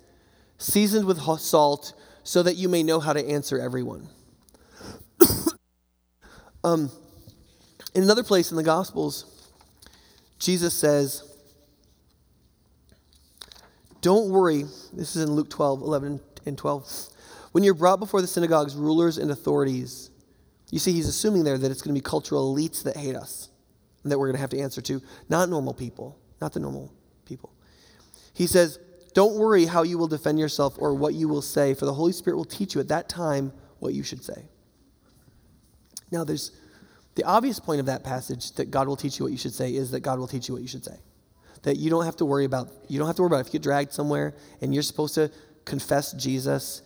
seasoned 0.58 1.06
with 1.06 1.20
salt, 1.40 1.92
so 2.24 2.42
that 2.42 2.56
you 2.56 2.68
may 2.68 2.82
know 2.82 3.00
how 3.00 3.12
to 3.12 3.26
answer 3.26 3.58
everyone. 3.58 4.08
um, 6.64 6.90
in 7.94 8.02
another 8.02 8.22
place 8.22 8.50
in 8.50 8.56
the 8.56 8.62
Gospels, 8.62 9.50
Jesus 10.38 10.74
says, 10.74 11.24
Don't 14.00 14.30
worry. 14.30 14.62
This 14.92 15.16
is 15.16 15.22
in 15.22 15.32
Luke 15.32 15.50
12, 15.50 15.82
11 15.82 16.20
and 16.46 16.58
12. 16.58 17.08
When 17.52 17.62
you're 17.64 17.74
brought 17.74 18.00
before 18.00 18.20
the 18.20 18.26
synagogues, 18.26 18.74
rulers, 18.74 19.18
and 19.18 19.30
authorities, 19.30 20.10
you 20.70 20.78
see, 20.78 20.92
he's 20.92 21.06
assuming 21.06 21.44
there 21.44 21.58
that 21.58 21.70
it's 21.70 21.82
going 21.82 21.94
to 21.94 22.00
be 22.00 22.02
cultural 22.02 22.54
elites 22.54 22.82
that 22.84 22.96
hate 22.96 23.14
us 23.14 23.50
and 24.02 24.10
that 24.10 24.18
we're 24.18 24.26
going 24.26 24.36
to 24.36 24.40
have 24.40 24.50
to 24.50 24.58
answer 24.58 24.80
to, 24.80 25.02
not 25.28 25.48
normal 25.48 25.74
people, 25.74 26.18
not 26.40 26.52
the 26.54 26.60
normal 26.60 26.92
people. 27.26 27.52
He 28.32 28.46
says, 28.46 28.78
Don't 29.14 29.34
worry 29.36 29.66
how 29.66 29.82
you 29.82 29.98
will 29.98 30.08
defend 30.08 30.38
yourself 30.38 30.74
or 30.78 30.94
what 30.94 31.14
you 31.14 31.28
will 31.28 31.42
say, 31.42 31.74
for 31.74 31.84
the 31.84 31.94
Holy 31.94 32.12
Spirit 32.12 32.36
will 32.36 32.44
teach 32.44 32.74
you 32.74 32.80
at 32.80 32.88
that 32.88 33.08
time 33.08 33.52
what 33.78 33.94
you 33.94 34.02
should 34.02 34.24
say. 34.24 34.44
Now, 36.10 36.24
there's 36.24 36.52
the 37.14 37.24
obvious 37.24 37.58
point 37.58 37.80
of 37.80 37.86
that 37.86 38.04
passage 38.04 38.52
that 38.52 38.70
God 38.70 38.88
will 38.88 38.96
teach 38.96 39.18
you 39.18 39.24
what 39.24 39.32
you 39.32 39.38
should 39.38 39.54
say 39.54 39.74
is 39.74 39.90
that 39.90 40.00
God 40.00 40.18
will 40.18 40.28
teach 40.28 40.48
you 40.48 40.54
what 40.54 40.62
you 40.62 40.68
should 40.68 40.84
say. 40.84 40.96
That 41.62 41.76
you 41.76 41.90
don't 41.90 42.04
have 42.04 42.16
to 42.16 42.24
worry 42.24 42.44
about, 42.44 42.70
you 42.88 42.98
don't 42.98 43.06
have 43.06 43.16
to 43.16 43.22
worry 43.22 43.28
about 43.28 43.40
if 43.40 43.46
you 43.48 43.52
get 43.52 43.62
dragged 43.62 43.92
somewhere 43.92 44.34
and 44.60 44.72
you're 44.72 44.82
supposed 44.82 45.14
to 45.16 45.30
confess 45.64 46.12
Jesus, 46.12 46.82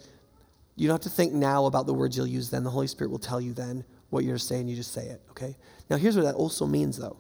you 0.75 0.89
don't 0.89 0.95
have 0.95 1.11
to 1.11 1.17
think 1.17 1.33
now 1.33 1.67
about 1.67 1.87
the 1.87 1.95
words 1.95 2.17
you'll 2.17 2.27
use 2.27 2.51
then. 2.51 2.65
The 2.65 2.71
Holy 2.71 2.87
Spirit 2.87 3.11
will 3.11 3.19
tell 3.19 3.41
you 3.41 3.55
then 3.55 3.85
what 4.11 4.25
you're 4.25 4.39
saying. 4.39 4.69
You 4.69 4.77
just 4.77 4.93
say 4.93 5.07
it, 5.07 5.23
okay? 5.31 5.57
Now, 5.89 5.97
here's 5.97 6.17
what 6.17 6.25
that 6.25 6.35
also 6.35 6.67
means, 6.67 6.99
though, 6.99 7.17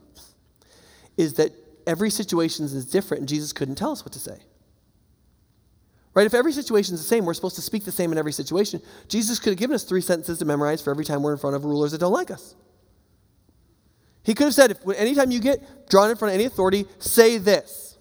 is 1.16 1.34
that 1.34 1.52
every 1.86 2.10
situation 2.10 2.66
is 2.66 2.84
different, 2.84 3.20
and 3.20 3.28
Jesus 3.28 3.52
couldn't 3.52 3.76
tell 3.76 3.92
us 3.92 4.04
what 4.04 4.12
to 4.12 4.18
say. 4.18 4.38
Right? 6.16 6.24
If 6.24 6.32
every 6.32 6.52
situation 6.52 6.94
is 6.94 7.02
the 7.02 7.06
same, 7.06 7.26
we're 7.26 7.34
supposed 7.34 7.56
to 7.56 7.62
speak 7.62 7.84
the 7.84 7.92
same 7.92 8.10
in 8.10 8.16
every 8.16 8.32
situation. 8.32 8.80
Jesus 9.06 9.38
could 9.38 9.50
have 9.50 9.58
given 9.58 9.74
us 9.74 9.84
three 9.84 10.00
sentences 10.00 10.38
to 10.38 10.46
memorize 10.46 10.80
for 10.80 10.90
every 10.90 11.04
time 11.04 11.22
we're 11.22 11.32
in 11.32 11.38
front 11.38 11.54
of 11.54 11.66
rulers 11.66 11.92
that 11.92 11.98
don't 11.98 12.12
like 12.12 12.30
us. 12.30 12.54
He 14.24 14.34
could 14.34 14.44
have 14.44 14.54
said, 14.54 14.70
if 14.70 14.78
anytime 14.96 15.30
you 15.30 15.40
get 15.40 15.90
drawn 15.90 16.10
in 16.10 16.16
front 16.16 16.32
of 16.32 16.36
any 16.36 16.46
authority, 16.46 16.86
say 16.98 17.36
this. 17.36 17.98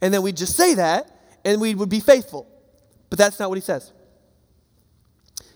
And 0.00 0.12
then 0.12 0.22
we'd 0.22 0.38
just 0.38 0.56
say 0.56 0.72
that, 0.74 1.06
and 1.44 1.60
we 1.60 1.74
would 1.74 1.90
be 1.90 2.00
faithful. 2.00 2.48
But 3.10 3.18
that's 3.18 3.38
not 3.38 3.50
what 3.50 3.58
he 3.58 3.62
says. 3.62 3.92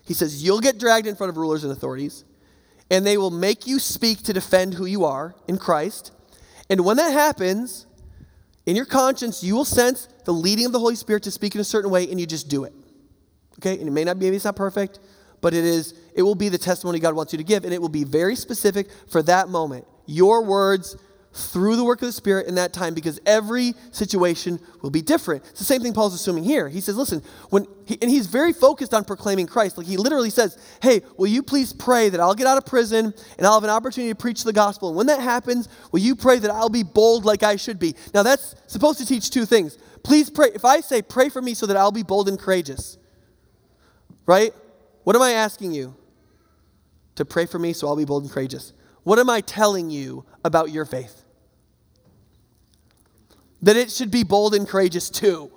He 0.05 0.13
says, 0.13 0.43
You'll 0.43 0.59
get 0.59 0.77
dragged 0.77 1.07
in 1.07 1.15
front 1.15 1.31
of 1.31 1.37
rulers 1.37 1.63
and 1.63 1.73
authorities, 1.73 2.23
and 2.91 3.03
they 3.03 3.17
will 3.17 3.31
make 3.31 3.65
you 3.65 3.79
speak 3.79 4.21
to 4.23 4.33
defend 4.33 4.75
who 4.75 4.85
you 4.85 5.05
are 5.05 5.33
in 5.47 5.57
Christ. 5.57 6.11
And 6.69 6.85
when 6.85 6.97
that 6.97 7.11
happens, 7.11 7.87
in 8.67 8.75
your 8.75 8.85
conscience, 8.85 9.43
you 9.43 9.55
will 9.55 9.65
sense 9.65 10.07
the 10.25 10.33
leading 10.33 10.65
of 10.65 10.71
the 10.71 10.79
Holy 10.79 10.95
Spirit 10.95 11.23
to 11.23 11.31
speak 11.31 11.55
in 11.55 11.61
a 11.61 11.65
certain 11.65 11.89
way, 11.89 12.09
and 12.09 12.19
you 12.19 12.25
just 12.25 12.49
do 12.49 12.63
it. 12.63 12.73
Okay? 13.59 13.79
And 13.79 13.87
it 13.87 13.91
may 13.91 14.03
not 14.03 14.19
be, 14.19 14.25
maybe 14.25 14.35
it's 14.35 14.45
not 14.45 14.55
perfect, 14.55 14.99
but 15.41 15.53
it 15.53 15.63
is, 15.63 15.93
it 16.15 16.23
will 16.23 16.35
be 16.35 16.49
the 16.49 16.57
testimony 16.57 16.99
God 16.99 17.15
wants 17.15 17.33
you 17.33 17.37
to 17.37 17.43
give, 17.43 17.63
and 17.63 17.73
it 17.73 17.81
will 17.81 17.89
be 17.89 18.03
very 18.03 18.35
specific 18.35 18.87
for 19.07 19.21
that 19.23 19.47
moment. 19.49 19.85
Your 20.05 20.43
words 20.43 20.97
through 21.35 21.75
the 21.75 21.83
work 21.83 22.01
of 22.01 22.07
the 22.07 22.13
Spirit 22.13 22.47
in 22.47 22.55
that 22.55 22.71
time 22.71 22.93
because 22.93 23.19
every 23.25 23.73
situation 23.91 24.57
will 24.81 24.89
be 24.89 25.01
different. 25.01 25.43
It's 25.49 25.59
the 25.59 25.65
same 25.65 25.81
thing 25.81 25.93
Paul's 25.93 26.13
assuming 26.13 26.45
here. 26.45 26.69
He 26.69 26.79
says, 26.79 26.95
listen, 26.95 27.21
when 27.49 27.67
he, 27.85 27.97
and 28.01 28.09
he's 28.09 28.27
very 28.27 28.53
focused 28.53 28.93
on 28.93 29.03
proclaiming 29.03 29.45
Christ. 29.45 29.77
Like 29.77 29.85
he 29.85 29.97
literally 29.97 30.29
says, 30.29 30.57
hey, 30.81 31.01
will 31.17 31.27
you 31.27 31.43
please 31.43 31.73
pray 31.73 32.07
that 32.07 32.21
I'll 32.21 32.35
get 32.35 32.47
out 32.47 32.57
of 32.57 32.65
prison 32.65 33.13
and 33.37 33.45
I'll 33.45 33.55
have 33.55 33.65
an 33.65 33.69
opportunity 33.69 34.11
to 34.11 34.15
preach 34.15 34.45
the 34.45 34.53
gospel. 34.53 34.87
And 34.87 34.97
when 34.97 35.07
that 35.07 35.19
happens, 35.19 35.67
will 35.91 35.99
you 35.99 36.15
pray 36.15 36.39
that 36.39 36.49
I'll 36.49 36.69
be 36.69 36.83
bold 36.83 37.25
like 37.25 37.43
I 37.43 37.57
should 37.57 37.79
be? 37.79 37.95
Now 38.13 38.23
that's 38.23 38.55
supposed 38.67 38.99
to 38.99 39.05
teach 39.05 39.29
two 39.29 39.45
things. 39.45 39.77
Please 40.05 40.29
pray. 40.29 40.51
If 40.55 40.63
I 40.63 40.79
say, 40.79 41.01
pray 41.01 41.27
for 41.27 41.41
me 41.41 41.53
so 41.53 41.65
that 41.65 41.75
I'll 41.75 41.91
be 41.91 42.03
bold 42.03 42.29
and 42.29 42.39
courageous, 42.39 42.97
right? 44.25 44.53
What 45.03 45.17
am 45.17 45.21
I 45.21 45.31
asking 45.31 45.73
you? 45.73 45.95
To 47.15 47.25
pray 47.25 47.45
for 47.45 47.59
me 47.59 47.73
so 47.73 47.87
I'll 47.87 47.95
be 47.97 48.05
bold 48.05 48.23
and 48.23 48.31
courageous. 48.31 48.71
What 49.03 49.19
am 49.19 49.29
I 49.29 49.41
telling 49.41 49.89
you 49.89 50.25
about 50.43 50.71
your 50.71 50.85
faith? 50.85 51.25
that 53.65 53.75
it 53.75 53.91
should 53.91 54.11
be 54.11 54.23
bold 54.23 54.53
and 54.53 54.67
courageous 54.67 55.09
too. 55.09 55.51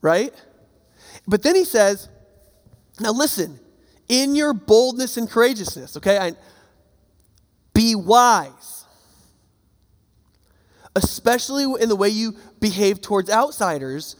Right? 0.00 0.32
But 1.28 1.42
then 1.42 1.54
he 1.54 1.64
says, 1.64 2.08
now 2.98 3.12
listen, 3.12 3.60
in 4.08 4.34
your 4.34 4.54
boldness 4.54 5.18
and 5.18 5.30
courageousness, 5.30 5.96
okay, 5.98 6.16
I, 6.16 6.32
be 7.74 7.94
wise. 7.94 8.81
Especially 10.94 11.64
in 11.80 11.88
the 11.88 11.96
way 11.96 12.08
you 12.08 12.36
behave 12.60 13.00
towards 13.00 13.30
outsiders, 13.30 14.16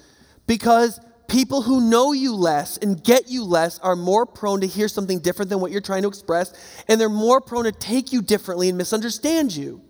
because 0.46 1.00
people 1.28 1.62
who 1.62 1.80
know 1.80 2.12
you 2.12 2.34
less 2.34 2.76
and 2.78 3.02
get 3.02 3.28
you 3.28 3.44
less 3.44 3.78
are 3.78 3.96
more 3.96 4.26
prone 4.26 4.60
to 4.60 4.66
hear 4.66 4.88
something 4.88 5.18
different 5.18 5.48
than 5.48 5.60
what 5.60 5.70
you're 5.70 5.80
trying 5.80 6.02
to 6.02 6.08
express, 6.08 6.52
and 6.88 7.00
they're 7.00 7.08
more 7.08 7.40
prone 7.40 7.64
to 7.64 7.72
take 7.72 8.12
you 8.12 8.22
differently 8.22 8.68
and 8.68 8.78
misunderstand 8.78 9.54
you. 9.54 9.82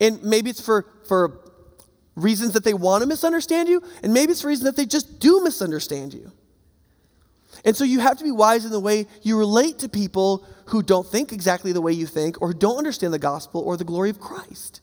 And 0.00 0.22
maybe 0.22 0.50
it's 0.50 0.60
for, 0.60 0.86
for 1.06 1.40
reasons 2.16 2.52
that 2.52 2.64
they 2.64 2.74
want 2.74 3.02
to 3.02 3.08
misunderstand 3.08 3.68
you, 3.68 3.82
and 4.02 4.12
maybe 4.12 4.32
it's 4.32 4.42
for 4.42 4.48
reasons 4.48 4.64
that 4.64 4.76
they 4.76 4.86
just 4.86 5.20
do 5.20 5.42
misunderstand 5.42 6.14
you. 6.14 6.32
And 7.64 7.76
so 7.76 7.84
you 7.84 8.00
have 8.00 8.18
to 8.18 8.24
be 8.24 8.32
wise 8.32 8.64
in 8.64 8.72
the 8.72 8.80
way 8.80 9.06
you 9.22 9.38
relate 9.38 9.78
to 9.80 9.88
people 9.88 10.44
who 10.66 10.82
don't 10.82 11.06
think 11.06 11.32
exactly 11.32 11.72
the 11.72 11.80
way 11.80 11.92
you 11.92 12.06
think 12.06 12.42
or 12.42 12.52
don't 12.52 12.76
understand 12.76 13.12
the 13.14 13.18
gospel 13.18 13.60
or 13.62 13.76
the 13.76 13.84
glory 13.84 14.10
of 14.10 14.18
Christ. 14.18 14.80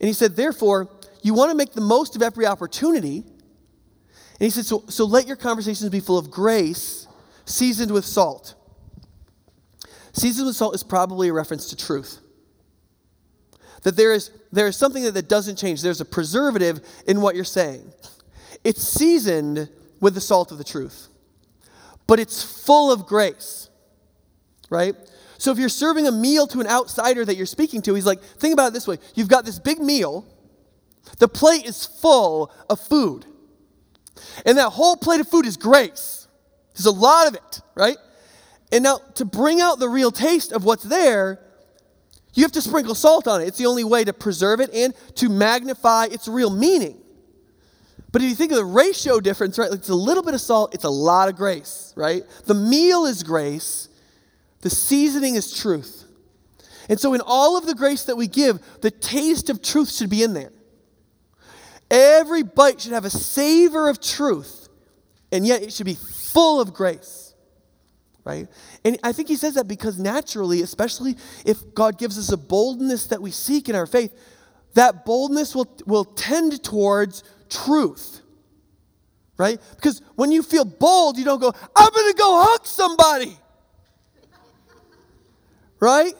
And 0.00 0.08
he 0.08 0.12
said, 0.12 0.36
therefore, 0.36 0.88
you 1.22 1.34
want 1.34 1.50
to 1.50 1.56
make 1.56 1.72
the 1.72 1.80
most 1.80 2.16
of 2.16 2.22
every 2.22 2.46
opportunity. 2.46 3.18
And 3.18 4.40
he 4.40 4.50
said, 4.50 4.66
so, 4.66 4.84
so 4.88 5.04
let 5.04 5.26
your 5.26 5.36
conversations 5.36 5.88
be 5.90 6.00
full 6.00 6.18
of 6.18 6.30
grace, 6.30 7.06
seasoned 7.44 7.92
with 7.92 8.04
salt. 8.04 8.54
Seasoned 10.12 10.46
with 10.46 10.56
salt 10.56 10.74
is 10.74 10.82
probably 10.82 11.28
a 11.28 11.32
reference 11.32 11.70
to 11.70 11.76
truth. 11.76 12.18
That 13.82 13.96
there 13.96 14.12
is, 14.12 14.30
there 14.52 14.66
is 14.66 14.76
something 14.76 15.02
that, 15.04 15.14
that 15.14 15.28
doesn't 15.28 15.56
change. 15.56 15.82
There's 15.82 16.00
a 16.00 16.04
preservative 16.04 16.80
in 17.06 17.20
what 17.20 17.34
you're 17.34 17.44
saying. 17.44 17.92
It's 18.62 18.82
seasoned 18.82 19.68
with 20.00 20.14
the 20.14 20.20
salt 20.20 20.52
of 20.52 20.58
the 20.58 20.64
truth, 20.64 21.08
but 22.06 22.18
it's 22.18 22.42
full 22.42 22.90
of 22.90 23.06
grace, 23.06 23.68
right? 24.70 24.94
So 25.44 25.52
if 25.52 25.58
you're 25.58 25.68
serving 25.68 26.06
a 26.06 26.10
meal 26.10 26.46
to 26.46 26.60
an 26.60 26.66
outsider 26.66 27.22
that 27.22 27.36
you're 27.36 27.44
speaking 27.44 27.82
to, 27.82 27.92
he's 27.92 28.06
like, 28.06 28.22
think 28.22 28.54
about 28.54 28.68
it 28.68 28.72
this 28.72 28.88
way 28.88 28.96
you've 29.14 29.28
got 29.28 29.44
this 29.44 29.58
big 29.58 29.78
meal, 29.78 30.26
the 31.18 31.28
plate 31.28 31.66
is 31.66 31.84
full 31.84 32.50
of 32.70 32.80
food, 32.80 33.26
and 34.46 34.56
that 34.56 34.70
whole 34.70 34.96
plate 34.96 35.20
of 35.20 35.28
food 35.28 35.44
is 35.44 35.58
grace. 35.58 36.28
There's 36.72 36.86
a 36.86 36.90
lot 36.90 37.28
of 37.28 37.34
it, 37.34 37.60
right? 37.74 37.98
And 38.72 38.84
now, 38.84 39.00
to 39.16 39.26
bring 39.26 39.60
out 39.60 39.78
the 39.78 39.88
real 39.88 40.10
taste 40.10 40.50
of 40.50 40.64
what's 40.64 40.84
there, 40.84 41.40
you 42.32 42.42
have 42.42 42.52
to 42.52 42.62
sprinkle 42.62 42.94
salt 42.94 43.28
on 43.28 43.42
it. 43.42 43.46
It's 43.46 43.58
the 43.58 43.66
only 43.66 43.84
way 43.84 44.02
to 44.02 44.14
preserve 44.14 44.60
it 44.60 44.72
and 44.72 44.94
to 45.16 45.28
magnify 45.28 46.06
its 46.06 46.26
real 46.26 46.48
meaning. 46.48 46.96
But 48.12 48.22
if 48.22 48.30
you 48.30 48.34
think 48.34 48.50
of 48.50 48.56
the 48.56 48.64
ratio 48.64 49.20
difference, 49.20 49.58
right, 49.58 49.70
it's 49.70 49.90
a 49.90 49.94
little 49.94 50.22
bit 50.22 50.32
of 50.32 50.40
salt, 50.40 50.74
it's 50.74 50.84
a 50.84 50.88
lot 50.88 51.28
of 51.28 51.36
grace, 51.36 51.92
right? 51.96 52.22
The 52.46 52.54
meal 52.54 53.04
is 53.04 53.22
grace, 53.22 53.90
the 54.64 54.70
seasoning 54.70 55.34
is 55.34 55.54
truth. 55.54 56.04
And 56.88 56.98
so, 56.98 57.12
in 57.12 57.20
all 57.20 57.56
of 57.56 57.66
the 57.66 57.74
grace 57.74 58.04
that 58.04 58.16
we 58.16 58.26
give, 58.26 58.58
the 58.80 58.90
taste 58.90 59.50
of 59.50 59.62
truth 59.62 59.92
should 59.92 60.10
be 60.10 60.22
in 60.22 60.32
there. 60.32 60.52
Every 61.90 62.42
bite 62.42 62.80
should 62.80 62.92
have 62.92 63.04
a 63.04 63.10
savor 63.10 63.90
of 63.90 64.00
truth, 64.00 64.68
and 65.30 65.46
yet 65.46 65.62
it 65.62 65.72
should 65.72 65.86
be 65.86 65.94
full 65.94 66.60
of 66.60 66.74
grace 66.74 67.24
right? 68.24 68.48
And 68.84 68.98
I 69.02 69.12
think 69.12 69.28
he 69.28 69.36
says 69.36 69.54
that 69.54 69.68
because 69.68 69.98
naturally, 69.98 70.62
especially 70.62 71.16
if 71.44 71.74
God 71.74 71.98
gives 71.98 72.18
us 72.18 72.32
a 72.32 72.36
boldness 72.36 73.08
that 73.08 73.20
we 73.20 73.30
seek 73.30 73.68
in 73.68 73.76
our 73.76 73.86
faith, 73.86 74.18
that 74.72 75.04
boldness 75.04 75.54
will, 75.54 75.70
will 75.86 76.04
tend 76.06 76.62
towards 76.62 77.22
truth, 77.50 78.22
right? 79.36 79.60
Because 79.76 80.00
when 80.14 80.32
you 80.32 80.42
feel 80.42 80.64
bold, 80.64 81.18
you 81.18 81.24
don't 81.24 81.40
go, 81.40 81.52
I'm 81.76 81.90
going 81.90 82.12
to 82.12 82.18
go 82.18 82.42
hug 82.48 82.66
somebody, 82.66 83.36
right? 85.84 86.14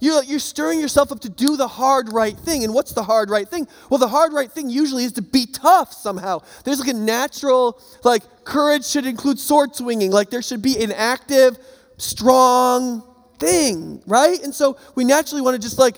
You're, 0.00 0.24
you're 0.24 0.38
stirring 0.38 0.80
yourself 0.80 1.12
up 1.12 1.20
to 1.20 1.28
do 1.28 1.56
the 1.56 1.68
hard 1.68 2.10
right 2.12 2.36
thing. 2.36 2.64
And 2.64 2.72
what's 2.72 2.92
the 2.92 3.02
hard 3.02 3.28
right 3.28 3.46
thing? 3.46 3.68
Well, 3.90 3.98
the 3.98 4.08
hard 4.08 4.32
right 4.32 4.50
thing 4.50 4.70
usually 4.70 5.04
is 5.04 5.12
to 5.12 5.22
be 5.22 5.44
tough 5.46 5.92
somehow. 5.92 6.40
There's 6.64 6.80
like 6.80 6.88
a 6.88 6.94
natural, 6.94 7.78
like, 8.02 8.22
courage 8.44 8.86
should 8.86 9.04
include 9.04 9.38
sword 9.38 9.76
swinging. 9.76 10.10
Like, 10.10 10.30
there 10.30 10.40
should 10.40 10.62
be 10.62 10.82
an 10.82 10.90
active, 10.92 11.58
strong 11.98 13.04
thing, 13.38 14.02
right? 14.06 14.42
And 14.42 14.54
so 14.54 14.78
we 14.94 15.04
naturally 15.04 15.42
want 15.42 15.54
to 15.54 15.60
just 15.60 15.78
like 15.78 15.96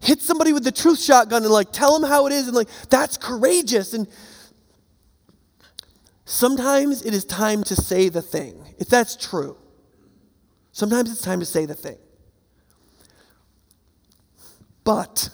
hit 0.00 0.20
somebody 0.20 0.52
with 0.52 0.64
the 0.64 0.72
truth 0.72 1.00
shotgun 1.00 1.42
and 1.42 1.52
like 1.52 1.72
tell 1.72 1.98
them 1.98 2.08
how 2.08 2.26
it 2.26 2.32
is 2.32 2.46
and 2.46 2.56
like 2.56 2.68
that's 2.88 3.16
courageous 3.16 3.94
and 3.94 4.06
sometimes 6.24 7.02
it 7.04 7.14
is 7.14 7.24
time 7.24 7.64
to 7.64 7.74
say 7.74 8.08
the 8.08 8.22
thing 8.22 8.62
if 8.78 8.88
that's 8.88 9.16
true 9.16 9.56
sometimes 10.70 11.10
it's 11.10 11.22
time 11.22 11.40
to 11.40 11.46
say 11.46 11.66
the 11.66 11.74
thing 11.74 11.98
but 14.88 15.28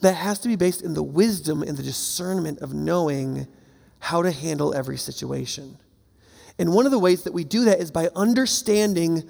that 0.00 0.14
has 0.14 0.38
to 0.38 0.46
be 0.46 0.54
based 0.54 0.80
in 0.80 0.94
the 0.94 1.02
wisdom 1.02 1.64
and 1.64 1.76
the 1.76 1.82
discernment 1.82 2.60
of 2.60 2.72
knowing 2.72 3.48
how 3.98 4.22
to 4.22 4.30
handle 4.30 4.72
every 4.74 4.96
situation. 4.96 5.76
And 6.56 6.72
one 6.72 6.86
of 6.86 6.92
the 6.92 7.00
ways 7.00 7.24
that 7.24 7.32
we 7.32 7.42
do 7.42 7.64
that 7.64 7.80
is 7.80 7.90
by 7.90 8.10
understanding 8.14 9.24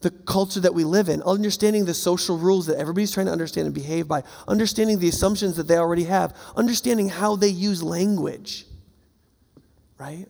the 0.00 0.10
culture 0.10 0.60
that 0.60 0.72
we 0.72 0.82
live 0.82 1.10
in, 1.10 1.20
understanding 1.24 1.84
the 1.84 1.92
social 1.92 2.38
rules 2.38 2.64
that 2.68 2.78
everybody's 2.78 3.12
trying 3.12 3.26
to 3.26 3.32
understand 3.32 3.66
and 3.66 3.74
behave 3.74 4.08
by, 4.08 4.22
understanding 4.48 5.00
the 5.00 5.08
assumptions 5.10 5.56
that 5.56 5.68
they 5.68 5.76
already 5.76 6.04
have, 6.04 6.34
understanding 6.56 7.10
how 7.10 7.36
they 7.36 7.48
use 7.48 7.82
language. 7.82 8.64
Right? 9.98 10.24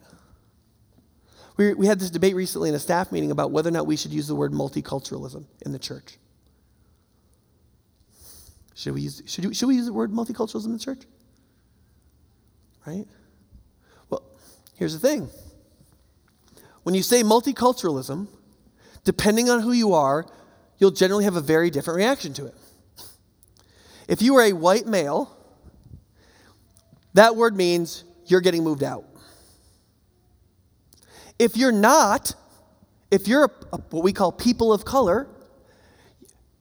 We, 1.57 1.75
we 1.75 1.87
had 1.87 2.01
this 2.01 2.11
debate 2.11 2.35
recently 2.35 2.69
in 2.69 2.75
a 2.75 2.81
staff 2.81 3.13
meeting 3.13 3.31
about 3.31 3.51
whether 3.51 3.69
or 3.69 3.73
not 3.73 3.87
we 3.87 3.97
should 3.97 4.13
use 4.13 4.27
the 4.27 4.35
word 4.35 4.53
multiculturalism 4.53 5.45
in 5.65 5.73
the 5.73 5.79
church. 5.79 6.19
Should 8.75 8.95
we 8.95 9.03
use, 9.03 9.23
should 9.27 9.45
we, 9.45 9.55
should 9.55 9.69
we 9.69 9.77
use 9.77 9.87
the 9.87 9.93
word 9.93 10.11
multiculturalism 10.11 10.67
in 10.67 10.73
the 10.73 10.79
church? 10.79 11.03
Right? 12.87 13.07
Well, 14.11 14.23
here's 14.75 14.99
the 14.99 14.99
thing. 14.99 15.29
When 16.83 16.95
you 16.95 17.03
say 17.03 17.23
multiculturalism, 17.23 18.27
depending 19.05 19.49
on 19.49 19.61
who 19.61 19.73
you 19.73 19.95
are, 19.95 20.27
you'll 20.79 20.91
generally 20.91 21.25
have 21.25 21.37
a 21.37 21.41
very 21.41 21.71
different 21.71 21.99
reaction 21.99 22.35
to 22.35 22.47
it. 22.47 22.55
If 24.09 24.21
you 24.21 24.35
are 24.37 24.43
a 24.43 24.53
white 24.53 24.87
male, 24.87 25.35
that 27.15 27.37
word 27.37 27.57
means 27.57 28.05
you're 28.27 28.41
getting 28.41 28.65
moved 28.65 28.83
out. 28.83 29.05
If 31.39 31.57
you're 31.57 31.73
not, 31.73 32.35
if 33.11 33.29
you're 33.29 33.45
a, 33.45 33.51
a, 33.73 33.79
what 33.91 34.05
we 34.05 34.13
call 34.13 34.33
people 34.33 34.73
of 34.73 34.85
color, 34.85 35.29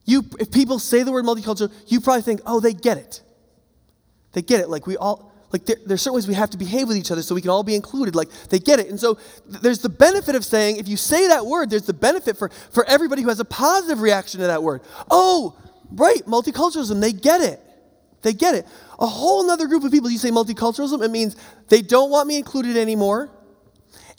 you, 0.04 0.24
if 0.38 0.50
people 0.50 0.78
say 0.78 1.02
the 1.02 1.12
word 1.12 1.24
multicultural, 1.24 1.72
you 1.86 2.00
probably 2.00 2.22
think, 2.22 2.40
oh, 2.46 2.60
they 2.60 2.74
get 2.74 2.98
it. 2.98 3.22
They 4.32 4.42
get 4.42 4.60
it. 4.60 4.68
Like 4.68 4.86
we 4.86 4.96
all, 4.96 5.32
like 5.52 5.64
there, 5.66 5.76
there's 5.86 6.02
certain 6.02 6.16
ways 6.16 6.26
we 6.26 6.34
have 6.34 6.50
to 6.50 6.58
behave 6.58 6.88
with 6.88 6.96
each 6.96 7.10
other 7.10 7.22
so 7.22 7.34
we 7.34 7.40
can 7.40 7.50
all 7.50 7.62
be 7.62 7.76
included. 7.76 8.14
Like 8.16 8.28
they 8.50 8.58
get 8.58 8.80
it. 8.80 8.88
And 8.88 8.98
so 8.98 9.14
th- 9.14 9.62
there's 9.62 9.78
the 9.78 9.88
benefit 9.88 10.34
of 10.34 10.44
saying, 10.44 10.76
if 10.76 10.88
you 10.88 10.96
say 10.96 11.28
that 11.28 11.46
word, 11.46 11.70
there's 11.70 11.86
the 11.86 11.94
benefit 11.94 12.36
for, 12.36 12.50
for 12.70 12.84
everybody 12.86 13.22
who 13.22 13.28
has 13.28 13.40
a 13.40 13.44
positive 13.44 14.00
reaction 14.00 14.40
to 14.40 14.48
that 14.48 14.62
word. 14.62 14.82
Oh, 15.10 15.56
right, 15.92 16.24
multiculturalism, 16.26 17.00
they 17.00 17.12
get 17.12 17.40
it. 17.40 17.60
They 18.22 18.32
get 18.32 18.54
it. 18.54 18.66
A 18.98 19.06
whole 19.06 19.48
other 19.50 19.66
group 19.66 19.84
of 19.84 19.92
people, 19.92 20.10
you 20.10 20.18
say 20.18 20.30
multiculturalism, 20.30 21.04
it 21.04 21.10
means 21.10 21.36
they 21.68 21.82
don't 21.82 22.10
want 22.10 22.26
me 22.26 22.36
included 22.36 22.76
anymore 22.76 23.30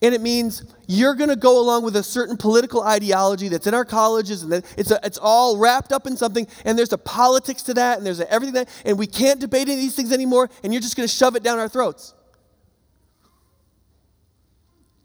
and 0.06 0.14
it 0.14 0.22
means 0.22 0.64
you're 0.88 1.16
going 1.16 1.32
to 1.32 1.36
go 1.36 1.60
along 1.60 1.84
with 1.84 1.96
a 1.96 2.04
certain 2.04 2.38
political 2.38 2.84
ideology 2.84 3.48
that's 3.48 3.66
in 3.66 3.74
our 3.74 3.84
colleges 3.84 4.44
and 4.44 4.54
it's, 4.78 4.92
a, 4.92 5.00
it's 5.04 5.18
all 5.18 5.58
wrapped 5.58 5.92
up 5.92 6.06
in 6.06 6.16
something 6.16 6.46
and 6.64 6.78
there's 6.78 6.94
a 6.94 6.98
politics 6.98 7.64
to 7.64 7.74
that 7.74 7.98
and 7.98 8.06
there's 8.06 8.22
everything 8.22 8.54
that 8.54 8.70
and 8.86 9.00
we 9.00 9.08
can't 9.08 9.40
debate 9.40 9.64
any 9.64 9.74
of 9.74 9.80
these 9.80 9.96
things 9.96 10.12
anymore 10.12 10.48
and 10.64 10.72
you're 10.72 10.82
just 10.82 10.96
going 10.96 11.08
to 11.08 11.14
shove 11.14 11.36
it 11.36 11.42
down 11.42 11.58
our 11.58 11.68
throats. 11.68 12.14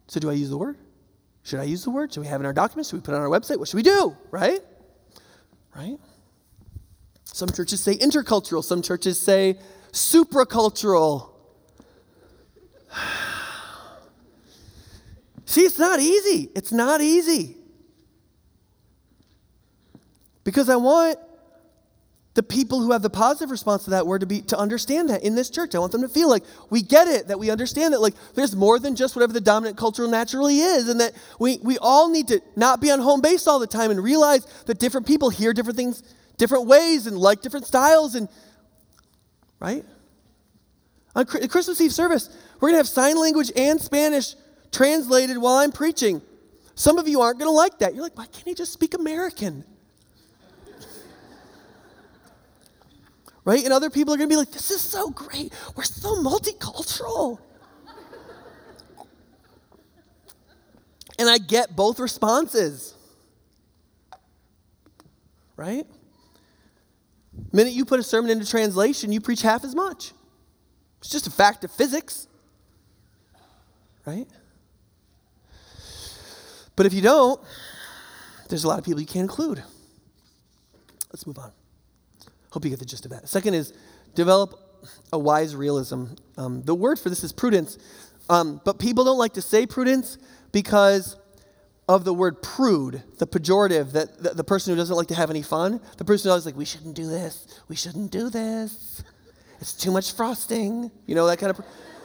So 0.09 0.21
do 0.21 0.29
i 0.29 0.35
use 0.35 0.51
the 0.51 0.59
word? 0.59 0.77
Should 1.45 1.61
i 1.61 1.65
use 1.65 1.83
the 1.83 1.91
word? 1.91 2.13
Should 2.13 2.21
we 2.21 2.27
have 2.27 2.43
it 2.43 2.43
in 2.43 2.47
our 2.47 2.53
documents? 2.53 2.91
Should 2.91 2.97
we 2.97 3.01
put 3.01 3.15
it 3.15 3.17
on 3.17 3.23
our 3.23 3.29
website? 3.29 3.59
What 3.59 3.69
should 3.69 3.79
we 3.79 3.83
do 3.83 4.15
right? 4.31 4.61
Right? 5.75 5.97
Some 7.25 7.49
churches 7.49 7.81
say 7.81 7.97
intercultural 7.97 8.63
some 8.63 8.83
churches 8.83 9.19
say 9.19 9.59
supracultural 9.93 11.31
See, 15.51 15.63
it's 15.63 15.81
not 15.81 15.99
easy. 15.99 16.49
It's 16.55 16.71
not 16.71 17.01
easy. 17.01 17.57
Because 20.45 20.69
I 20.69 20.77
want 20.77 21.19
the 22.35 22.45
people 22.45 22.81
who 22.81 22.93
have 22.93 23.03
the 23.03 23.11
positive 23.11 23.51
response 23.51 23.83
to 23.83 23.91
that 23.91 24.07
word 24.07 24.21
to 24.21 24.27
be 24.27 24.43
to 24.43 24.57
understand 24.57 25.11
that 25.11 25.25
in 25.25 25.35
this 25.35 25.51
church. 25.51 25.75
I 25.75 25.81
want 25.81 25.91
them 25.91 26.03
to 26.03 26.09
feel 26.09 26.29
like 26.29 26.45
we 26.71 26.83
get 26.83 27.09
it, 27.09 27.27
that 27.27 27.41
we 27.41 27.51
understand 27.51 27.95
that 27.95 28.01
like 28.01 28.15
there's 28.37 28.55
more 28.55 28.79
than 28.79 28.95
just 28.95 29.17
whatever 29.17 29.33
the 29.33 29.41
dominant 29.41 29.77
culture 29.77 30.07
naturally 30.07 30.61
is, 30.61 30.89
and 30.89 31.01
that 31.01 31.15
we, 31.41 31.59
we 31.65 31.79
all 31.79 32.09
need 32.09 32.29
to 32.29 32.41
not 32.55 32.81
be 32.81 32.93
on 32.93 33.01
home 33.01 33.21
base 33.21 33.49
all 33.49 33.59
the 33.59 33.67
time 33.67 33.91
and 33.91 34.01
realize 34.05 34.47
that 34.67 34.79
different 34.79 35.05
people 35.05 35.31
hear 35.31 35.53
different 35.53 35.77
things 35.77 36.05
different 36.37 36.69
ways 36.69 37.09
and 37.09 37.19
like 37.19 37.43
different 37.43 37.67
styles 37.67 38.15
and 38.15 38.29
right? 39.59 39.85
On 41.17 41.27
Christmas 41.27 41.81
Eve 41.81 41.93
service, 41.93 42.31
we're 42.61 42.69
gonna 42.69 42.77
have 42.77 42.89
sign 42.89 43.17
language 43.17 43.51
and 43.57 43.81
Spanish 43.81 44.37
translated 44.73 45.39
while 45.39 45.57
I'm 45.57 45.73
preaching. 45.73 46.23
Some 46.75 46.99
of 46.99 47.09
you 47.09 47.21
aren't 47.21 47.39
going 47.39 47.49
to 47.51 47.55
like 47.55 47.79
that. 47.81 47.95
You're 47.95 48.03
like, 48.03 48.17
why 48.17 48.27
can't 48.27 48.47
he 48.47 48.55
just 48.55 48.73
speak 48.73 48.95
American? 48.95 49.65
right? 53.45 53.65
And 53.65 53.73
other 53.73 53.91
people 53.91 54.15
are 54.15 54.17
going 54.17 54.29
to 54.29 54.33
be 54.33 54.39
like, 54.39 54.53
this 54.53 54.71
is 54.71 54.81
so 54.81 55.11
great. 55.11 55.53
We're 55.75 55.83
so 55.83 56.17
multicultural. 56.17 57.39
and 61.19 61.29
I 61.29 61.39
get 61.39 61.77
both 61.77 61.99
responses. 61.99 62.95
right? 65.57 65.87
The 67.51 67.57
minute 67.57 67.73
you 67.73 67.85
put 67.85 68.01
a 68.01 68.03
sermon 68.03 68.31
into 68.31 68.47
translation, 68.47 69.13
you 69.13 69.21
preach 69.21 69.43
half 69.43 69.65
as 69.65 69.75
much. 69.75 70.13
It's 71.01 71.11
just 71.11 71.27
a 71.27 71.31
fact 71.31 71.65
of 71.65 71.71
physics, 71.71 72.27
right? 74.07 74.27
But 76.81 76.87
if 76.87 76.95
you 76.95 77.03
don't, 77.03 77.39
there's 78.49 78.65
a 78.65 78.69
lot 78.69 78.79
of 78.79 78.87
people 78.87 79.03
you 79.03 79.07
can't 79.07 79.25
include. 79.25 79.63
Let's 81.13 81.27
move 81.27 81.39
on. 81.39 81.53
Hope 82.53 82.65
you 82.65 82.71
get 82.71 82.79
the 82.79 82.87
gist 82.87 83.05
of 83.05 83.11
that. 83.11 83.29
Second 83.29 83.53
is 83.53 83.75
develop 84.15 84.59
a 85.13 85.19
wise 85.19 85.55
realism. 85.55 86.07
Um, 86.39 86.63
the 86.63 86.75
word 86.75 86.99
for 86.99 87.11
this 87.11 87.23
is 87.23 87.35
prudence, 87.35 87.77
um, 88.31 88.63
but 88.65 88.79
people 88.79 89.05
don't 89.05 89.19
like 89.19 89.35
to 89.35 89.43
say 89.43 89.67
prudence 89.67 90.17
because 90.53 91.19
of 91.87 92.07
the 92.07 92.15
word 92.15 92.43
prude, 92.43 93.03
the 93.19 93.27
pejorative, 93.27 93.93
that 93.93 94.23
the, 94.23 94.31
the 94.31 94.45
person 94.45 94.73
who 94.73 94.77
doesn't 94.79 94.97
like 94.97 95.09
to 95.09 95.15
have 95.15 95.29
any 95.29 95.43
fun, 95.43 95.83
the 95.99 96.05
person 96.07 96.23
who's 96.23 96.31
always 96.31 96.47
like, 96.47 96.57
we 96.57 96.65
shouldn't 96.65 96.97
do 96.97 97.07
this, 97.07 97.61
we 97.69 97.77
shouldn't 97.77 98.11
do 98.11 98.31
this, 98.31 99.05
it's 99.61 99.75
too 99.75 99.91
much 99.91 100.15
frosting, 100.15 100.91
you 101.05 101.15
know, 101.15 101.27
that 101.27 101.39
kind 101.39 101.51
of, 101.51 101.59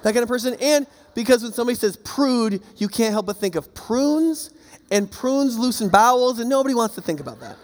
that 0.04 0.12
kind 0.12 0.24
of 0.24 0.28
person. 0.28 0.54
And 0.60 0.86
because 1.14 1.44
when 1.44 1.54
somebody 1.54 1.78
says 1.78 1.96
prude, 1.96 2.62
you 2.76 2.90
can't 2.90 3.14
help 3.14 3.28
but 3.28 3.38
think 3.38 3.56
of 3.56 3.74
prunes, 3.74 4.52
and 4.92 5.10
prunes 5.10 5.58
loosen 5.58 5.90
bowels, 5.90 6.40
and 6.40 6.50
nobody 6.50 6.76
wants 6.76 6.96
to 6.96 7.02
think 7.02 7.20
about 7.20 7.40
that. 7.40 7.58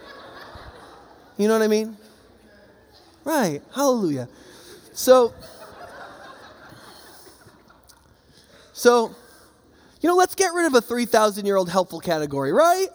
You 1.36 1.48
know 1.48 1.54
what 1.54 1.62
I 1.62 1.68
mean? 1.68 1.96
Right. 3.24 3.62
Hallelujah. 3.74 4.28
So, 4.92 5.32
so, 8.72 9.14
you 10.00 10.08
know, 10.08 10.16
let's 10.16 10.34
get 10.34 10.52
rid 10.52 10.66
of 10.66 10.74
a 10.74 10.80
3,000 10.80 11.46
year 11.46 11.56
old 11.56 11.70
helpful 11.70 12.00
category, 12.00 12.52
right? 12.52 12.88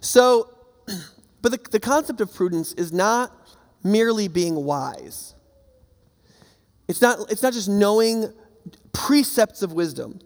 So, 0.00 0.50
but 1.42 1.52
the, 1.52 1.70
the 1.70 1.80
concept 1.80 2.20
of 2.20 2.34
prudence 2.34 2.72
is 2.74 2.92
not 2.92 3.32
merely 3.82 4.28
being 4.28 4.54
wise. 4.54 5.34
It's 6.88 7.00
not, 7.00 7.30
it's 7.30 7.42
not 7.42 7.52
just 7.52 7.68
knowing 7.68 8.32
precepts 8.92 9.62
of 9.62 9.72
wisdom, 9.72 10.20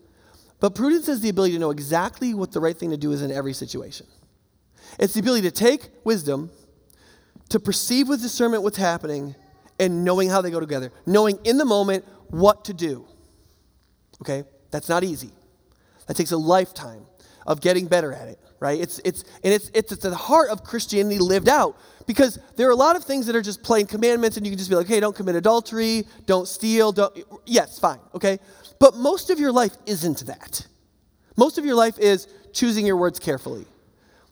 but 0.62 0.76
prudence 0.76 1.08
is 1.08 1.20
the 1.20 1.28
ability 1.28 1.54
to 1.54 1.58
know 1.58 1.72
exactly 1.72 2.34
what 2.34 2.52
the 2.52 2.60
right 2.60 2.78
thing 2.78 2.90
to 2.90 2.96
do 2.96 3.10
is 3.10 3.20
in 3.20 3.32
every 3.32 3.52
situation. 3.52 4.06
It's 4.96 5.12
the 5.12 5.18
ability 5.18 5.42
to 5.42 5.50
take 5.50 5.90
wisdom, 6.04 6.52
to 7.48 7.58
perceive 7.58 8.08
with 8.08 8.22
discernment 8.22 8.62
what's 8.62 8.76
happening, 8.76 9.34
and 9.80 10.04
knowing 10.04 10.28
how 10.28 10.40
they 10.40 10.52
go 10.52 10.60
together, 10.60 10.92
knowing 11.04 11.40
in 11.42 11.58
the 11.58 11.64
moment 11.64 12.04
what 12.28 12.64
to 12.66 12.74
do. 12.74 13.04
Okay? 14.20 14.44
That's 14.70 14.88
not 14.88 15.02
easy. 15.02 15.32
That 16.06 16.16
takes 16.16 16.30
a 16.30 16.36
lifetime 16.36 17.06
of 17.44 17.60
getting 17.60 17.88
better 17.88 18.12
at 18.12 18.28
it, 18.28 18.38
right? 18.60 18.80
It's, 18.80 19.00
it's, 19.04 19.24
and 19.42 19.52
it's, 19.52 19.68
it's, 19.74 19.90
it's 19.90 20.04
at 20.04 20.12
the 20.12 20.16
heart 20.16 20.50
of 20.50 20.62
Christianity 20.62 21.18
lived 21.18 21.48
out 21.48 21.76
because 22.06 22.38
there 22.54 22.68
are 22.68 22.72
a 22.72 22.76
lot 22.76 22.94
of 22.94 23.02
things 23.02 23.26
that 23.26 23.34
are 23.34 23.42
just 23.42 23.64
plain 23.64 23.86
commandments 23.86 24.36
and 24.36 24.46
you 24.46 24.52
can 24.52 24.58
just 24.58 24.70
be 24.70 24.76
like, 24.76 24.86
hey, 24.86 25.00
don't 25.00 25.16
commit 25.16 25.34
adultery, 25.34 26.06
don't 26.26 26.46
steal, 26.46 26.92
don't, 26.92 27.18
yes, 27.46 27.80
fine, 27.80 27.98
okay? 28.14 28.38
But 28.82 28.96
most 28.96 29.30
of 29.30 29.38
your 29.38 29.52
life 29.52 29.76
isn't 29.86 30.26
that. 30.26 30.66
Most 31.36 31.56
of 31.56 31.64
your 31.64 31.76
life 31.76 32.00
is 32.00 32.26
choosing 32.52 32.84
your 32.84 32.96
words 32.96 33.20
carefully 33.20 33.64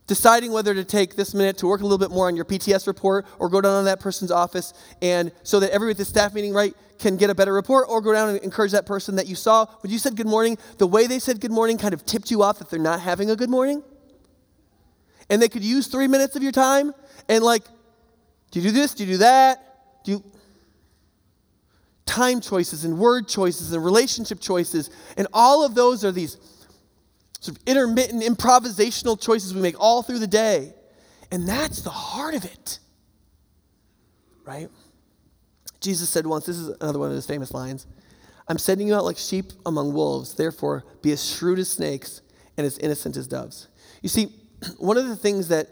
deciding 0.08 0.50
whether 0.50 0.74
to 0.74 0.82
take 0.82 1.14
this 1.14 1.34
minute 1.34 1.56
to 1.56 1.68
work 1.68 1.82
a 1.82 1.84
little 1.84 1.96
bit 1.96 2.10
more 2.10 2.26
on 2.26 2.34
your 2.34 2.44
PTS 2.44 2.88
report 2.88 3.24
or 3.38 3.48
go 3.48 3.60
down 3.60 3.78
to 3.78 3.84
that 3.84 4.00
person's 4.00 4.32
office 4.32 4.74
and 5.00 5.30
so 5.44 5.60
that 5.60 5.70
everybody 5.70 5.92
at 5.92 5.98
the 5.98 6.04
staff 6.04 6.34
meeting, 6.34 6.52
right, 6.52 6.74
can 6.98 7.16
get 7.16 7.30
a 7.30 7.34
better 7.34 7.52
report 7.52 7.86
or 7.88 8.00
go 8.00 8.12
down 8.12 8.28
and 8.30 8.38
encourage 8.40 8.72
that 8.72 8.86
person 8.86 9.14
that 9.14 9.28
you 9.28 9.36
saw. 9.36 9.66
When 9.82 9.92
you 9.92 9.98
said 9.98 10.16
good 10.16 10.26
morning, 10.26 10.58
the 10.78 10.86
way 10.88 11.06
they 11.06 11.20
said 11.20 11.40
good 11.40 11.52
morning 11.52 11.78
kind 11.78 11.94
of 11.94 12.04
tipped 12.04 12.28
you 12.28 12.42
off 12.42 12.58
that 12.58 12.70
they're 12.70 12.80
not 12.80 12.98
having 12.98 13.30
a 13.30 13.36
good 13.36 13.50
morning. 13.50 13.84
And 15.28 15.40
they 15.40 15.48
could 15.48 15.62
use 15.62 15.86
three 15.86 16.08
minutes 16.08 16.34
of 16.34 16.42
your 16.42 16.50
time 16.50 16.92
and, 17.28 17.44
like, 17.44 17.62
do 18.50 18.58
you 18.58 18.66
do 18.66 18.72
this? 18.72 18.94
Do 18.94 19.04
you 19.04 19.12
do 19.12 19.18
that? 19.18 20.02
Do 20.02 20.10
you. 20.10 20.24
Time 22.10 22.40
choices 22.40 22.84
and 22.84 22.98
word 22.98 23.28
choices 23.28 23.72
and 23.72 23.84
relationship 23.84 24.40
choices. 24.40 24.90
And 25.16 25.28
all 25.32 25.64
of 25.64 25.76
those 25.76 26.04
are 26.04 26.10
these 26.10 26.38
sort 27.38 27.56
of 27.56 27.62
intermittent 27.68 28.24
improvisational 28.24 29.20
choices 29.20 29.54
we 29.54 29.60
make 29.60 29.78
all 29.78 30.02
through 30.02 30.18
the 30.18 30.26
day. 30.26 30.74
And 31.30 31.48
that's 31.48 31.82
the 31.82 31.90
heart 31.90 32.34
of 32.34 32.44
it. 32.44 32.80
Right? 34.44 34.68
Jesus 35.80 36.08
said 36.08 36.26
once, 36.26 36.46
this 36.46 36.56
is 36.56 36.74
another 36.80 36.98
one 36.98 37.10
of 37.10 37.14
his 37.14 37.26
famous 37.26 37.54
lines 37.54 37.86
I'm 38.48 38.58
sending 38.58 38.88
you 38.88 38.96
out 38.96 39.04
like 39.04 39.16
sheep 39.16 39.52
among 39.64 39.92
wolves, 39.94 40.34
therefore 40.34 40.84
be 41.02 41.12
as 41.12 41.24
shrewd 41.24 41.60
as 41.60 41.68
snakes 41.68 42.22
and 42.56 42.66
as 42.66 42.76
innocent 42.78 43.16
as 43.16 43.28
doves. 43.28 43.68
You 44.02 44.08
see, 44.08 44.32
one 44.78 44.96
of 44.96 45.06
the 45.06 45.14
things 45.14 45.46
that 45.48 45.68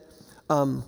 um, 0.49 0.85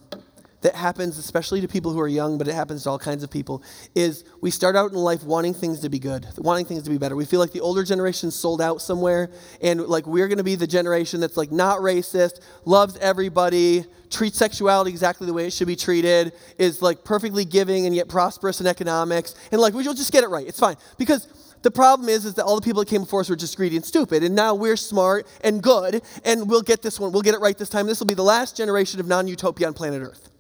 that 0.63 0.75
happens, 0.75 1.17
especially 1.17 1.61
to 1.61 1.69
people 1.69 1.93
who 1.93 2.01
are 2.01 2.09
young, 2.09 2.37
but 2.37 2.47
it 2.47 2.55
happens 2.55 2.83
to 2.83 2.91
all 2.91 2.99
kinds 2.99 3.23
of 3.23 3.31
people, 3.31 3.63
is 3.95 4.25
we 4.41 4.51
start 4.51 4.77
out 4.77 4.91
in 4.91 4.97
life 4.97 5.23
wanting 5.23 5.55
things 5.55 5.81
to 5.81 5.89
be 5.89 5.99
good, 5.99 6.27
wanting 6.37 6.67
things 6.67 6.83
to 6.83 6.91
be 6.91 6.99
better. 6.99 7.17
We 7.17 7.25
feel 7.25 7.41
like 7.41 7.53
the 7.53 7.61
older 7.61 7.83
generation 7.83 8.31
sold 8.31 8.61
out 8.61 8.83
somewhere, 8.83 9.31
and 9.63 9.87
like 9.87 10.07
we're 10.07 10.29
going 10.29 10.39
to 10.39 10.45
be 10.45 10.57
the 10.57 10.67
generation 10.67 11.21
that's 11.21 11.37
like 11.37 11.51
not 11.51 11.79
racist, 11.79 12.41
loves 12.65 12.97
everybody, 12.99 13.85
treats 14.11 14.37
sexuality 14.37 14.91
exactly 14.91 15.27
the 15.27 15.33
way 15.33 15.47
it 15.47 15.53
should 15.53 15.67
be 15.67 15.77
treated, 15.77 16.33
is 16.59 16.83
like 16.83 17.05
perfectly 17.05 17.45
giving 17.45 17.87
and 17.87 17.95
yet 17.95 18.09
prosperous 18.09 18.61
in 18.61 18.67
economics, 18.67 19.35
and 19.53 19.61
like 19.61 19.73
we'll 19.73 19.95
just 19.95 20.13
get 20.13 20.25
it 20.25 20.29
right. 20.29 20.47
It's 20.47 20.61
fine 20.61 20.77
because. 20.99 21.27
The 21.63 21.71
problem 21.71 22.09
is, 22.09 22.25
is 22.25 22.33
that 22.37 22.47
all 22.47 22.57
the 22.57 22.63
people 22.63 22.81
that 22.81 22.89
came 22.89 23.03
before 23.03 23.21
us 23.21 23.29
were 23.29 23.37
just 23.37 23.55
greedy 23.55 23.77
and 23.77 23.85
stupid, 23.85 24.25
and 24.25 24.35
now 24.35 24.55
we're 24.55 24.79
smart 24.79 25.27
and 25.45 25.63
good, 25.63 26.01
and 26.25 26.49
we'll 26.49 26.63
get 26.63 26.81
this 26.81 26.99
one. 26.99 27.13
We'll 27.13 27.21
get 27.21 27.35
it 27.35 27.41
right 27.43 27.55
this 27.59 27.69
time. 27.69 27.87
This 27.87 28.01
will 28.01 28.07
be 28.07 28.15
the 28.15 28.23
last 28.23 28.57
generation 28.57 28.99
of 28.99 29.07
non-utopia 29.07 29.67
on 29.67 29.75
planet 29.75 30.01
Earth 30.01 30.31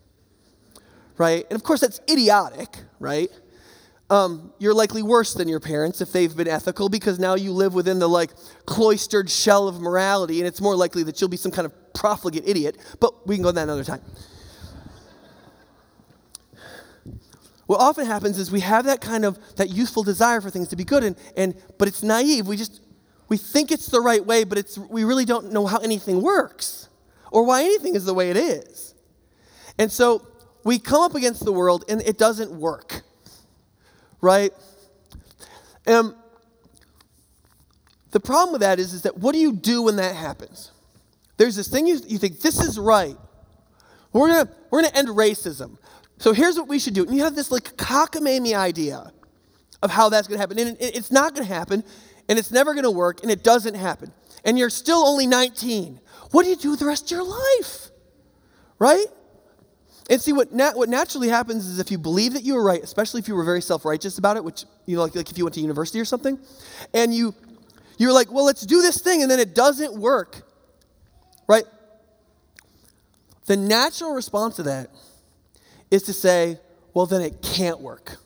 right? 1.21 1.45
And 1.51 1.55
of 1.55 1.63
course, 1.63 1.83
that's 1.83 2.01
idiotic, 2.09 2.79
right? 2.99 3.29
Um, 4.09 4.55
you're 4.59 4.73
likely 4.73 5.03
worse 5.03 5.35
than 5.35 5.49
your 5.49 5.61
parents 5.61 6.01
if 6.01 6.13
they've 6.13 6.35
been 6.35 6.49
ethical 6.49 6.89
because 6.89 7.19
now 7.19 7.35
you 7.35 7.53
live 7.53 7.75
within 7.75 7.99
the 7.99 8.09
like 8.09 8.31
cloistered 8.65 9.29
shell 9.29 9.69
of 9.69 9.83
morality, 9.83 10.39
and 10.39 10.49
it's 10.49 10.63
more 10.63 10.75
likely 10.75 11.03
that 11.03 11.21
you'll 11.21 11.29
be 11.29 11.37
some 11.37 11.53
kind 11.53 11.67
of 11.67 11.93
profligate 11.93 12.49
idiot. 12.49 12.79
But 13.01 13.27
we 13.29 13.37
can 13.37 13.43
go 13.43 13.51
on 13.51 13.55
that 13.57 13.65
another 13.65 13.85
time. 13.85 14.01
what 17.67 17.81
often 17.81 18.07
happens 18.07 18.39
is 18.39 18.51
we 18.51 18.61
have 18.61 18.87
that 18.87 19.03
kind 19.03 19.27
of 19.27 19.39
that 19.57 19.69
youthful 19.69 20.03
desire 20.03 20.41
for 20.41 20.49
things 20.49 20.69
to 20.69 20.77
be 20.77 20.85
good, 20.85 21.05
and, 21.05 21.17
and 21.37 21.55
but 21.79 21.87
it's 21.87 22.03
naive. 22.03 22.49
We 22.49 22.57
just 22.57 22.81
we 23.29 23.37
think 23.37 23.71
it's 23.71 23.87
the 23.87 24.01
right 24.01 24.25
way, 24.25 24.45
but 24.45 24.57
it's 24.57 24.79
we 24.79 25.05
really 25.05 25.27
don't 25.27 25.53
know 25.53 25.67
how 25.67 25.79
anything 25.81 26.23
works 26.23 26.89
or 27.31 27.45
why 27.45 27.63
anything 27.63 27.95
is 27.95 28.07
the 28.07 28.15
way 28.15 28.31
it 28.31 28.39
is. 28.39 28.95
And 29.79 29.93
so 29.93 30.27
we 30.65 30.79
come 30.79 31.03
up 31.03 31.15
against 31.15 31.45
the 31.45 31.53
world 31.53 31.85
and 31.89 32.01
it 32.03 32.19
doesn't 32.19 32.51
work, 32.53 33.03
right? 34.21 34.53
And 35.87 36.15
the 38.11 38.21
problem 38.21 38.53
with 38.53 38.61
that 38.61 38.79
is, 38.79 38.93
is 38.93 39.03
that 39.03 39.19
what 39.19 39.33
do 39.33 39.39
you 39.39 39.53
do 39.53 39.83
when 39.83 39.97
that 39.97 40.15
happens? 40.15 40.73
There's 41.37 41.57
this 41.57 41.69
thing 41.69 41.87
you, 41.87 41.99
you 42.07 42.19
think, 42.19 42.41
this 42.41 42.61
is 42.61 42.79
right. 42.79 43.17
We're 44.13 44.29
gonna, 44.29 44.51
we're 44.71 44.83
gonna 44.83 44.97
end 44.97 45.09
racism. 45.09 45.79
So 46.19 46.33
here's 46.33 46.57
what 46.57 46.69
we 46.69 46.79
should 46.79 46.95
do. 46.95 47.05
And 47.05 47.17
you 47.17 47.23
have 47.23 47.35
this 47.35 47.51
like 47.51 47.77
cockamamie 47.77 48.55
idea 48.55 49.13
of 49.83 49.91
how 49.91 50.09
that's 50.09 50.29
gonna 50.29 50.41
happen. 50.41 50.59
And 50.59 50.77
it's 50.81 51.11
not 51.11 51.35
gonna 51.35 51.47
happen, 51.47 51.83
and 52.29 52.39
it's 52.39 52.51
never 52.51 52.75
gonna 52.75 52.91
work, 52.91 53.23
and 53.23 53.31
it 53.31 53.43
doesn't 53.43 53.75
happen. 53.75 54.13
And 54.45 54.59
you're 54.59 54.71
still 54.71 54.99
only 55.07 55.27
19. 55.27 56.01
What 56.31 56.45
do 56.45 56.51
you 56.51 56.57
do 56.57 56.77
the 56.77 56.87
rest 56.87 57.05
of 57.05 57.11
your 57.13 57.25
life? 57.25 57.91
Right? 58.79 59.07
And 60.11 60.21
see, 60.21 60.33
what, 60.33 60.53
nat- 60.53 60.77
what 60.77 60.89
naturally 60.89 61.29
happens 61.29 61.69
is 61.69 61.79
if 61.79 61.93
you 61.93 61.97
believe 61.97 62.33
that 62.33 62.43
you 62.43 62.55
were 62.55 62.65
right, 62.65 62.83
especially 62.83 63.21
if 63.21 63.29
you 63.29 63.37
were 63.37 63.45
very 63.45 63.63
self 63.63 63.85
righteous 63.85 64.19
about 64.19 64.37
it, 64.37 64.43
which, 64.43 64.65
you 64.85 64.97
know, 64.97 65.03
like, 65.03 65.15
like 65.15 65.31
if 65.31 65.39
you 65.39 65.45
went 65.45 65.55
to 65.55 65.61
university 65.61 66.01
or 66.01 66.05
something, 66.05 66.37
and 66.93 67.15
you, 67.15 67.33
you're 67.97 68.13
like, 68.13 68.31
well, 68.33 68.45
let's 68.45 68.67
do 68.67 68.83
this 68.83 69.01
thing, 69.01 69.23
and 69.23 69.31
then 69.31 69.39
it 69.39 69.55
doesn't 69.55 69.95
work, 69.95 70.43
right? 71.47 71.63
The 73.47 73.57
natural 73.57 74.13
response 74.13 74.57
to 74.57 74.65
that 74.65 74.91
is 75.93 76.03
to 76.05 76.13
say, 76.13 76.59
well, 76.93 77.07
then 77.07 77.23
it 77.23 77.41
can't 77.41 77.81
work. 77.81 78.17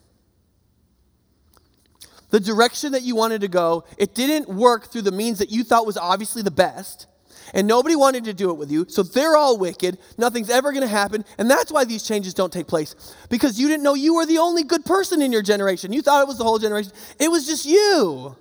The 2.30 2.40
direction 2.40 2.92
that 2.92 3.02
you 3.02 3.14
wanted 3.14 3.42
to 3.42 3.48
go, 3.48 3.84
it 3.98 4.14
didn't 4.14 4.48
work 4.48 4.86
through 4.86 5.02
the 5.02 5.12
means 5.12 5.38
that 5.38 5.50
you 5.50 5.62
thought 5.62 5.84
was 5.84 5.98
obviously 5.98 6.40
the 6.40 6.50
best 6.50 7.08
and 7.52 7.66
nobody 7.66 7.96
wanted 7.96 8.24
to 8.24 8.34
do 8.34 8.50
it 8.50 8.54
with 8.54 8.70
you. 8.70 8.86
So 8.88 9.02
they're 9.02 9.36
all 9.36 9.58
wicked. 9.58 9.98
Nothing's 10.16 10.50
ever 10.50 10.72
going 10.72 10.82
to 10.82 10.88
happen. 10.88 11.24
And 11.38 11.50
that's 11.50 11.70
why 11.70 11.84
these 11.84 12.02
changes 12.02 12.34
don't 12.34 12.52
take 12.52 12.66
place. 12.66 12.94
Because 13.28 13.60
you 13.60 13.68
didn't 13.68 13.82
know 13.82 13.94
you 13.94 14.14
were 14.14 14.26
the 14.26 14.38
only 14.38 14.64
good 14.64 14.84
person 14.84 15.20
in 15.20 15.32
your 15.32 15.42
generation. 15.42 15.92
You 15.92 16.02
thought 16.02 16.22
it 16.22 16.28
was 16.28 16.38
the 16.38 16.44
whole 16.44 16.58
generation. 16.58 16.92
It 17.18 17.30
was 17.30 17.46
just 17.46 17.66
you. 17.66 18.36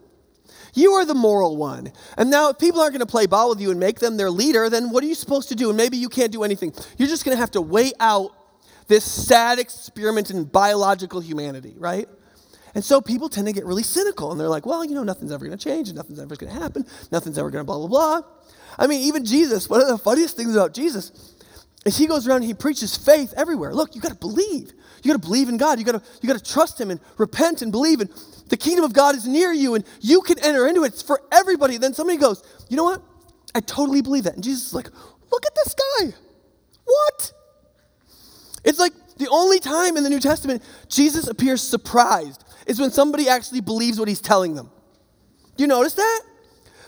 You 0.76 0.94
are 0.94 1.06
the 1.06 1.14
moral 1.14 1.56
one. 1.56 1.92
And 2.18 2.32
now, 2.32 2.50
if 2.50 2.58
people 2.58 2.82
aren't 2.82 2.94
going 2.94 3.06
to 3.06 3.12
play 3.12 3.28
ball 3.28 3.50
with 3.50 3.62
you 3.62 3.70
and 3.70 3.80
make 3.80 4.00
them 4.00 4.18
their 4.18 4.32
leader, 4.32 4.70
then 4.70 4.90
what 4.90 5.04
are 5.04 5.08
you 5.08 5.16
supposed 5.16 5.50
to 5.50 5.56
do? 5.56 5.70
And 5.70 5.78
maybe 5.78 5.98
you 5.98 6.10
can't 6.10 6.32
do 6.32 6.44
anything. 6.44 6.74
You're 6.98 7.10
just 7.10 7.26
going 7.26 7.36
to 7.36 7.40
have 7.40 7.52
to 7.52 7.62
wait 7.62 7.94
out 8.00 8.32
this 8.88 9.04
sad 9.04 9.60
experiment 9.60 10.32
in 10.32 10.46
biological 10.46 11.20
humanity, 11.20 11.76
right? 11.78 12.10
And 12.76 12.84
so 12.84 13.02
people 13.02 13.30
tend 13.30 13.48
to 13.48 13.54
get 13.54 13.66
really 13.66 13.84
cynical 13.84 14.32
and 14.32 14.40
they're 14.40 14.50
like, 14.50 14.66
well, 14.66 14.84
you 14.84 14.96
know, 14.96 15.04
nothing's 15.04 15.32
ever 15.32 15.46
going 15.46 15.58
to 15.58 15.64
change 15.64 15.90
and 15.90 15.96
nothing's 15.96 16.20
ever 16.20 16.36
going 16.36 16.52
to 16.52 16.60
happen. 16.60 16.86
Nothing's 17.12 17.38
ever 17.38 17.50
going 17.52 17.62
to 17.62 17.66
blah, 17.66 17.78
blah, 17.78 17.88
blah. 17.88 18.22
I 18.78 18.88
mean, 18.88 19.02
even 19.02 19.26
Jesus, 19.26 19.70
one 19.70 19.82
of 19.82 19.88
the 19.88 19.98
funniest 19.98 20.36
things 20.36 20.56
about 20.56 20.74
Jesus 20.74 21.36
As 21.86 21.98
he 21.98 22.08
goes 22.08 22.28
around, 22.28 22.38
and 22.38 22.46
he 22.46 22.54
preaches 22.54 22.96
faith 22.96 23.34
everywhere. 23.38 23.74
Look, 23.74 23.96
you 23.96 24.02
got 24.02 24.12
to 24.12 24.18
believe. 24.18 24.72
You 25.04 25.12
got 25.12 25.22
to 25.22 25.28
believe 25.28 25.50
in 25.50 25.58
God. 25.58 25.80
You 25.80 25.86
got 25.86 26.02
to 26.02 26.02
you 26.22 26.28
got 26.28 26.44
to 26.44 26.52
trust 26.52 26.80
Him 26.80 26.90
and 26.90 27.00
repent 27.18 27.62
and 27.62 27.72
believe. 27.72 28.00
And 28.00 28.10
the 28.48 28.58
kingdom 28.58 28.86
of 28.86 28.94
God 28.94 29.16
is 29.16 29.28
near 29.28 29.52
you, 29.52 29.76
and 29.76 29.84
you 30.00 30.22
can 30.22 30.40
enter 30.40 30.66
into 30.66 30.84
it. 30.84 30.94
It's 30.94 31.02
for 31.02 31.22
everybody. 31.32 31.78
Then 31.78 31.94
somebody 31.94 32.18
goes, 32.18 32.42
you 32.70 32.78
know 32.78 32.86
what? 32.86 33.02
I 33.54 33.60
totally 33.60 34.02
believe 34.02 34.24
that. 34.24 34.36
And 34.36 34.44
Jesus 34.44 34.68
is 34.68 34.74
like, 34.74 34.88
look 35.32 35.46
at 35.46 35.56
this 35.56 35.76
guy. 35.76 36.14
What? 36.86 37.34
It's 38.64 38.80
like 38.80 38.94
the 39.18 39.28
only 39.30 39.60
time 39.60 39.98
in 39.98 40.04
the 40.04 40.10
New 40.10 40.22
Testament 40.22 40.64
Jesus 40.88 41.28
appears 41.28 41.62
surprised 41.62 42.44
is 42.68 42.80
when 42.80 42.92
somebody 42.92 43.28
actually 43.30 43.62
believes 43.62 44.00
what 44.00 44.08
he's 44.08 44.22
telling 44.22 44.56
them. 44.56 44.70
Do 45.56 45.64
you 45.64 45.68
notice 45.68 45.94
that? 45.94 46.22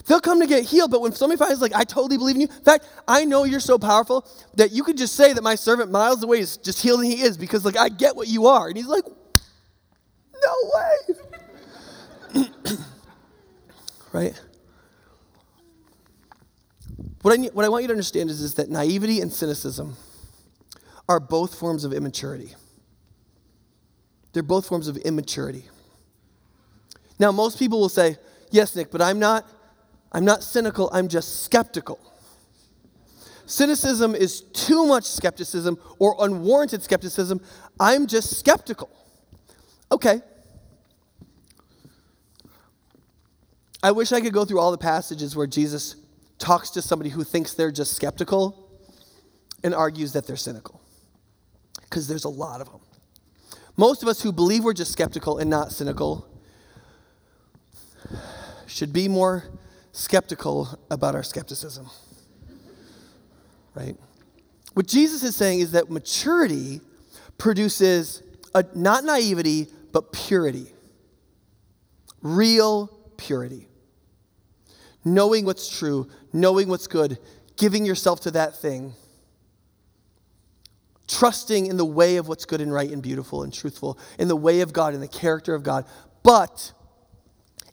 They'll 0.08 0.22
come 0.22 0.40
to 0.40 0.48
get 0.48 0.64
healed, 0.64 0.92
but 0.92 1.02
when 1.02 1.14
somebody 1.14 1.40
finds 1.40 1.62
like, 1.62 1.74
I 1.74 1.84
totally 1.84 2.18
believe 2.18 2.36
in 2.36 2.42
you. 2.42 2.48
In 2.48 2.64
fact, 2.64 2.88
I 3.08 3.26
know 3.26 3.44
you're 3.44 3.60
so 3.60 3.80
powerful 3.80 4.28
that 4.56 4.72
you 4.72 4.84
could 4.84 4.98
just 4.98 5.16
say 5.16 5.34
that 5.34 5.42
my 5.44 5.56
servant 5.56 5.92
miles 5.92 6.22
away 6.22 6.40
is 6.40 6.58
just 6.58 6.82
healed 6.82 7.02
and 7.02 7.12
he 7.12 7.22
is 7.22 7.38
because 7.38 7.66
like 7.66 7.78
I 7.78 7.90
get 7.90 8.16
what 8.16 8.28
you 8.28 8.46
are. 8.46 8.68
And 8.68 8.78
he's 8.78 8.88
like, 8.88 9.04
no 10.46 10.72
way. 12.36 12.46
right? 14.12 14.42
What 17.24 17.40
I, 17.40 17.44
what 17.46 17.66
I 17.66 17.70
want 17.70 17.84
you 17.84 17.88
to 17.88 17.94
understand 17.94 18.30
is, 18.30 18.42
is 18.42 18.54
that 18.56 18.70
naivety 18.70 19.22
and 19.22 19.34
cynicism 19.34 19.96
are 21.10 21.20
both 21.20 21.58
forms 21.58 21.84
of 21.84 21.94
immaturity. 21.94 22.54
They're 24.36 24.44
both 24.44 24.68
forms 24.68 24.90
of 24.90 24.98
immaturity. 24.98 25.64
Now, 27.20 27.32
most 27.32 27.58
people 27.58 27.80
will 27.80 27.88
say, 27.88 28.18
Yes, 28.52 28.76
Nick, 28.76 28.92
but 28.92 29.02
I'm 29.02 29.18
not, 29.18 29.50
I'm 30.12 30.26
not 30.26 30.44
cynical, 30.44 30.90
I'm 30.92 31.08
just 31.08 31.44
skeptical. 31.46 32.00
Cynicism 33.46 34.14
is 34.14 34.42
too 34.42 34.86
much 34.86 35.06
skepticism 35.06 35.78
or 36.00 36.18
unwarranted 36.20 36.84
skepticism. 36.84 37.40
I'm 37.80 38.08
just 38.08 38.38
skeptical. 38.38 38.90
Okay. 39.90 40.22
I 43.82 43.92
wish 43.94 44.12
I 44.12 44.20
could 44.20 44.34
go 44.34 44.44
through 44.44 44.60
all 44.60 44.72
the 44.72 44.78
passages 44.78 45.34
where 45.34 45.48
Jesus 45.48 45.96
talks 46.40 46.72
to 46.72 46.82
somebody 46.82 47.10
who 47.10 47.24
thinks 47.24 47.54
they're 47.54 47.72
just 47.72 47.94
skeptical 47.94 48.68
and 49.64 49.74
argues 49.74 50.12
that 50.12 50.28
they're 50.28 50.36
cynical. 50.36 50.82
Because 51.84 52.10
there's 52.10 52.26
a 52.26 52.30
lot 52.30 52.60
of 52.60 52.70
them. 52.70 52.82
Most 53.78 54.04
of 54.04 54.10
us 54.10 54.22
who 54.22 54.32
believe 54.32 54.64
we're 54.64 54.74
just 54.74 54.92
skeptical 54.92 55.38
and 55.38 55.50
not 55.50 55.72
cynical 55.72 56.28
should 58.68 58.94
be 58.94 59.08
more 59.08 59.44
skeptical 59.92 60.80
about 60.90 61.16
our 61.16 61.24
skepticism. 61.24 61.90
Right? 63.74 63.98
What 64.74 64.88
Jesus 64.88 65.24
is 65.24 65.36
saying 65.36 65.60
is 65.60 65.72
that 65.72 65.90
maturity 65.90 66.82
produces 67.38 68.24
a, 68.54 68.66
not 68.74 69.04
naivety, 69.04 69.68
but 69.92 70.12
purity. 70.14 70.74
Real 72.22 72.88
purity 73.18 73.68
knowing 75.06 75.46
what's 75.46 75.70
true, 75.70 76.08
knowing 76.34 76.68
what's 76.68 76.88
good, 76.88 77.20
giving 77.56 77.86
yourself 77.86 78.20
to 78.22 78.32
that 78.32 78.58
thing, 78.58 78.94
trusting 81.08 81.68
in 81.68 81.78
the 81.78 81.86
way 81.86 82.18
of 82.18 82.28
what's 82.28 82.46
good 82.46 82.62
and 82.62 82.74
right 82.74 82.90
and 82.90 83.02
beautiful 83.02 83.44
and 83.44 83.54
truthful, 83.54 83.98
in 84.18 84.28
the 84.28 84.36
way 84.36 84.62
of 84.62 84.74
God, 84.74 84.94
in 84.94 85.00
the 85.00 85.08
character 85.08 85.54
of 85.54 85.64
God, 85.64 85.86
but 86.24 86.72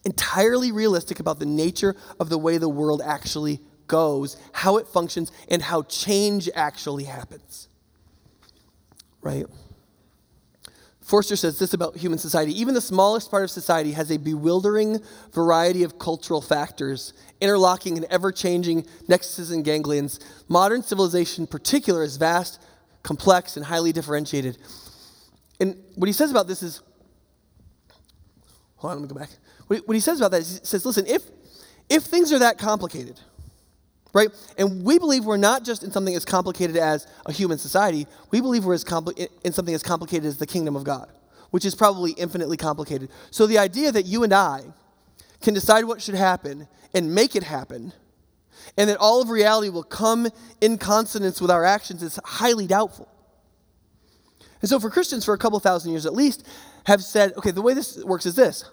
entirely 0.04 0.72
realistic 0.72 1.20
about 1.20 1.38
the 1.38 1.46
nature 1.46 1.94
of 2.18 2.28
the 2.28 2.38
way 2.38 2.58
the 2.58 2.68
world 2.68 3.00
actually 3.04 3.60
goes, 3.86 4.36
how 4.52 4.76
it 4.78 4.86
functions, 4.86 5.32
and 5.48 5.62
how 5.62 5.82
change 5.82 6.48
actually 6.54 7.04
happens. 7.04 7.68
Right? 9.20 9.46
Forster 11.00 11.36
says 11.36 11.58
this 11.58 11.74
about 11.74 11.96
human 11.96 12.18
society 12.18 12.58
even 12.58 12.74
the 12.74 12.80
smallest 12.80 13.30
part 13.30 13.42
of 13.44 13.50
society 13.50 13.92
has 13.92 14.10
a 14.10 14.16
bewildering 14.16 15.00
variety 15.32 15.82
of 15.82 15.98
cultural 15.98 16.40
factors 16.40 17.12
interlocking 17.40 17.98
and 17.98 18.06
ever 18.06 18.32
changing 18.32 18.86
nexuses 19.08 19.52
and 19.52 19.64
ganglions. 19.64 20.20
Modern 20.48 20.82
civilization, 20.82 21.42
in 21.42 21.48
particular, 21.48 22.02
is 22.02 22.16
vast, 22.16 22.62
complex, 23.02 23.56
and 23.56 23.66
highly 23.66 23.92
differentiated. 23.92 24.58
And 25.60 25.76
what 25.94 26.06
he 26.06 26.12
says 26.12 26.30
about 26.30 26.46
this 26.46 26.62
is 26.62 26.80
hold 28.82 28.92
on, 28.92 29.00
let 29.00 29.08
me 29.08 29.14
go 29.14 29.20
back. 29.20 29.30
What 29.68 29.94
he 29.94 30.00
says 30.00 30.20
about 30.20 30.32
that 30.32 30.40
is 30.40 30.58
he 30.58 30.66
says, 30.66 30.84
listen, 30.84 31.06
if, 31.06 31.22
if 31.88 32.02
things 32.02 32.32
are 32.32 32.40
that 32.40 32.58
complicated, 32.58 33.18
right? 34.12 34.28
And 34.58 34.84
we 34.84 34.98
believe 34.98 35.24
we're 35.24 35.36
not 35.36 35.64
just 35.64 35.82
in 35.82 35.90
something 35.92 36.14
as 36.14 36.24
complicated 36.24 36.76
as 36.76 37.06
a 37.24 37.32
human 37.32 37.58
society, 37.58 38.06
we 38.30 38.40
believe 38.40 38.64
we're 38.64 38.74
as 38.74 38.84
in 39.44 39.52
something 39.52 39.74
as 39.74 39.82
complicated 39.82 40.26
as 40.26 40.36
the 40.36 40.46
kingdom 40.46 40.76
of 40.76 40.84
God, 40.84 41.08
which 41.50 41.64
is 41.64 41.74
probably 41.74 42.10
infinitely 42.12 42.56
complicated. 42.56 43.08
So 43.30 43.46
the 43.46 43.58
idea 43.58 43.92
that 43.92 44.04
you 44.04 44.24
and 44.24 44.34
I 44.34 44.62
can 45.40 45.54
decide 45.54 45.84
what 45.84 46.02
should 46.02 46.16
happen 46.16 46.68
and 46.92 47.14
make 47.14 47.34
it 47.34 47.44
happen, 47.44 47.92
and 48.76 48.88
that 48.88 48.96
all 48.98 49.20
of 49.20 49.28
reality 49.28 49.68
will 49.68 49.82
come 49.82 50.28
in 50.60 50.78
consonance 50.78 51.40
with 51.40 51.50
our 51.50 51.64
actions 51.64 52.02
is 52.02 52.18
highly 52.24 52.66
doubtful. 52.66 53.08
And 54.60 54.68
so 54.68 54.78
for 54.78 54.90
Christians, 54.90 55.24
for 55.24 55.34
a 55.34 55.38
couple 55.38 55.58
thousand 55.60 55.90
years 55.90 56.06
at 56.06 56.14
least, 56.14 56.46
have 56.86 57.02
said, 57.02 57.32
okay, 57.36 57.50
the 57.50 57.62
way 57.62 57.74
this 57.74 58.02
works 58.04 58.26
is 58.26 58.34
this. 58.34 58.64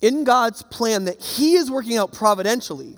In 0.00 0.24
God's 0.24 0.62
plan 0.62 1.04
that 1.04 1.20
He 1.20 1.54
is 1.54 1.70
working 1.70 1.98
out 1.98 2.12
providentially, 2.12 2.96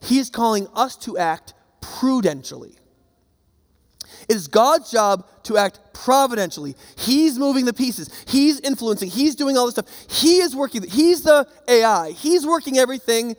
he 0.00 0.18
is 0.18 0.30
calling 0.30 0.66
us 0.74 0.96
to 0.98 1.18
act 1.18 1.54
prudentially. 1.80 2.74
It 4.28 4.36
is 4.36 4.48
God's 4.48 4.90
job 4.90 5.26
to 5.44 5.56
act 5.56 5.80
providentially. 5.92 6.76
He's 6.96 7.38
moving 7.38 7.64
the 7.64 7.72
pieces. 7.72 8.10
He's 8.26 8.60
influencing. 8.60 9.10
He's 9.10 9.34
doing 9.34 9.56
all 9.56 9.66
this 9.66 9.74
stuff. 9.74 9.88
He 10.08 10.38
is 10.38 10.54
working. 10.54 10.82
He's 10.82 11.22
the 11.22 11.46
AI. 11.68 12.12
He's 12.12 12.46
working 12.46 12.78
everything 12.78 13.36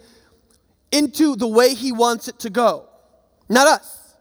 into 0.91 1.35
the 1.35 1.47
way 1.47 1.73
He 1.73 1.91
wants 1.91 2.27
it 2.27 2.39
to 2.39 2.49
go, 2.49 2.87
not 3.49 3.67
us. 3.67 4.15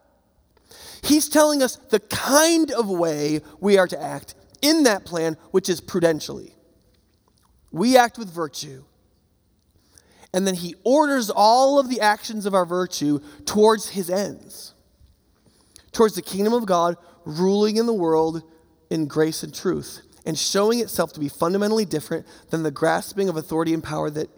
He's 1.03 1.29
telling 1.29 1.63
us 1.63 1.77
the 1.77 2.01
kind 2.01 2.71
of 2.71 2.89
way 2.89 3.41
we 3.59 3.79
are 3.79 3.89
to 3.89 4.01
act 4.01 4.35
in 4.61 4.83
that 4.83 5.05
plan, 5.05 5.37
which 5.51 5.69
is 5.69 5.81
prudentially. 5.81 6.55
We 7.73 7.97
act 7.97 8.19
with 8.19 8.31
virtue 8.31 8.85
and 10.33 10.47
then 10.47 10.55
he 10.55 10.75
orders 10.85 11.31
all 11.31 11.79
of 11.79 11.89
the 11.89 12.01
actions 12.01 12.47
of 12.47 12.55
our 12.55 12.65
virtue 12.65 13.21
towards 13.47 13.91
his 13.91 14.11
ends, 14.11 14.75
towards 15.93 16.15
the 16.15 16.23
kingdom 16.23 16.53
of 16.53 16.67
God 16.67 16.97
ruling 17.25 17.77
in 17.77 17.87
the 17.87 17.95
world 17.95 18.43
in 18.91 19.07
grace 19.07 19.43
and 19.43 19.55
truth, 19.55 20.03
and 20.25 20.39
showing 20.39 20.79
itself 20.79 21.13
to 21.15 21.21
be 21.21 21.29
fundamentally 21.29 21.85
different 21.85 22.27
than 22.51 22.63
the 22.63 22.71
grasping 22.71 23.29
of 23.29 23.37
authority 23.37 23.75
and 23.75 23.83
power 23.83 24.11
that 24.11 24.29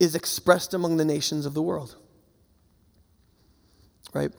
is 0.00 0.14
expressed 0.14 0.74
among 0.74 0.96
the 0.96 1.04
nations 1.04 1.46
of 1.46 1.54
the 1.54 1.62
world. 1.62 1.94
Right? 4.12 4.32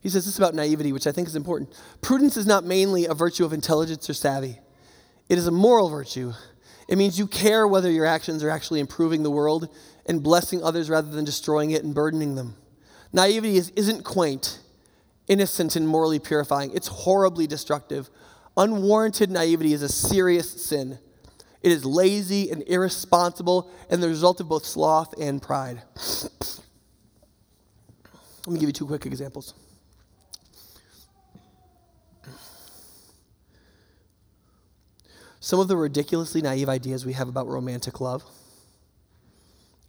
He 0.00 0.08
says 0.08 0.24
this 0.24 0.38
about 0.38 0.54
naivety, 0.54 0.92
which 0.92 1.06
I 1.06 1.12
think 1.12 1.28
is 1.28 1.36
important. 1.36 1.78
Prudence 2.00 2.38
is 2.38 2.46
not 2.46 2.64
mainly 2.64 3.04
a 3.04 3.12
virtue 3.12 3.44
of 3.44 3.52
intelligence 3.52 4.08
or 4.08 4.14
savvy, 4.14 4.58
it 5.28 5.36
is 5.36 5.46
a 5.46 5.52
moral 5.52 5.90
virtue. 5.90 6.32
It 6.88 6.98
means 6.98 7.20
you 7.20 7.28
care 7.28 7.68
whether 7.68 7.88
your 7.88 8.04
actions 8.04 8.42
are 8.42 8.50
actually 8.50 8.80
improving 8.80 9.22
the 9.22 9.30
world 9.30 9.68
and 10.06 10.24
blessing 10.24 10.60
others 10.64 10.90
rather 10.90 11.08
than 11.08 11.24
destroying 11.24 11.70
it 11.70 11.84
and 11.84 11.94
burdening 11.94 12.34
them. 12.34 12.56
Naivety 13.12 13.56
is, 13.56 13.70
isn't 13.76 14.02
quaint, 14.02 14.58
innocent, 15.28 15.76
and 15.76 15.86
morally 15.86 16.18
purifying, 16.18 16.72
it's 16.74 16.88
horribly 16.88 17.46
destructive. 17.46 18.10
Unwarranted 18.56 19.30
naivety 19.30 19.72
is 19.72 19.82
a 19.82 19.88
serious 19.88 20.50
sin. 20.64 20.98
It 21.62 21.72
is 21.72 21.84
lazy 21.84 22.50
and 22.50 22.62
irresponsible 22.66 23.70
and 23.90 24.02
the 24.02 24.08
result 24.08 24.40
of 24.40 24.48
both 24.48 24.64
sloth 24.64 25.14
and 25.20 25.42
pride. 25.42 25.82
Let 28.46 28.54
me 28.54 28.58
give 28.58 28.68
you 28.68 28.72
two 28.72 28.86
quick 28.86 29.04
examples. 29.04 29.54
Some 35.40 35.58
of 35.58 35.68
the 35.68 35.76
ridiculously 35.76 36.42
naive 36.42 36.68
ideas 36.68 37.04
we 37.04 37.14
have 37.14 37.28
about 37.28 37.48
romantic 37.48 38.00
love 38.00 38.22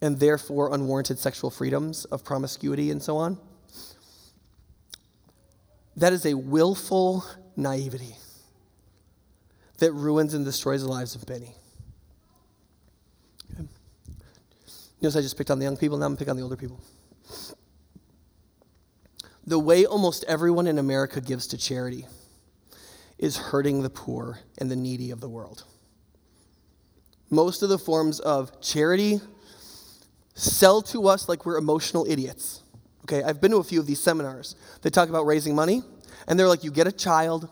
and 0.02 0.20
therefore 0.20 0.74
unwarranted 0.74 1.20
sexual 1.20 1.52
freedoms 1.52 2.06
of 2.06 2.24
promiscuity 2.24 2.90
and 2.90 3.02
so 3.02 3.18
on. 3.18 3.38
That 5.96 6.14
is 6.14 6.26
a 6.26 6.34
willful 6.34 7.26
naivety 7.56 8.16
that 9.78 9.92
ruins 9.92 10.34
and 10.34 10.46
destroys 10.46 10.84
the 10.84 10.90
lives 10.90 11.16
of 11.16 11.28
many. 11.28 11.54
Okay. 13.54 13.68
Notice 15.02 15.16
I 15.16 15.22
just 15.22 15.38
picked 15.38 15.50
on 15.50 15.58
the 15.58 15.66
young 15.66 15.78
people, 15.78 15.98
now 15.98 16.06
I'm 16.06 16.16
picking 16.16 16.30
on 16.30 16.38
the 16.38 16.44
older 16.44 16.56
people. 16.56 16.80
The 19.46 19.58
way 19.58 19.86
almost 19.86 20.24
everyone 20.28 20.68
in 20.68 20.78
America 20.78 21.20
gives 21.20 21.48
to 21.48 21.58
charity 21.58 22.06
is 23.18 23.36
hurting 23.36 23.82
the 23.82 23.90
poor 23.90 24.40
and 24.60 24.70
the 24.70 24.76
needy 24.76 25.10
of 25.10 25.20
the 25.20 25.30
world. 25.30 25.64
Most 27.32 27.64
of 27.64 27.70
the 27.70 27.80
forms 27.80 28.20
of 28.20 28.62
charity 28.62 29.22
sell 30.36 30.82
to 30.84 31.08
us 31.08 31.28
like 31.28 31.46
we're 31.46 31.58
emotional 31.58 32.06
idiots. 32.08 32.62
Okay, 33.04 33.24
I've 33.24 33.42
been 33.42 33.52
to 33.52 33.58
a 33.58 33.64
few 33.64 33.80
of 33.80 33.88
these 33.88 34.00
seminars 34.00 34.56
They 34.84 34.92
talk 34.92 35.10
about 35.10 35.26
raising 35.26 35.56
money, 35.56 35.82
and 36.28 36.40
they're 36.40 36.48
like, 36.48 36.64
you 36.64 36.72
get 36.72 36.86
a 36.86 36.92
child, 36.92 37.50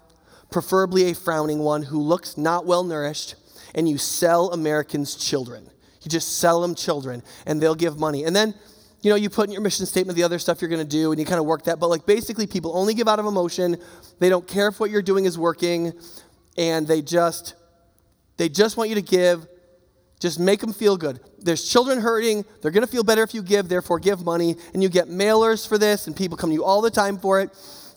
preferably 0.51 1.09
a 1.09 1.15
frowning 1.15 1.59
one 1.59 1.83
who 1.83 1.99
looks 1.99 2.37
not 2.37 2.67
well 2.67 2.83
nourished, 2.83 3.35
and 3.73 3.89
you 3.89 3.97
sell 3.97 4.51
Americans 4.51 5.15
children. 5.15 5.69
You 6.01 6.09
just 6.09 6.37
sell 6.37 6.61
them 6.61 6.75
children, 6.75 7.23
and 7.45 7.61
they'll 7.61 7.75
give 7.75 7.97
money. 7.97 8.23
And 8.23 8.35
then, 8.35 8.53
you 9.01 9.09
know, 9.09 9.15
you 9.15 9.29
put 9.29 9.47
in 9.47 9.51
your 9.51 9.61
mission 9.61 9.85
statement 9.85 10.15
the 10.15 10.23
other 10.23 10.39
stuff 10.39 10.61
you're 10.61 10.69
going 10.69 10.85
to 10.85 10.87
do, 10.87 11.11
and 11.11 11.19
you 11.19 11.25
kind 11.25 11.39
of 11.39 11.45
work 11.45 11.63
that. 11.65 11.79
But 11.79 11.89
like 11.89 12.05
basically, 12.05 12.47
people 12.47 12.77
only 12.77 12.93
give 12.93 13.07
out 13.07 13.19
of 13.19 13.25
emotion. 13.25 13.77
They 14.19 14.29
don't 14.29 14.47
care 14.47 14.67
if 14.67 14.79
what 14.79 14.91
you're 14.91 15.01
doing 15.01 15.25
is 15.25 15.37
working, 15.37 15.93
and 16.57 16.87
they 16.87 17.01
just 17.01 17.55
they 18.37 18.49
just 18.49 18.77
want 18.77 18.89
you 18.89 18.95
to 18.95 19.01
give. 19.01 19.47
Just 20.19 20.37
make 20.37 20.59
them 20.59 20.73
feel 20.73 20.97
good. 20.97 21.21
There's 21.39 21.63
children 21.69 22.01
hurting. 22.01 22.43
They're 22.61 22.71
going 22.71 22.85
to 22.85 22.91
feel 22.91 23.05
better 23.05 23.23
if 23.23 23.33
you 23.33 23.41
give, 23.41 23.69
therefore, 23.69 23.99
give 23.99 24.25
money. 24.25 24.57
And 24.73 24.83
you 24.83 24.89
get 24.89 25.07
mailers 25.07 25.65
for 25.65 25.77
this, 25.77 26.07
and 26.07 26.15
people 26.15 26.37
come 26.37 26.49
to 26.49 26.53
you 26.53 26.65
all 26.65 26.81
the 26.81 26.91
time 26.91 27.17
for 27.17 27.39
it. 27.39 27.51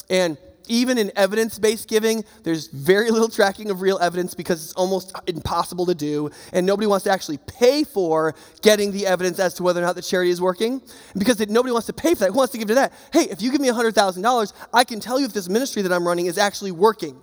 And 0.09 0.39
even 0.69 0.99
in 0.99 1.11
evidence 1.17 1.59
based 1.59 1.89
giving, 1.89 2.25
there's 2.43 2.69
very 2.69 3.11
little 3.11 3.29
tracking 3.29 3.71
of 3.71 3.81
real 3.81 3.99
evidence 3.99 4.35
because 4.35 4.65
it's 4.65 4.73
almost 4.75 5.15
impossible 5.27 5.87
to 5.87 5.95
do, 5.95 6.31
and 6.53 6.67
nobody 6.67 6.87
wants 6.87 7.05
to 7.05 7.11
actually 7.11 7.39
pay 7.47 7.85
for 7.85 8.35
getting 8.63 8.93
the 8.93 9.07
evidence 9.07 9.39
as 9.39 9.55
to 9.55 9.63
whether 9.63 9.81
or 9.81 9.87
not 9.87 9.95
the 9.95 10.03
charity 10.03 10.31
is 10.31 10.41
working. 10.41 10.75
And 10.75 11.19
because 11.19 11.39
nobody 11.49 11.73
wants 11.73 11.87
to 11.87 11.93
pay 11.93 12.15
for 12.15 12.21
that, 12.21 12.31
who 12.31 12.37
wants 12.37 12.53
to 12.53 12.59
give 12.59 12.69
to 12.69 12.75
that? 12.75 12.93
Hey, 13.13 13.23
if 13.23 13.43
you 13.43 13.51
give 13.51 13.61
me 13.61 13.69
$100,000, 13.69 14.53
I 14.73 14.85
can 14.85 15.01
tell 15.01 15.19
you 15.19 15.27
if 15.27 15.33
this 15.33 15.49
ministry 15.49 15.83
that 15.83 15.93
I'm 15.93 16.07
running 16.07 16.27
is 16.27 16.39
actually 16.39 16.73
working. 16.73 17.21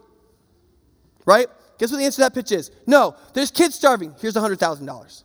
Right? 1.25 1.47
Guess 1.77 1.91
what 1.91 1.97
the 1.97 2.05
answer 2.05 2.17
to 2.17 2.21
that 2.21 2.33
pitch 2.33 2.51
is? 2.51 2.71
No, 2.85 3.15
there's 3.33 3.51
kids 3.51 3.75
starving. 3.75 4.13
Here's 4.19 4.33
$100,000. 4.33 5.23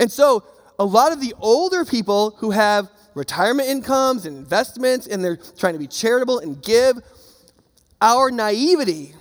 And 0.00 0.10
so, 0.10 0.44
a 0.78 0.84
lot 0.84 1.12
of 1.12 1.20
the 1.20 1.34
older 1.38 1.84
people 1.84 2.34
who 2.38 2.50
have 2.50 2.90
retirement 3.14 3.68
incomes 3.68 4.26
and 4.26 4.36
investments, 4.36 5.06
and 5.06 5.24
they're 5.24 5.38
trying 5.58 5.74
to 5.74 5.78
be 5.78 5.86
charitable 5.86 6.38
and 6.38 6.62
give. 6.62 6.98
Our 8.00 8.30
naivety 8.30 9.14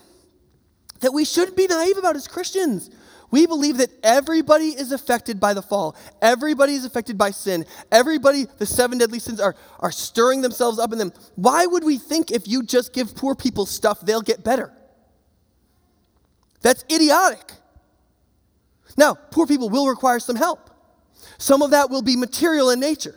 that 1.01 1.13
we 1.13 1.25
shouldn't 1.25 1.57
be 1.57 1.67
naive 1.67 1.97
about 1.97 2.15
as 2.15 2.27
Christians. 2.27 2.89
We 3.31 3.47
believe 3.47 3.77
that 3.77 3.89
everybody 4.03 4.67
is 4.67 4.91
affected 4.91 5.39
by 5.39 5.53
the 5.53 5.61
fall. 5.61 5.95
Everybody 6.21 6.73
is 6.73 6.83
affected 6.83 7.17
by 7.17 7.31
sin. 7.31 7.65
Everybody, 7.91 8.45
the 8.57 8.65
seven 8.65 8.97
deadly 8.97 9.19
sins 9.19 9.39
are, 9.39 9.55
are 9.79 9.91
stirring 9.91 10.41
themselves 10.41 10.79
up 10.79 10.91
in 10.91 10.97
them. 10.97 11.13
Why 11.35 11.65
would 11.65 11.83
we 11.83 11.97
think 11.97 12.31
if 12.31 12.47
you 12.47 12.61
just 12.63 12.93
give 12.93 13.15
poor 13.15 13.33
people 13.33 13.65
stuff, 13.65 14.01
they'll 14.01 14.21
get 14.21 14.43
better? 14.43 14.73
That's 16.61 16.83
idiotic. 16.91 17.53
Now, 18.97 19.15
poor 19.15 19.47
people 19.47 19.69
will 19.69 19.87
require 19.87 20.19
some 20.19 20.35
help. 20.35 20.69
Some 21.37 21.61
of 21.61 21.71
that 21.71 21.89
will 21.89 22.01
be 22.01 22.17
material 22.17 22.69
in 22.69 22.79
nature. 22.79 23.15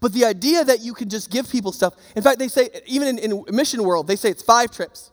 But 0.00 0.12
the 0.12 0.24
idea 0.24 0.64
that 0.64 0.80
you 0.80 0.94
can 0.94 1.08
just 1.08 1.30
give 1.30 1.50
people 1.50 1.72
stuff, 1.72 1.94
in 2.14 2.22
fact, 2.22 2.38
they 2.38 2.48
say, 2.48 2.68
even 2.86 3.18
in, 3.18 3.32
in 3.32 3.56
mission 3.56 3.82
world, 3.82 4.06
they 4.06 4.16
say 4.16 4.30
it's 4.30 4.42
five 4.42 4.70
trips. 4.70 5.10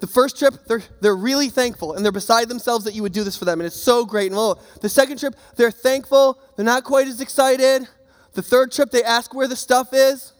The 0.00 0.06
first 0.06 0.38
trip, 0.38 0.54
they're, 0.66 0.82
they're 1.00 1.16
really 1.16 1.48
thankful 1.48 1.94
and 1.94 2.04
they're 2.04 2.12
beside 2.12 2.48
themselves 2.48 2.84
that 2.84 2.94
you 2.94 3.02
would 3.02 3.12
do 3.12 3.24
this 3.24 3.36
for 3.36 3.44
them, 3.44 3.60
and 3.60 3.66
it's 3.66 3.80
so 3.80 4.04
great. 4.04 4.30
And 4.32 4.56
the 4.80 4.88
second 4.88 5.18
trip, 5.18 5.34
they're 5.56 5.72
thankful, 5.72 6.38
they're 6.56 6.64
not 6.64 6.84
quite 6.84 7.08
as 7.08 7.20
excited. 7.20 7.88
The 8.34 8.42
third 8.42 8.70
trip, 8.70 8.90
they 8.90 9.02
ask 9.02 9.34
where 9.34 9.48
the 9.48 9.56
stuff 9.56 9.88
is. 9.92 10.32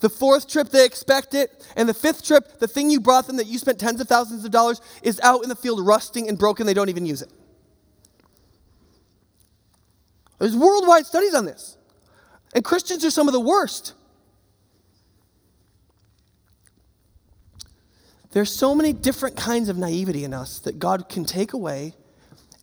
The 0.00 0.10
fourth 0.10 0.48
trip, 0.48 0.70
they 0.70 0.84
expect 0.84 1.34
it. 1.34 1.66
And 1.76 1.88
the 1.88 1.94
fifth 1.94 2.24
trip, 2.24 2.58
the 2.58 2.68
thing 2.68 2.90
you 2.90 3.00
brought 3.00 3.26
them 3.26 3.36
that 3.36 3.46
you 3.46 3.58
spent 3.58 3.78
tens 3.78 4.00
of 4.00 4.08
thousands 4.08 4.44
of 4.44 4.50
dollars 4.50 4.80
is 5.02 5.20
out 5.22 5.42
in 5.42 5.48
the 5.48 5.56
field 5.56 5.86
rusting 5.86 6.28
and 6.28 6.38
broken. 6.38 6.66
They 6.66 6.74
don't 6.74 6.88
even 6.88 7.06
use 7.06 7.22
it. 7.22 7.30
There's 10.40 10.56
worldwide 10.56 11.06
studies 11.06 11.34
on 11.34 11.44
this. 11.44 11.76
And 12.54 12.64
Christians 12.64 13.04
are 13.04 13.10
some 13.10 13.28
of 13.28 13.32
the 13.32 13.40
worst. 13.40 13.94
There's 18.32 18.50
so 18.50 18.74
many 18.74 18.92
different 18.92 19.36
kinds 19.36 19.68
of 19.68 19.76
naivety 19.76 20.24
in 20.24 20.32
us 20.32 20.58
that 20.60 20.78
God 20.78 21.08
can 21.08 21.24
take 21.24 21.52
away 21.52 21.94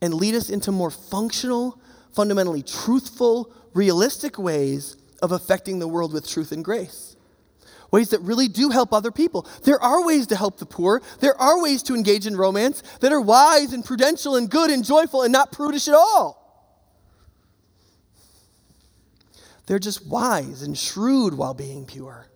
and 0.01 0.13
lead 0.13 0.33
us 0.33 0.49
into 0.49 0.71
more 0.71 0.91
functional, 0.91 1.79
fundamentally 2.13 2.63
truthful, 2.63 3.53
realistic 3.73 4.39
ways 4.39 4.97
of 5.21 5.31
affecting 5.31 5.79
the 5.79 5.87
world 5.87 6.13
with 6.13 6.27
truth 6.27 6.51
and 6.51 6.65
grace. 6.65 7.15
Ways 7.91 8.09
that 8.09 8.21
really 8.21 8.47
do 8.47 8.69
help 8.69 8.91
other 8.91 9.11
people. 9.11 9.47
There 9.63 9.81
are 9.81 10.05
ways 10.05 10.27
to 10.27 10.35
help 10.35 10.57
the 10.57 10.65
poor. 10.65 11.01
There 11.19 11.39
are 11.39 11.61
ways 11.61 11.83
to 11.83 11.95
engage 11.95 12.25
in 12.25 12.35
romance 12.35 12.81
that 13.01 13.11
are 13.11 13.21
wise 13.21 13.71
and 13.71 13.85
prudential 13.85 14.35
and 14.35 14.49
good 14.49 14.71
and 14.71 14.83
joyful 14.83 15.21
and 15.21 15.31
not 15.31 15.51
prudish 15.51 15.87
at 15.87 15.93
all. 15.93 16.46
They're 19.67 19.79
just 19.79 20.07
wise 20.07 20.61
and 20.61 20.77
shrewd 20.77 21.33
while 21.33 21.53
being 21.53 21.85
pure. 21.85 22.27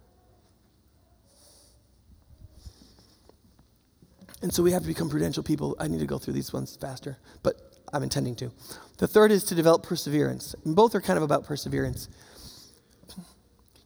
And 4.42 4.54
so 4.54 4.62
we 4.62 4.72
have 4.72 4.82
to 4.82 4.88
become 4.88 5.10
prudential 5.10 5.44
people. 5.44 5.76
I 5.80 5.88
need 5.88 6.00
to 6.00 6.06
go 6.06 6.18
through 6.18 6.34
these 6.34 6.52
ones 6.52 6.76
faster, 6.76 7.18
but 7.42 7.56
I'm 7.94 8.04
intending 8.04 8.36
to. 8.38 8.52
The 8.98 9.08
third 9.08 9.32
is 9.32 9.44
to 9.46 9.56
develop 9.56 9.84
perseverance. 9.84 10.56
And 10.66 10.76
both 10.76 10.94
are 10.94 11.02
kind 11.02 11.18
of 11.18 11.24
about 11.24 11.46
perseverance. 11.46 12.10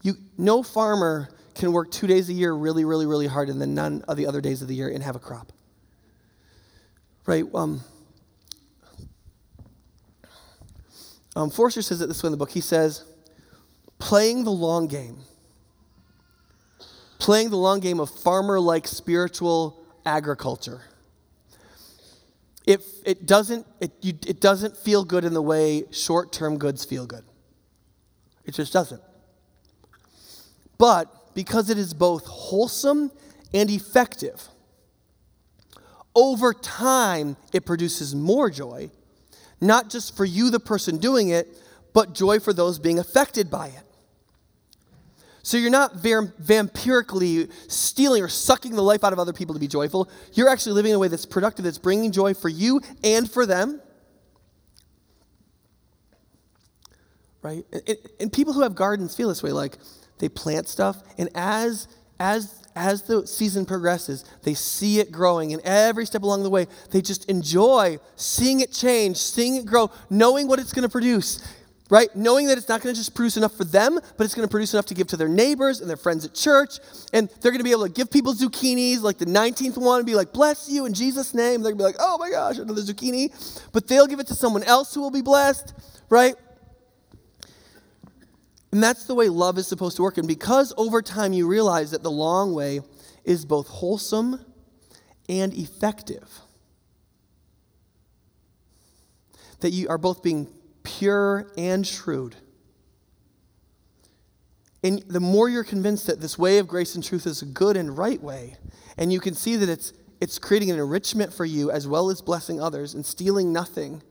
You, 0.02 0.16
no 0.38 0.64
farmer 0.64 1.30
can 1.56 1.72
work 1.72 1.92
two 1.92 2.08
days 2.08 2.30
a 2.30 2.34
year 2.34 2.54
really, 2.54 2.84
really, 2.84 3.06
really 3.06 3.28
hard 3.28 3.50
and 3.50 3.62
then 3.62 3.74
none 3.76 4.04
of 4.08 4.18
the 4.18 4.28
other 4.28 4.42
days 4.42 4.62
of 4.62 4.68
the 4.68 4.76
year 4.76 4.90
and 4.90 5.04
have 5.04 5.16
a 5.16 5.20
crop. 5.20 5.52
Right? 7.26 7.46
Um, 7.54 7.82
um, 11.36 11.50
Forster 11.50 11.82
says 11.82 12.02
it 12.02 12.08
this 12.08 12.24
way 12.24 12.28
in 12.28 12.32
the 12.32 12.38
book. 12.38 12.52
He 12.52 12.62
says, 12.62 13.04
playing 14.00 14.44
the 14.44 14.52
long 14.52 14.88
game, 14.88 15.18
playing 17.20 17.50
the 17.50 17.58
long 17.58 17.80
game 17.80 18.00
of 18.00 18.10
farmer 18.10 18.60
like 18.60 18.88
spiritual 18.88 19.80
agriculture. 20.06 20.82
It, 22.66 22.82
it, 23.06 23.26
doesn't, 23.26 23.68
it, 23.80 23.92
you, 24.02 24.14
it 24.26 24.42
doesn't 24.42 24.76
feel 24.76 25.04
good 25.06 25.24
in 25.24 25.34
the 25.34 25.42
way 25.42 25.86
short 25.92 26.32
term 26.34 26.58
goods 26.58 26.84
feel 26.84 27.06
good. 27.06 27.24
It 28.44 28.54
just 28.54 28.74
doesn't. 28.74 29.02
But 30.78 31.34
because 31.36 31.70
it 31.70 31.78
is 31.78 31.94
both 31.94 32.26
wholesome 32.26 33.12
and 33.54 33.70
effective, 33.70 34.50
over 36.16 36.54
time 36.54 37.38
it 37.54 37.66
produces 37.66 38.16
more 38.16 38.50
joy, 38.50 38.90
not 39.62 39.90
just 39.90 40.18
for 40.18 40.26
you, 40.26 40.50
the 40.50 40.60
person 40.60 40.98
doing 40.98 41.30
it, 41.30 41.48
but 41.94 42.14
joy 42.14 42.40
for 42.40 42.54
those 42.54 42.80
being 42.80 43.00
affected 43.00 43.50
by 43.50 43.68
it. 43.68 43.85
So 45.46 45.58
you're 45.58 45.70
not 45.70 45.98
vampirically 45.98 47.52
stealing 47.68 48.24
or 48.24 48.28
sucking 48.28 48.72
the 48.72 48.82
life 48.82 49.04
out 49.04 49.14
of 49.14 49.20
other 49.20 49.32
people 49.32 49.54
to 49.54 49.60
be 49.60 49.68
joyful. 49.68 50.10
You're 50.34 50.50
actually 50.50 50.74
living 50.74 50.90
in 50.90 50.96
a 50.96 51.00
way 51.00 51.08
that's 51.08 51.28
productive, 51.28 51.64
that's 51.66 51.78
bringing 51.78 52.12
joy 52.12 52.34
for 52.34 52.50
you 52.50 52.82
and 53.04 53.30
for 53.30 53.46
them. 53.46 53.80
Right? 57.44 57.64
And, 57.72 57.98
and 58.20 58.34
people 58.34 58.54
who 58.54 58.64
have 58.64 58.74
gardens 58.74 59.16
feel 59.16 59.30
this 59.30 59.44
way 59.44 59.52
like 59.52 59.78
they 60.18 60.30
plant 60.30 60.68
stuff, 60.68 61.04
and 61.20 61.30
as 61.36 61.90
as 62.20 62.64
as 62.76 63.04
the 63.04 63.28
season 63.28 63.68
progresses, 63.68 64.26
they 64.42 64.56
see 64.56 65.00
it 65.00 65.12
growing, 65.12 65.54
and 65.54 65.62
every 65.64 66.08
step 66.08 66.24
along 66.24 66.42
the 66.42 66.50
way, 66.50 66.66
they 66.90 67.04
just 67.04 67.30
enjoy 67.30 68.00
seeing 68.16 68.62
it 68.62 68.72
change, 68.72 69.18
seeing 69.18 69.58
it 69.58 69.68
grow, 69.68 69.92
knowing 70.10 70.48
what 70.48 70.58
it's 70.58 70.74
going 70.74 70.82
to 70.82 70.90
produce 70.90 71.40
right? 71.90 72.14
Knowing 72.16 72.48
that 72.48 72.58
it's 72.58 72.68
not 72.68 72.82
going 72.82 72.94
to 72.94 73.00
just 73.00 73.14
produce 73.14 73.38
enough 73.38 73.56
for 73.56 73.64
them, 73.64 74.00
but 74.18 74.24
it's 74.24 74.34
going 74.34 74.48
to 74.48 74.52
produce 74.52 74.74
enough 74.74 74.88
to 74.88 74.94
give 74.94 75.08
to 75.08 75.18
their 75.18 75.28
neighbors 75.28 75.82
and 75.82 75.90
their 75.90 75.98
friends 75.98 76.26
at 76.26 76.34
church. 76.34 76.80
And 77.14 77.30
they're 77.42 77.52
going 77.52 77.60
to 77.60 77.64
be 77.64 77.72
able 77.72 77.88
to 77.88 77.94
give 77.94 78.10
people 78.10 78.34
zucchinis, 78.34 79.02
like 79.02 79.18
the 79.18 79.26
19th 79.26 79.78
one, 79.78 80.00
and 80.00 80.06
be 80.06 80.16
like, 80.16 80.34
bless 80.34 80.70
you 80.70 80.86
in 80.86 80.94
Jesus' 80.94 81.34
name. 81.34 81.62
They're 81.62 81.74
going 81.74 81.78
to 81.78 81.84
be 81.84 81.84
like, 81.84 81.96
oh 82.00 82.18
my 82.18 82.32
gosh, 82.32 82.58
another 82.58 82.82
zucchini. 82.82 83.32
But 83.72 83.88
they'll 83.88 84.08
give 84.08 84.20
it 84.20 84.28
to 84.28 84.36
someone 84.36 84.64
else 84.64 84.94
who 84.94 85.02
will 85.02 85.12
be 85.12 85.22
blessed, 85.22 85.74
right? 86.10 86.36
And 88.72 88.84
that's 88.84 89.06
the 89.06 89.16
way 89.16 89.30
love 89.30 89.58
is 89.58 89.68
supposed 89.68 89.96
to 89.98 90.02
work. 90.02 90.18
And 90.18 90.28
because 90.28 90.74
over 90.76 91.02
time 91.02 91.34
you 91.34 91.48
realize 91.48 91.92
that 91.92 92.04
the 92.04 92.12
long 92.12 92.54
way 92.54 92.82
is 93.24 93.46
both 93.46 93.68
wholesome 93.68 94.44
and 95.30 95.54
effective, 95.54 96.42
that 99.60 99.70
you 99.70 99.88
are 99.88 99.98
both 99.98 100.22
being 100.22 100.48
pure 100.86 101.52
and 101.58 101.86
shrewd. 101.86 102.38
And 104.84 105.04
the 105.08 105.20
more 105.20 105.50
you're 105.50 105.64
convinced 105.64 106.08
that 106.08 106.22
this 106.22 106.38
way 106.38 106.60
of 106.60 106.68
grace 106.68 106.96
and 106.96 107.04
truth 107.04 107.26
is 107.26 107.42
a 107.42 107.46
good 107.46 107.76
and 107.76 107.98
right 107.98 108.22
way, 108.22 108.56
and 108.98 109.12
you 109.12 109.20
can 109.20 109.34
see 109.34 109.56
that 109.56 109.68
it's, 109.68 109.94
it's 110.22 110.40
creating 110.40 110.72
an 110.72 110.78
enrichment 110.78 111.34
for 111.34 111.44
you 111.44 111.72
as 111.72 111.88
well 111.88 112.10
as 112.10 112.22
blessing 112.22 112.62
others 112.62 112.94
and 112.94 113.06
stealing 113.06 113.52
nothing, 113.52 114.02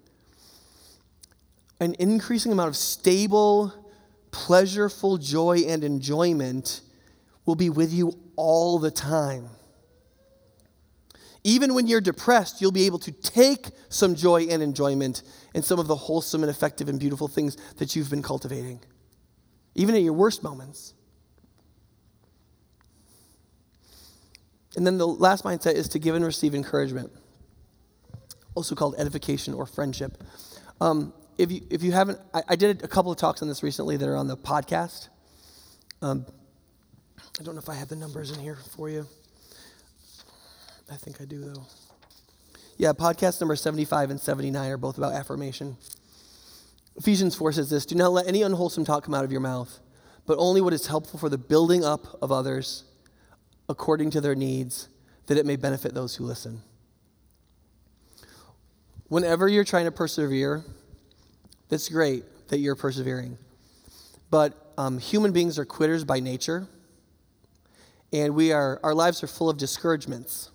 an 1.80 1.94
increasing 1.98 2.50
amount 2.50 2.68
of 2.68 2.76
stable, 2.76 3.72
pleasureful 4.32 5.22
joy 5.22 5.60
and 5.66 5.84
enjoyment 5.84 6.80
will 7.46 7.54
be 7.54 7.70
with 7.70 7.92
you 7.92 8.18
all 8.36 8.78
the 8.78 8.90
time. 8.90 9.48
Even 11.44 11.74
when 11.74 11.86
you're 11.86 12.00
depressed, 12.00 12.60
you'll 12.60 12.72
be 12.72 12.86
able 12.86 12.98
to 13.00 13.12
take 13.12 13.68
some 13.90 14.14
joy 14.14 14.46
and 14.50 14.62
enjoyment 14.62 15.22
in 15.54 15.62
some 15.62 15.78
of 15.78 15.86
the 15.86 15.94
wholesome 15.94 16.42
and 16.42 16.50
effective 16.50 16.88
and 16.88 16.98
beautiful 16.98 17.28
things 17.28 17.56
that 17.76 17.94
you've 17.94 18.10
been 18.10 18.22
cultivating, 18.22 18.80
even 19.74 19.94
in 19.94 20.04
your 20.04 20.12
worst 20.12 20.42
moments. 20.42 20.94
And 24.76 24.84
then 24.84 24.98
the 24.98 25.06
last 25.06 25.44
mindset 25.44 25.74
is 25.74 25.88
to 25.90 26.00
give 26.00 26.16
and 26.16 26.24
receive 26.24 26.54
encouragement, 26.54 27.12
also 28.56 28.74
called 28.74 28.96
edification 28.98 29.54
or 29.54 29.66
friendship. 29.66 30.22
Um, 30.80 31.14
if, 31.38 31.52
you, 31.52 31.62
if 31.70 31.82
you 31.84 31.92
haven't, 31.92 32.18
I, 32.32 32.42
I, 32.48 32.56
did 32.56 32.82
a 32.82 32.88
couple 32.88 33.12
of 33.12 33.18
talks 33.18 33.40
on 33.40 33.48
this 33.48 33.62
recently 33.62 33.96
that 33.96 34.08
are 34.08 34.16
on 34.16 34.26
the 34.26 34.36
podcast. 34.36 35.08
Um, 36.02 36.26
I 37.38 37.42
don't 37.44 37.54
know 37.54 37.60
if 37.60 37.68
I 37.68 37.74
have 37.74 37.88
the 37.88 37.96
numbers 37.96 38.32
in 38.32 38.40
here 38.40 38.58
for 38.76 38.90
you. 38.90 39.06
I 40.90 40.96
think 40.96 41.20
I 41.20 41.24
do, 41.24 41.40
though. 41.40 41.66
Yeah, 42.76 42.92
podcast 42.92 43.40
number 43.40 43.54
75 43.54 44.10
and 44.10 44.20
79 44.20 44.70
are 44.70 44.76
both 44.76 44.98
about 44.98 45.12
affirmation. 45.12 45.76
Ephesians 46.96 47.36
4 47.36 47.52
says 47.52 47.70
this 47.70 47.86
Do 47.86 47.94
not 47.94 48.12
let 48.12 48.26
any 48.26 48.42
unwholesome 48.42 48.84
talk 48.84 49.04
come 49.04 49.14
out 49.14 49.24
of 49.24 49.30
your 49.30 49.40
mouth, 49.40 49.78
but 50.26 50.38
only 50.38 50.60
what 50.60 50.72
is 50.72 50.88
helpful 50.88 51.18
for 51.18 51.28
the 51.28 51.38
building 51.38 51.84
up 51.84 52.18
of 52.20 52.32
others 52.32 52.84
according 53.68 54.10
to 54.10 54.20
their 54.20 54.34
needs, 54.34 54.88
that 55.26 55.38
it 55.38 55.46
may 55.46 55.56
benefit 55.56 55.94
those 55.94 56.16
who 56.16 56.24
listen. 56.24 56.62
Whenever 59.08 59.48
you're 59.48 59.64
trying 59.64 59.84
to 59.84 59.92
persevere, 59.92 60.64
that's 61.68 61.88
great 61.88 62.24
that 62.48 62.58
you're 62.58 62.74
persevering. 62.74 63.38
But 64.30 64.72
um, 64.76 64.98
human 64.98 65.32
beings 65.32 65.58
are 65.58 65.64
quitters 65.64 66.04
by 66.04 66.18
nature, 66.18 66.66
and 68.12 68.34
we 68.34 68.52
are, 68.52 68.80
our 68.82 68.94
lives 68.94 69.22
are 69.22 69.28
full 69.28 69.48
of 69.48 69.56
discouragements. 69.56 70.50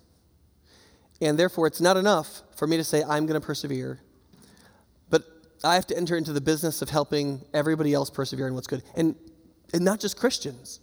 And 1.20 1.38
therefore, 1.38 1.66
it's 1.66 1.80
not 1.80 1.96
enough 1.96 2.42
for 2.56 2.66
me 2.66 2.76
to 2.76 2.84
say, 2.84 3.02
I'm 3.02 3.26
going 3.26 3.40
to 3.40 3.46
persevere. 3.46 4.00
But 5.10 5.24
I 5.62 5.74
have 5.74 5.86
to 5.88 5.96
enter 5.96 6.16
into 6.16 6.32
the 6.32 6.40
business 6.40 6.82
of 6.82 6.88
helping 6.88 7.42
everybody 7.52 7.92
else 7.92 8.10
persevere 8.10 8.48
in 8.48 8.54
what's 8.54 8.66
good. 8.66 8.82
And, 8.96 9.14
and 9.74 9.84
not 9.84 10.00
just 10.00 10.16
Christians. 10.16 10.80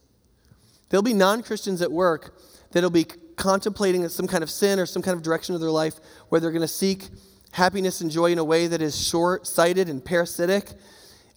There'll 0.90 1.04
be 1.04 1.14
non 1.14 1.44
Christians 1.44 1.82
at 1.82 1.92
work 1.92 2.40
that'll 2.72 2.90
be 2.90 3.06
contemplating 3.36 4.08
some 4.10 4.28
kind 4.28 4.44
of 4.44 4.50
sin 4.50 4.80
or 4.80 4.86
some 4.86 5.02
kind 5.02 5.16
of 5.16 5.24
direction 5.24 5.56
of 5.56 5.62
their 5.62 5.72
life 5.72 5.96
where 6.30 6.42
they're 6.42 6.52
going 6.52 6.62
to 6.62 6.68
seek 6.68 7.10
happiness 7.52 8.02
and 8.02 8.12
joy 8.12 8.32
in 8.32 8.38
a 8.38 8.44
way 8.44 8.68
that 8.68 8.82
is 8.82 9.00
short 9.00 9.48
sighted 9.48 9.90
and 9.90 10.04
parasitic 10.04 10.66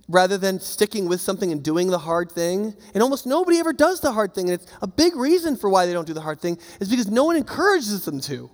rather 0.09 0.37
than 0.37 0.59
sticking 0.59 1.09
with 1.09 1.21
something 1.21 1.53
and 1.53 1.63
doing 1.63 1.89
the 1.89 1.99
hard 1.99 2.33
thing. 2.33 2.75
And 2.95 3.03
almost 3.03 3.27
nobody 3.27 3.59
ever 3.59 3.73
does 3.73 4.01
the 4.01 4.13
hard 4.13 4.35
thing. 4.35 4.51
And 4.51 4.61
it's 4.61 4.71
a 4.83 4.87
big 4.87 5.15
reason 5.15 5.57
for 5.57 5.71
why 5.71 5.87
they 5.87 5.93
don't 5.93 6.07
do 6.07 6.15
the 6.15 6.21
hard 6.21 6.41
thing 6.41 6.59
is 6.81 6.89
because 6.89 7.09
no 7.09 7.25
one 7.25 7.37
encourages 7.37 8.05
them 8.05 8.21
to. 8.23 8.51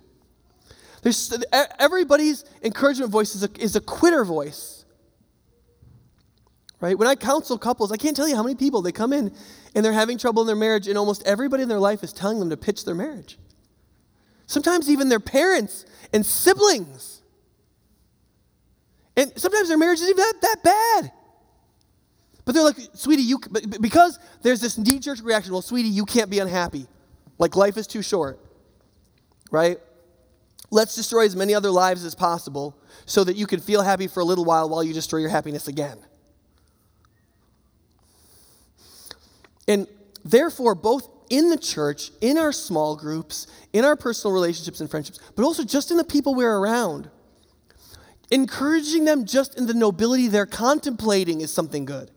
There's, 1.07 1.41
everybody's 1.79 2.43
encouragement 2.61 3.11
voice 3.11 3.33
is 3.33 3.43
a, 3.43 3.49
is 3.57 3.77
a 3.77 3.79
quitter 3.81 4.25
voice 4.25 4.77
right? 6.79 6.97
When 6.97 7.07
I 7.07 7.15
counsel 7.15 7.57
couples, 7.57 7.91
I 7.91 7.97
can't 7.97 8.15
tell 8.15 8.27
you 8.27 8.35
how 8.35 8.43
many 8.43 8.53
people 8.53 8.83
they 8.83 8.91
come 8.91 9.13
in 9.13 9.33
and 9.73 9.83
they're 9.83 9.93
having 9.93 10.17
trouble 10.17 10.43
in 10.43 10.47
their 10.47 10.55
marriage, 10.55 10.87
and 10.87 10.95
almost 10.95 11.23
everybody 11.25 11.63
in 11.63 11.69
their 11.69 11.79
life 11.79 12.03
is 12.03 12.13
telling 12.13 12.39
them 12.39 12.51
to 12.51 12.57
pitch 12.57 12.85
their 12.85 12.93
marriage. 12.93 13.39
Sometimes 14.45 14.87
even 14.87 15.09
their 15.09 15.19
parents 15.19 15.85
and 16.13 16.23
siblings. 16.23 17.23
And 19.15 19.31
sometimes 19.37 19.69
their 19.69 19.77
marriage 19.77 20.01
isn't 20.01 20.09
even 20.09 20.17
that, 20.17 20.41
that 20.41 20.63
bad. 20.63 21.11
But 22.45 22.53
they're 22.53 22.63
like, 22.63 22.77
sweetie, 22.93 23.23
you, 23.23 23.39
because 23.81 24.19
there's 24.43 24.61
this 24.61 24.77
knee 24.77 24.99
jerk 24.99 25.17
reaction, 25.23 25.53
well, 25.53 25.63
sweetie, 25.63 25.89
you 25.89 26.05
can't 26.05 26.29
be 26.29 26.39
unhappy. 26.39 26.85
Like 27.39 27.55
life 27.55 27.77
is 27.77 27.87
too 27.87 28.03
short, 28.03 28.39
right? 29.49 29.79
Let's 30.69 30.95
destroy 30.95 31.25
as 31.25 31.35
many 31.35 31.55
other 31.55 31.71
lives 31.71 32.03
as 32.03 32.13
possible 32.13 32.77
so 33.05 33.23
that 33.23 33.35
you 33.35 33.47
can 33.47 33.59
feel 33.59 33.81
happy 33.81 34.07
for 34.07 34.19
a 34.19 34.25
little 34.25 34.43
while 34.43 34.69
while 34.69 34.83
you 34.83 34.93
destroy 34.93 35.19
your 35.19 35.29
happiness 35.29 35.67
again. 35.67 35.97
And 39.67 39.87
therefore, 40.25 40.75
both 40.75 41.09
in 41.29 41.49
the 41.49 41.57
church, 41.57 42.11
in 42.21 42.37
our 42.37 42.51
small 42.51 42.95
groups, 42.95 43.47
in 43.73 43.85
our 43.85 43.95
personal 43.95 44.33
relationships 44.33 44.79
and 44.79 44.89
friendships, 44.89 45.19
but 45.35 45.43
also 45.43 45.63
just 45.63 45.91
in 45.91 45.97
the 45.97 46.03
people 46.03 46.35
we're 46.35 46.57
around, 46.57 47.09
encouraging 48.31 49.05
them 49.05 49.25
just 49.25 49.57
in 49.57 49.67
the 49.67 49.73
nobility 49.73 50.27
they're 50.27 50.45
contemplating 50.45 51.41
is 51.41 51.51
something 51.51 51.85
good. 51.85 52.11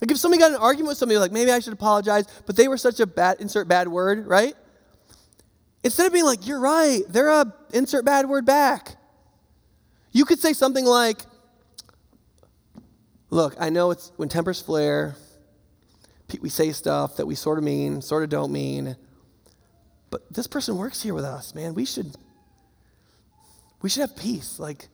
Like 0.00 0.10
if 0.10 0.18
somebody 0.18 0.40
got 0.40 0.50
an 0.50 0.58
argument 0.58 0.88
with 0.88 0.98
somebody, 0.98 1.18
like 1.18 1.32
maybe 1.32 1.50
I 1.50 1.60
should 1.60 1.72
apologize, 1.72 2.26
but 2.46 2.56
they 2.56 2.68
were 2.68 2.76
such 2.76 3.00
a 3.00 3.06
bad, 3.06 3.40
insert 3.40 3.66
bad 3.66 3.88
word, 3.88 4.26
right? 4.26 4.54
Instead 5.86 6.08
of 6.08 6.12
being 6.12 6.24
like, 6.24 6.48
you're 6.48 6.58
right, 6.58 7.02
they're 7.08 7.28
a 7.28 7.54
insert 7.72 8.04
bad 8.04 8.28
word 8.28 8.44
back. 8.44 8.96
You 10.10 10.24
could 10.24 10.40
say 10.40 10.52
something 10.52 10.84
like, 10.84 11.20
look, 13.30 13.54
I 13.60 13.70
know 13.70 13.92
it's 13.92 14.10
when 14.16 14.28
tempers 14.28 14.60
flare, 14.60 15.14
we 16.40 16.48
say 16.48 16.72
stuff 16.72 17.18
that 17.18 17.26
we 17.26 17.36
sort 17.36 17.56
of 17.56 17.62
mean, 17.62 18.02
sort 18.02 18.24
of 18.24 18.30
don't 18.30 18.50
mean. 18.50 18.96
But 20.10 20.22
this 20.28 20.48
person 20.48 20.76
works 20.76 21.02
here 21.02 21.14
with 21.14 21.24
us, 21.24 21.54
man. 21.54 21.72
We 21.74 21.84
should 21.84 22.16
we 23.80 23.88
should 23.88 24.00
have 24.00 24.16
peace. 24.16 24.58
Like 24.58 24.88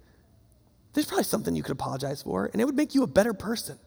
there's 0.92 1.06
probably 1.06 1.24
something 1.24 1.56
you 1.56 1.62
could 1.62 1.72
apologize 1.72 2.20
for, 2.20 2.50
and 2.52 2.60
it 2.60 2.66
would 2.66 2.76
make 2.76 2.94
you 2.94 3.02
a 3.02 3.06
better 3.06 3.32
person. 3.32 3.78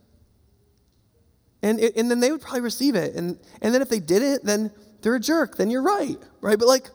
And, 1.61 1.79
it, 1.79 1.95
and 1.97 2.09
then 2.09 2.19
they 2.19 2.31
would 2.31 2.41
probably 2.41 2.61
receive 2.61 2.95
it. 2.95 3.13
And, 3.13 3.39
and 3.61 3.73
then 3.75 3.83
if 3.83 3.89
they 3.89 3.99
didn't, 3.99 4.43
then 4.43 4.71
they're 5.01 5.15
a 5.15 5.19
jerk. 5.19 5.57
Then 5.57 5.69
you're 5.69 5.83
right, 5.83 6.17
right? 6.41 6.57
But 6.57 6.67
like, 6.67 6.89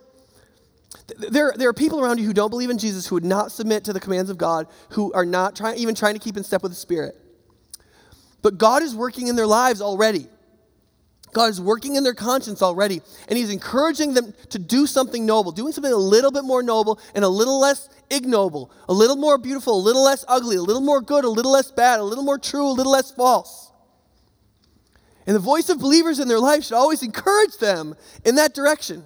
there, 1.17 1.53
there 1.55 1.69
are 1.69 1.73
people 1.73 2.01
around 2.01 2.19
you 2.19 2.25
who 2.25 2.33
don't 2.33 2.49
believe 2.49 2.69
in 2.69 2.77
Jesus, 2.77 3.07
who 3.07 3.15
would 3.15 3.25
not 3.25 3.51
submit 3.51 3.85
to 3.85 3.93
the 3.93 3.99
commands 3.99 4.29
of 4.29 4.37
God, 4.37 4.67
who 4.89 5.11
are 5.13 5.25
not 5.25 5.59
even 5.77 5.95
trying 5.95 6.13
to 6.13 6.19
keep 6.19 6.37
in 6.37 6.43
step 6.43 6.63
with 6.63 6.71
the 6.71 6.77
Spirit. 6.77 7.15
But 8.41 8.57
God 8.57 8.81
is 8.83 8.95
working 8.95 9.27
in 9.27 9.35
their 9.35 9.47
lives 9.47 9.81
already. 9.81 10.27
God 11.33 11.49
is 11.49 11.61
working 11.61 11.95
in 11.95 12.03
their 12.03 12.13
conscience 12.13 12.61
already, 12.61 13.01
and 13.29 13.37
He's 13.37 13.51
encouraging 13.51 14.13
them 14.13 14.33
to 14.49 14.59
do 14.59 14.85
something 14.85 15.25
noble, 15.25 15.51
doing 15.51 15.71
something 15.71 15.93
a 15.93 15.95
little 15.95 16.31
bit 16.31 16.43
more 16.43 16.61
noble 16.61 16.99
and 17.15 17.23
a 17.23 17.29
little 17.29 17.59
less 17.59 17.87
ignoble, 18.09 18.69
a 18.89 18.93
little 18.93 19.15
more 19.15 19.37
beautiful, 19.37 19.79
a 19.79 19.81
little 19.81 20.03
less 20.03 20.25
ugly, 20.27 20.57
a 20.57 20.61
little 20.61 20.81
more 20.81 20.99
good, 20.99 21.23
a 21.23 21.29
little 21.29 21.51
less 21.51 21.71
bad, 21.71 22.01
a 22.01 22.03
little 22.03 22.25
more 22.25 22.37
true, 22.37 22.67
a 22.67 22.73
little 22.73 22.91
less 22.91 23.11
false. 23.11 23.71
And 25.25 25.35
the 25.35 25.39
voice 25.39 25.69
of 25.69 25.79
believers 25.79 26.19
in 26.19 26.27
their 26.27 26.39
life 26.39 26.65
should 26.65 26.75
always 26.75 27.03
encourage 27.03 27.57
them 27.57 27.95
in 28.25 28.35
that 28.35 28.53
direction. 28.53 29.03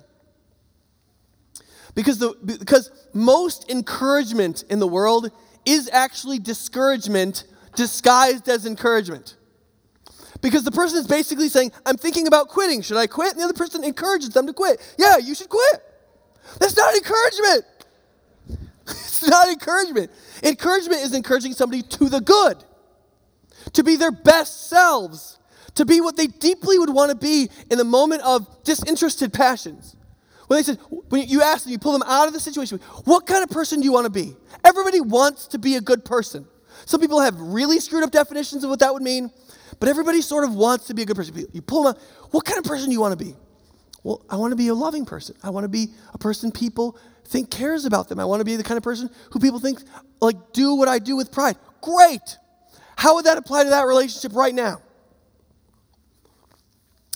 Because, 1.96 2.20
the, 2.20 2.36
because 2.44 2.92
most 3.14 3.70
encouragement 3.70 4.64
in 4.70 4.80
the 4.80 4.88
world 4.88 5.32
is 5.66 5.90
actually 5.92 6.40
discouragement 6.40 7.46
disguised 7.76 8.48
as 8.50 8.66
encouragement. 8.66 9.36
Because 10.42 10.64
the 10.64 10.72
person 10.72 11.00
is 11.00 11.08
basically 11.08 11.50
saying, 11.50 11.72
I'm 11.86 11.98
thinking 11.98 12.28
about 12.28 12.50
quitting. 12.50 12.82
Should 12.82 12.98
I 12.98 13.08
quit? 13.08 13.32
And 13.32 13.40
the 13.40 13.46
other 13.46 13.54
person 13.54 13.84
encourages 13.84 14.30
them 14.30 14.46
to 14.48 14.54
quit. 14.54 14.80
Yeah, 15.00 15.18
you 15.18 15.34
should 15.34 15.50
quit. 15.50 15.82
That's 16.60 16.78
not 16.78 16.94
encouragement. 16.94 17.66
it's 18.88 19.28
not 19.28 19.48
encouragement. 19.48 20.12
Encouragement 20.44 21.02
is 21.02 21.14
encouraging 21.14 21.54
somebody 21.54 21.82
to 21.82 22.10
the 22.10 22.22
good, 22.22 22.64
to 23.74 23.84
be 23.84 23.96
their 23.96 24.12
best 24.12 24.70
selves, 24.70 25.40
to 25.76 25.86
be 25.86 26.02
what 26.02 26.18
they 26.18 26.28
deeply 26.28 26.78
would 26.78 26.90
want 26.90 27.12
to 27.12 27.18
be 27.18 27.50
in 27.72 27.78
the 27.78 27.84
moment 27.84 28.22
of 28.24 28.64
disinterested 28.64 29.34
passions. 29.34 29.95
When 30.48 30.58
they 30.58 30.64
said, 30.64 30.80
when 31.10 31.28
you 31.28 31.42
ask 31.42 31.64
them, 31.64 31.72
you 31.72 31.80
pull 31.80 31.94
them 31.94 32.04
out 32.06 32.28
of 32.28 32.34
the 32.34 32.40
situation, 32.40 32.80
what 33.06 33.26
kind 33.26 33.44
of 33.44 33.50
person 33.50 33.80
do 33.80 33.86
you 33.86 33.92
want 33.92 34.06
to 34.06 34.12
be? 34.12 34.36
Everybody 34.64 35.02
wants 35.02 35.48
to 35.48 35.60
be 35.60 35.76
a 35.76 35.82
good 35.82 36.06
person. 36.06 36.48
Some 36.86 37.02
people 37.02 37.20
have 37.20 37.40
really 37.40 37.80
screwed 37.80 38.04
up 38.04 38.12
definitions 38.12 38.64
of 38.64 38.70
what 38.70 38.80
that 38.80 38.94
would 38.94 39.02
mean. 39.02 39.32
But 39.80 39.90
everybody 39.90 40.22
sort 40.22 40.44
of 40.44 40.54
wants 40.54 40.88
to 40.88 40.94
be 40.94 41.02
a 41.02 41.06
good 41.06 41.16
person. 41.16 41.36
You 41.52 41.62
pull 41.62 41.84
them 41.84 41.96
out. 41.96 42.02
What 42.32 42.46
kind 42.46 42.58
of 42.58 42.64
person 42.64 42.88
do 42.88 42.92
you 42.94 43.02
want 43.02 43.18
to 43.18 43.26
be? 43.26 43.36
Well, 44.04 44.24
I 44.30 44.36
want 44.36 44.52
to 44.52 44.56
be 44.56 44.68
a 44.68 44.76
loving 44.76 45.06
person. 45.06 45.36
I 45.44 45.50
want 45.50 45.64
to 45.64 45.70
be 45.70 45.90
a 46.14 46.18
person 46.18 46.52
people 46.52 46.98
think 47.26 47.50
cares 47.50 47.86
about 47.86 48.08
them. 48.08 48.20
I 48.20 48.26
want 48.26 48.40
to 48.40 48.46
be 48.46 48.56
the 48.56 48.64
kind 48.64 48.78
of 48.78 48.84
person 48.84 49.10
who 49.32 49.40
people 49.40 49.60
think, 49.60 49.80
like, 50.22 50.54
do 50.54 50.76
what 50.76 50.88
I 50.88 51.00
do 51.00 51.16
with 51.16 51.32
pride. 51.32 51.58
Great. 51.82 52.38
How 52.96 53.16
would 53.16 53.26
that 53.26 53.38
apply 53.38 53.64
to 53.64 53.70
that 53.72 53.84
relationship 53.84 54.36
right 54.36 54.54
now? 54.54 54.82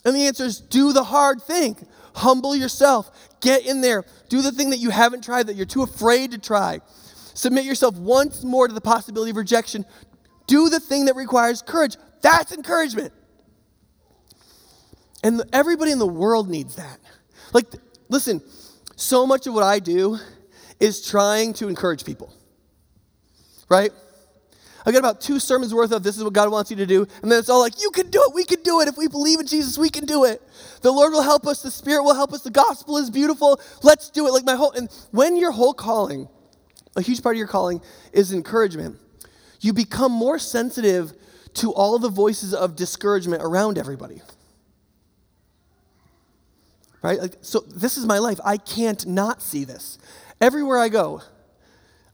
And 0.03 0.15
the 0.15 0.25
answer 0.25 0.45
is 0.45 0.59
do 0.59 0.93
the 0.93 1.03
hard 1.03 1.41
thing. 1.41 1.77
Humble 2.20 2.53
yourself. 2.53 3.11
Get 3.39 3.65
in 3.65 3.80
there. 3.80 4.03
Do 4.28 4.41
the 4.41 4.51
thing 4.51 4.72
that 4.72 4.78
you 4.78 4.89
haven't 4.89 5.24
tried, 5.24 5.47
that 5.47 5.55
you're 5.55 5.65
too 5.65 5.84
afraid 5.84 6.32
to 6.32 6.38
try. 6.38 6.82
Submit 7.34 7.63
yourself 7.63 7.95
once 7.95 8.43
more 8.43 8.67
to 8.67 8.74
the 8.74 8.82
possibility 8.82 9.32
of 9.32 9.38
rejection. 9.38 9.86
Do 10.45 10.67
the 10.67 10.82
thing 10.82 11.05
that 11.05 11.15
requires 11.15 11.61
courage. 11.61 11.95
That's 12.22 12.51
encouragement. 12.51 13.13
And 15.24 15.41
everybody 15.53 15.91
in 15.91 15.99
the 15.99 16.07
world 16.07 16.49
needs 16.49 16.76
that. 16.76 16.99
Like, 17.53 17.67
listen, 18.09 18.41
so 18.97 19.26
much 19.26 19.47
of 19.47 19.53
what 19.53 19.63
I 19.63 19.80
do 19.80 20.17
is 20.80 21.05
trying 21.05 21.53
to 21.53 21.70
encourage 21.70 22.03
people, 22.03 22.34
right? 23.70 23.91
I 24.86 24.91
got 24.91 24.99
about 24.99 25.21
two 25.21 25.39
sermons 25.39 25.73
worth 25.73 25.91
of 25.91 26.03
this 26.03 26.17
is 26.17 26.23
what 26.23 26.34
God 26.34 26.51
wants 26.51 26.71
you 26.71 26.77
to 26.77 26.86
do. 26.86 27.05
And 27.21 27.32
then 27.32 27.39
it's 27.39 27.49
all 27.49 27.59
like, 27.59 27.82
you 27.82 27.91
can 27.91 28.09
do 28.09 28.23
it. 28.27 28.34
We 28.34 28.45
can 28.45 28.61
do 28.63 28.80
it. 28.82 28.88
If 28.88 28.97
we 28.97 29.07
believe 29.07 29.39
in 29.39 29.45
Jesus, 29.45 29.77
we 29.77 29.89
can 29.89 30.05
do 30.05 30.23
it. 30.25 30.41
The 30.82 30.91
Lord 30.91 31.11
will 31.11 31.21
help 31.21 31.45
us. 31.47 31.61
The 31.61 31.71
Spirit 31.71 32.03
will 32.03 32.15
help 32.15 32.34
us. 32.34 32.43
The 32.43 32.51
gospel 32.51 32.97
is 32.97 33.09
beautiful. 33.09 33.59
Let's 33.84 34.09
do 34.09 34.27
it. 34.27 34.32
Like 34.32 34.45
my 34.45 34.55
whole, 34.55 34.71
and 34.71 34.89
when 35.11 35.36
your 35.36 35.51
whole 35.51 35.73
calling, 35.73 36.30
a 36.95 37.01
huge 37.01 37.21
part 37.21 37.36
of 37.36 37.38
your 37.38 37.47
calling 37.47 37.82
is 38.13 38.34
encouragement, 38.34 38.97
you 39.59 39.73
become 39.73 40.11
more 40.11 40.39
sensitive 40.39 41.13
to 41.55 41.73
all 41.73 41.99
the 41.99 42.09
voices 42.09 42.53
of 42.53 42.75
discouragement 42.75 43.43
around 43.43 43.77
everybody. 43.77 44.21
Right? 47.01 47.19
Like, 47.19 47.36
so 47.41 47.59
this 47.59 47.97
is 47.97 48.05
my 48.05 48.19
life. 48.19 48.39
I 48.43 48.57
can't 48.57 49.05
not 49.05 49.41
see 49.41 49.63
this. 49.63 49.97
Everywhere 50.41 50.77
I 50.77 50.89
go, 50.89 51.21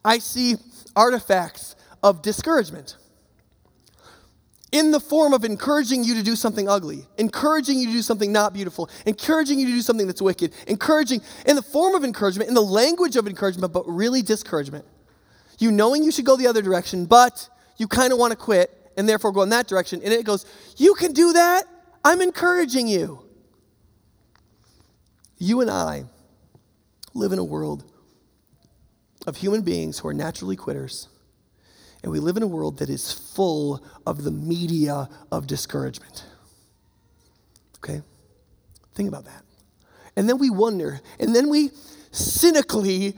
I 0.04 0.20
see 0.20 0.56
artifacts 0.96 1.75
of 2.06 2.22
discouragement 2.22 2.98
in 4.72 4.92
the 4.92 5.00
form 5.00 5.34
of 5.34 5.44
encouraging 5.44 6.04
you 6.04 6.14
to 6.14 6.22
do 6.22 6.36
something 6.36 6.70
ugly, 6.70 7.08
encouraging 7.18 7.80
you 7.80 7.88
to 7.88 7.92
do 7.94 8.02
something 8.04 8.32
not 8.32 8.54
beautiful, 8.54 8.92
encouraging 9.08 9.60
you 9.60 9.66
to 9.66 9.72
do 9.72 9.82
something 9.82 10.06
that's 10.06 10.22
wicked, 10.22 10.54
encouraging 10.68 11.20
in 11.48 11.56
the 11.56 11.64
form 11.64 11.96
of 11.96 12.04
encouragement, 12.04 12.48
in 12.48 12.54
the 12.54 12.62
language 12.62 13.16
of 13.16 13.26
encouragement, 13.26 13.74
but 13.74 13.84
really 13.88 14.22
discouragement. 14.22 14.86
You 15.58 15.72
knowing 15.72 16.04
you 16.04 16.12
should 16.12 16.26
go 16.26 16.36
the 16.36 16.46
other 16.46 16.62
direction, 16.62 17.08
but 17.08 17.50
you 17.78 17.88
kind 17.88 18.14
of 18.14 18.20
want 18.20 18.32
to 18.32 18.38
quit 18.38 18.70
and 18.96 19.10
therefore 19.10 19.32
go 19.32 19.42
in 19.42 19.50
that 19.50 19.68
direction. 19.68 20.00
And 20.04 20.14
it 20.14 20.26
goes, 20.26 20.46
You 20.78 20.94
can 20.94 21.12
do 21.12 21.34
that. 21.34 21.66
I'm 22.04 22.22
encouraging 22.22 22.88
you. 22.88 23.26
You 25.40 25.62
and 25.62 25.72
I 25.72 26.04
live 27.16 27.32
in 27.32 27.40
a 27.40 27.44
world 27.44 27.84
of 29.26 29.38
human 29.38 29.64
beings 29.64 29.98
who 29.98 30.08
are 30.08 30.14
naturally 30.14 30.56
quitters 30.56 31.08
and 32.04 32.12
we 32.12 32.20
live 32.20 32.38
in 32.38 32.44
a 32.44 32.48
world 32.48 32.80
that 32.80 32.90
is 32.90 33.12
full 33.12 33.84
of 34.06 34.24
the 34.24 34.32
media 34.32 35.10
of 35.32 35.48
discouragement. 35.48 36.26
Okay? 37.78 38.02
Think 38.94 39.10
about 39.10 39.26
that. 39.26 39.44
And 40.16 40.30
then 40.30 40.38
we 40.38 40.50
wonder, 40.50 41.02
and 41.20 41.36
then 41.36 41.50
we 41.50 41.72
cynically 42.12 43.16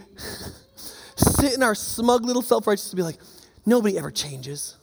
sit 1.16 1.54
in 1.54 1.64
our 1.64 1.76
smug 1.76 2.26
little 2.26 2.42
self 2.42 2.66
righteousness 2.66 2.94
and 2.94 2.98
be 2.98 3.04
like, 3.04 3.20
nobody 3.66 3.98
ever 3.98 4.12
changes. 4.12 4.78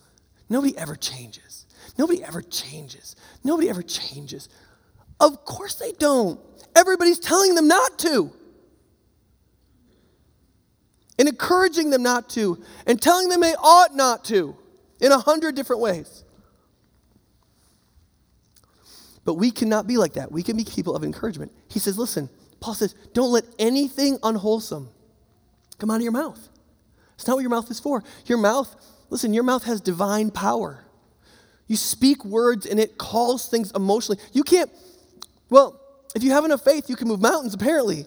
Nobody 0.49 0.77
ever 0.77 0.95
changes. 0.97 1.67
Nobody 1.99 2.23
ever 2.23 2.43
changes. 2.43 3.17
Nobody 3.43 3.69
ever 3.69 3.83
changes. 3.83 4.49
Of 5.21 5.45
course 5.45 5.75
they 5.77 5.93
don't. 5.93 6.41
Everybody's 6.77 7.19
telling 7.19 7.55
them 7.55 7.69
not 7.69 7.99
to 8.01 8.33
and 11.19 11.29
encouraging 11.29 11.91
them 11.91 12.03
not 12.03 12.29
to, 12.31 12.63
and 12.87 13.01
telling 13.01 13.29
them 13.29 13.41
they 13.41 13.55
ought 13.55 13.95
not 13.95 14.25
to 14.27 14.57
in 15.01 15.13
a 15.13 15.19
hundred 15.19 15.55
different 15.55 15.83
ways. 15.83 16.25
But 19.25 19.35
we 19.35 19.51
cannot 19.51 19.87
be 19.87 19.97
like 19.97 20.15
that. 20.15 20.31
We 20.31 20.43
can 20.43 20.57
be 20.57 20.65
people 20.65 20.95
of 20.95 21.03
encouragement. 21.03 21.53
He 21.69 21.79
says, 21.79 21.99
listen, 21.99 22.29
Paul 22.61 22.75
says, 22.75 22.95
don't 23.13 23.31
let 23.31 23.45
anything 23.59 24.19
unwholesome 24.23 24.89
come 25.79 25.91
out 25.91 25.97
of 25.97 26.03
your 26.03 26.13
mouth. 26.13 26.49
It's 27.15 27.27
not 27.27 27.35
what 27.35 27.41
your 27.41 27.51
mouth 27.51 27.71
is 27.71 27.81
for. 27.81 28.03
Your 28.27 28.39
mouth, 28.39 28.75
listen, 29.09 29.33
your 29.33 29.45
mouth 29.45 29.65
has 29.65 29.81
divine 29.81 30.31
power. 30.31 30.85
You 31.67 31.77
speak 31.77 32.25
words 32.25 32.67
and 32.67 32.79
it 32.79 32.99
calls 32.99 33.49
things 33.49 33.71
emotionally. 33.73 34.21
You 34.33 34.43
can't, 34.43 34.71
well, 35.49 35.81
if 36.15 36.23
you 36.23 36.33
have 36.33 36.45
enough 36.45 36.63
faith, 36.63 36.91
you 36.91 36.97
can 36.97 37.09
move 37.09 37.21
mountains, 37.21 37.55
apparently. 37.55 38.07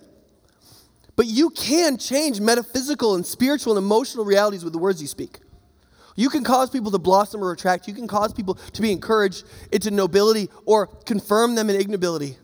But 1.18 1.26
you 1.26 1.50
can 1.50 1.98
change 1.98 2.40
metaphysical 2.40 3.16
and 3.16 3.26
spiritual 3.26 3.76
and 3.76 3.84
emotional 3.84 4.24
realities 4.24 4.64
with 4.64 4.72
the 4.72 4.80
words 4.80 5.02
you 5.02 5.08
speak. 5.08 5.40
You 6.16 6.30
can 6.30 6.44
cause 6.44 6.70
people 6.70 6.92
to 6.92 7.00
blossom 7.00 7.44
or 7.44 7.52
attract. 7.52 7.88
You 7.88 7.94
can 7.94 8.08
cause 8.08 8.34
people 8.34 8.54
to 8.54 8.82
be 8.82 8.92
encouraged 8.92 9.44
into 9.72 9.92
nobility 9.92 10.50
or 10.66 10.88
confirm 10.88 11.56
them 11.56 11.70
in 11.70 11.76
ignobility. 11.76 12.38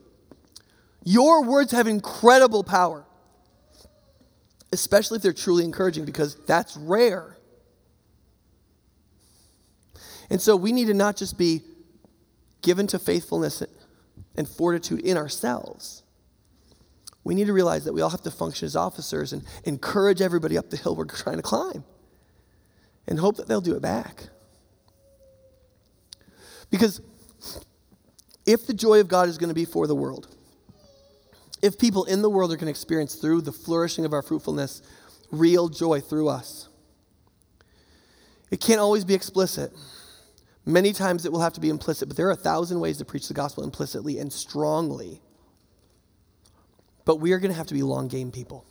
Your 1.04 1.44
words 1.44 1.72
have 1.72 1.88
incredible 1.88 2.64
power, 2.64 3.06
especially 4.72 5.18
if 5.18 5.22
they're 5.22 5.34
truly 5.34 5.66
encouraging, 5.66 6.06
because 6.06 6.36
that's 6.48 6.76
rare. 6.76 7.38
And 10.30 10.42
so 10.42 10.56
we 10.56 10.72
need 10.72 10.86
to 10.86 10.94
not 10.96 11.16
just 11.16 11.38
be 11.38 11.62
given 12.62 12.88
to 12.88 12.98
faithfulness 12.98 13.62
and 14.36 14.50
fortitude 14.50 15.02
in 15.02 15.16
ourselves 15.18 16.03
we 17.24 17.36
need 17.36 17.48
to 17.48 17.54
realize 17.54 17.86
that 17.86 17.94
we 17.94 18.02
all 18.02 18.10
have 18.10 18.22
to 18.24 18.32
function 18.32 18.66
as 18.66 18.76
officers 18.76 19.34
and 19.34 19.44
encourage 19.64 20.22
everybody 20.22 20.58
up 20.58 20.70
the 20.70 20.78
hill 20.78 20.96
we're 20.96 21.06
trying 21.06 21.38
to 21.38 21.44
climb 21.44 21.84
and 23.08 23.20
hope 23.20 23.38
that 23.38 23.48
they'll 23.48 23.62
do 23.62 23.76
it 23.76 23.82
back. 23.82 24.30
Because 26.70 27.02
if 28.46 28.68
the 28.68 28.74
joy 28.74 29.00
of 29.00 29.08
God 29.08 29.30
is 29.30 29.38
going 29.38 29.50
to 29.50 29.56
be 29.56 29.66
for 29.66 29.88
the 29.88 29.96
world, 29.96 30.36
if 31.62 31.78
people 31.78 32.04
in 32.06 32.22
the 32.22 32.30
world 32.30 32.52
are 32.52 32.56
going 32.56 32.66
to 32.66 32.72
experience 32.72 33.16
through 33.16 33.42
the 33.42 33.52
flourishing 33.52 34.06
of 34.06 34.14
our 34.14 34.22
fruitfulness 34.22 34.82
real 35.32 35.70
joy 35.70 36.02
through 36.02 36.28
us, 36.28 36.68
it 38.52 38.60
can't 38.60 38.80
always 38.80 39.06
be 39.06 39.14
explicit. 39.14 39.72
Many 40.66 40.94
times 40.94 41.26
it 41.26 41.32
will 41.32 41.42
have 41.42 41.54
to 41.54 41.62
be 41.62 41.70
implicit, 41.70 42.08
but 42.08 42.18
there 42.18 42.28
are 42.28 42.32
a 42.32 42.36
thousand 42.36 42.80
ways 42.80 42.98
to 43.00 43.06
preach 43.06 43.28
the 43.28 43.34
gospel 43.34 43.64
implicitly 43.64 44.20
and 44.20 44.32
strongly. 44.32 45.23
But 47.06 47.18
we 47.18 47.34
are 47.34 47.40
going 47.40 47.52
to 47.52 47.58
have 47.58 47.68
to 47.68 47.74
be 47.74 47.84
long 47.84 48.08
game 48.08 48.32
people. 48.32 48.66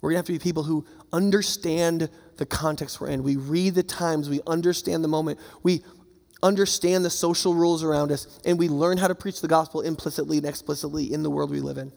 We're 0.00 0.10
going 0.10 0.16
to 0.16 0.18
have 0.18 0.26
to 0.26 0.32
be 0.32 0.38
people 0.38 0.62
who 0.62 0.86
understand 1.12 2.08
the 2.36 2.46
context 2.46 3.00
we're 3.00 3.08
in. 3.08 3.22
We 3.22 3.36
read 3.36 3.74
the 3.74 3.82
times, 3.82 4.28
we 4.28 4.40
understand 4.46 5.04
the 5.04 5.08
moment, 5.08 5.38
we 5.62 5.82
understand 6.42 7.04
the 7.04 7.10
social 7.10 7.54
rules 7.54 7.84
around 7.84 8.10
us, 8.10 8.26
and 8.46 8.58
we 8.58 8.68
learn 8.68 8.96
how 8.96 9.08
to 9.08 9.14
preach 9.14 9.42
the 9.42 9.48
gospel 9.48 9.82
implicitly 9.82 10.38
and 10.38 10.46
explicitly 10.46 11.12
in 11.12 11.22
the 11.22 11.28
world 11.28 11.50
we 11.50 11.60
live 11.60 11.76
in. 11.76 11.92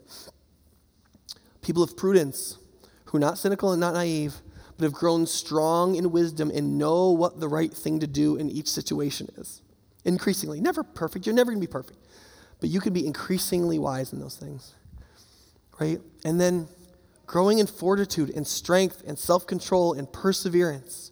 People 1.62 1.82
of 1.82 1.96
prudence 1.96 2.58
who 3.06 3.18
are 3.18 3.22
not 3.22 3.38
cynical 3.38 3.72
and 3.72 3.80
not 3.80 3.94
naive, 3.94 4.36
but 4.78 4.84
have 4.84 4.94
grown 4.94 5.26
strong 5.26 5.96
in 5.96 6.12
wisdom 6.12 6.52
and 6.54 6.78
know 6.78 7.12
what 7.12 7.40
the 7.40 7.48
right 7.48 7.72
thing 7.72 8.02
to 8.02 8.08
do 8.08 8.36
in 8.36 8.50
each 8.50 8.68
situation 8.68 9.30
is. 9.38 9.62
Increasingly. 10.04 10.60
Never 10.60 10.84
perfect. 10.84 11.26
You're 11.26 11.36
never 11.36 11.52
going 11.52 11.62
to 11.62 11.68
be 11.68 11.72
perfect 11.72 12.00
but 12.64 12.70
you 12.70 12.80
can 12.80 12.94
be 12.94 13.06
increasingly 13.06 13.78
wise 13.78 14.14
in 14.14 14.22
those 14.22 14.38
things. 14.38 14.74
Right? 15.82 16.00
And 16.24 16.40
then 16.40 16.70
growing 17.26 17.60
in 17.60 17.68
fortitude 17.68 18.30
and 18.30 18.48
strength 18.48 19.04
and 19.06 19.20
self 19.20 19.46
control 19.46 19.92
and 19.92 20.10
perseverance. 20.10 21.12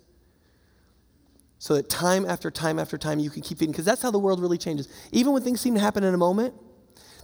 So 1.60 1.74
that 1.74 1.90
time 1.90 2.26
after 2.26 2.50
time 2.50 2.80
after 2.80 2.98
time 2.98 3.20
you 3.20 3.30
can 3.30 3.42
keep 3.42 3.58
feeding. 3.58 3.74
Because 3.74 3.84
that's 3.84 4.02
how 4.02 4.12
the 4.12 4.18
world 4.18 4.40
really 4.40 4.58
changes. 4.58 4.88
Even 5.12 5.34
when 5.34 5.44
things 5.44 5.60
seem 5.60 5.74
to 5.76 5.82
happen 5.82 6.06
in 6.06 6.14
a 6.14 6.18
moment, 6.18 6.54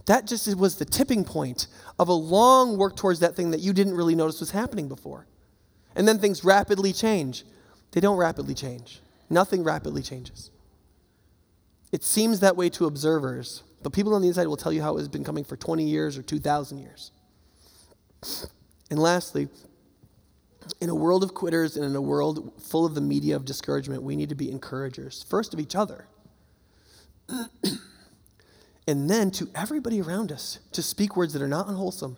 that 0.04 0.26
just 0.26 0.54
was 0.58 0.76
the 0.76 0.84
tipping 0.84 1.24
point 1.24 1.66
of 1.98 2.08
a 2.08 2.12
long 2.12 2.76
work 2.76 2.96
towards 2.96 3.20
that 3.20 3.34
thing 3.34 3.52
that 3.52 3.60
you 3.60 3.72
didn't 3.72 3.94
really 3.94 4.14
notice 4.14 4.40
was 4.40 4.50
happening 4.50 4.88
before. 4.88 5.26
And 5.96 6.06
then 6.06 6.18
things 6.18 6.44
rapidly 6.44 6.92
change. 6.92 7.44
They 7.92 8.02
don't 8.02 8.18
rapidly 8.18 8.52
change, 8.52 9.00
nothing 9.30 9.64
rapidly 9.64 10.02
changes. 10.02 10.50
It 11.92 12.04
seems 12.04 12.40
that 12.40 12.56
way 12.56 12.68
to 12.68 12.84
observers, 12.84 13.62
but 13.82 13.92
people 13.92 14.14
on 14.14 14.22
the 14.22 14.28
inside 14.28 14.46
will 14.46 14.56
tell 14.56 14.72
you 14.72 14.82
how 14.82 14.96
it 14.96 15.00
has 15.00 15.08
been 15.08 15.24
coming 15.24 15.44
for 15.44 15.56
20 15.56 15.84
years 15.84 16.18
or 16.18 16.22
2,000 16.22 16.78
years. 16.78 17.12
And 18.90 18.98
lastly, 18.98 19.48
in 20.80 20.90
a 20.90 20.94
world 20.94 21.22
of 21.22 21.34
quitters 21.34 21.76
and 21.76 21.84
in 21.84 21.94
a 21.94 22.00
world 22.00 22.52
full 22.60 22.84
of 22.84 22.94
the 22.94 23.00
media 23.00 23.36
of 23.36 23.44
discouragement, 23.44 24.02
we 24.02 24.16
need 24.16 24.28
to 24.28 24.34
be 24.34 24.50
encouragers, 24.50 25.24
first 25.28 25.54
of 25.54 25.60
each 25.60 25.76
other, 25.76 26.06
and 28.86 29.08
then 29.10 29.30
to 29.32 29.48
everybody 29.54 30.00
around 30.00 30.32
us, 30.32 30.58
to 30.72 30.82
speak 30.82 31.16
words 31.16 31.32
that 31.32 31.42
are 31.42 31.48
not 31.48 31.68
unwholesome, 31.68 32.16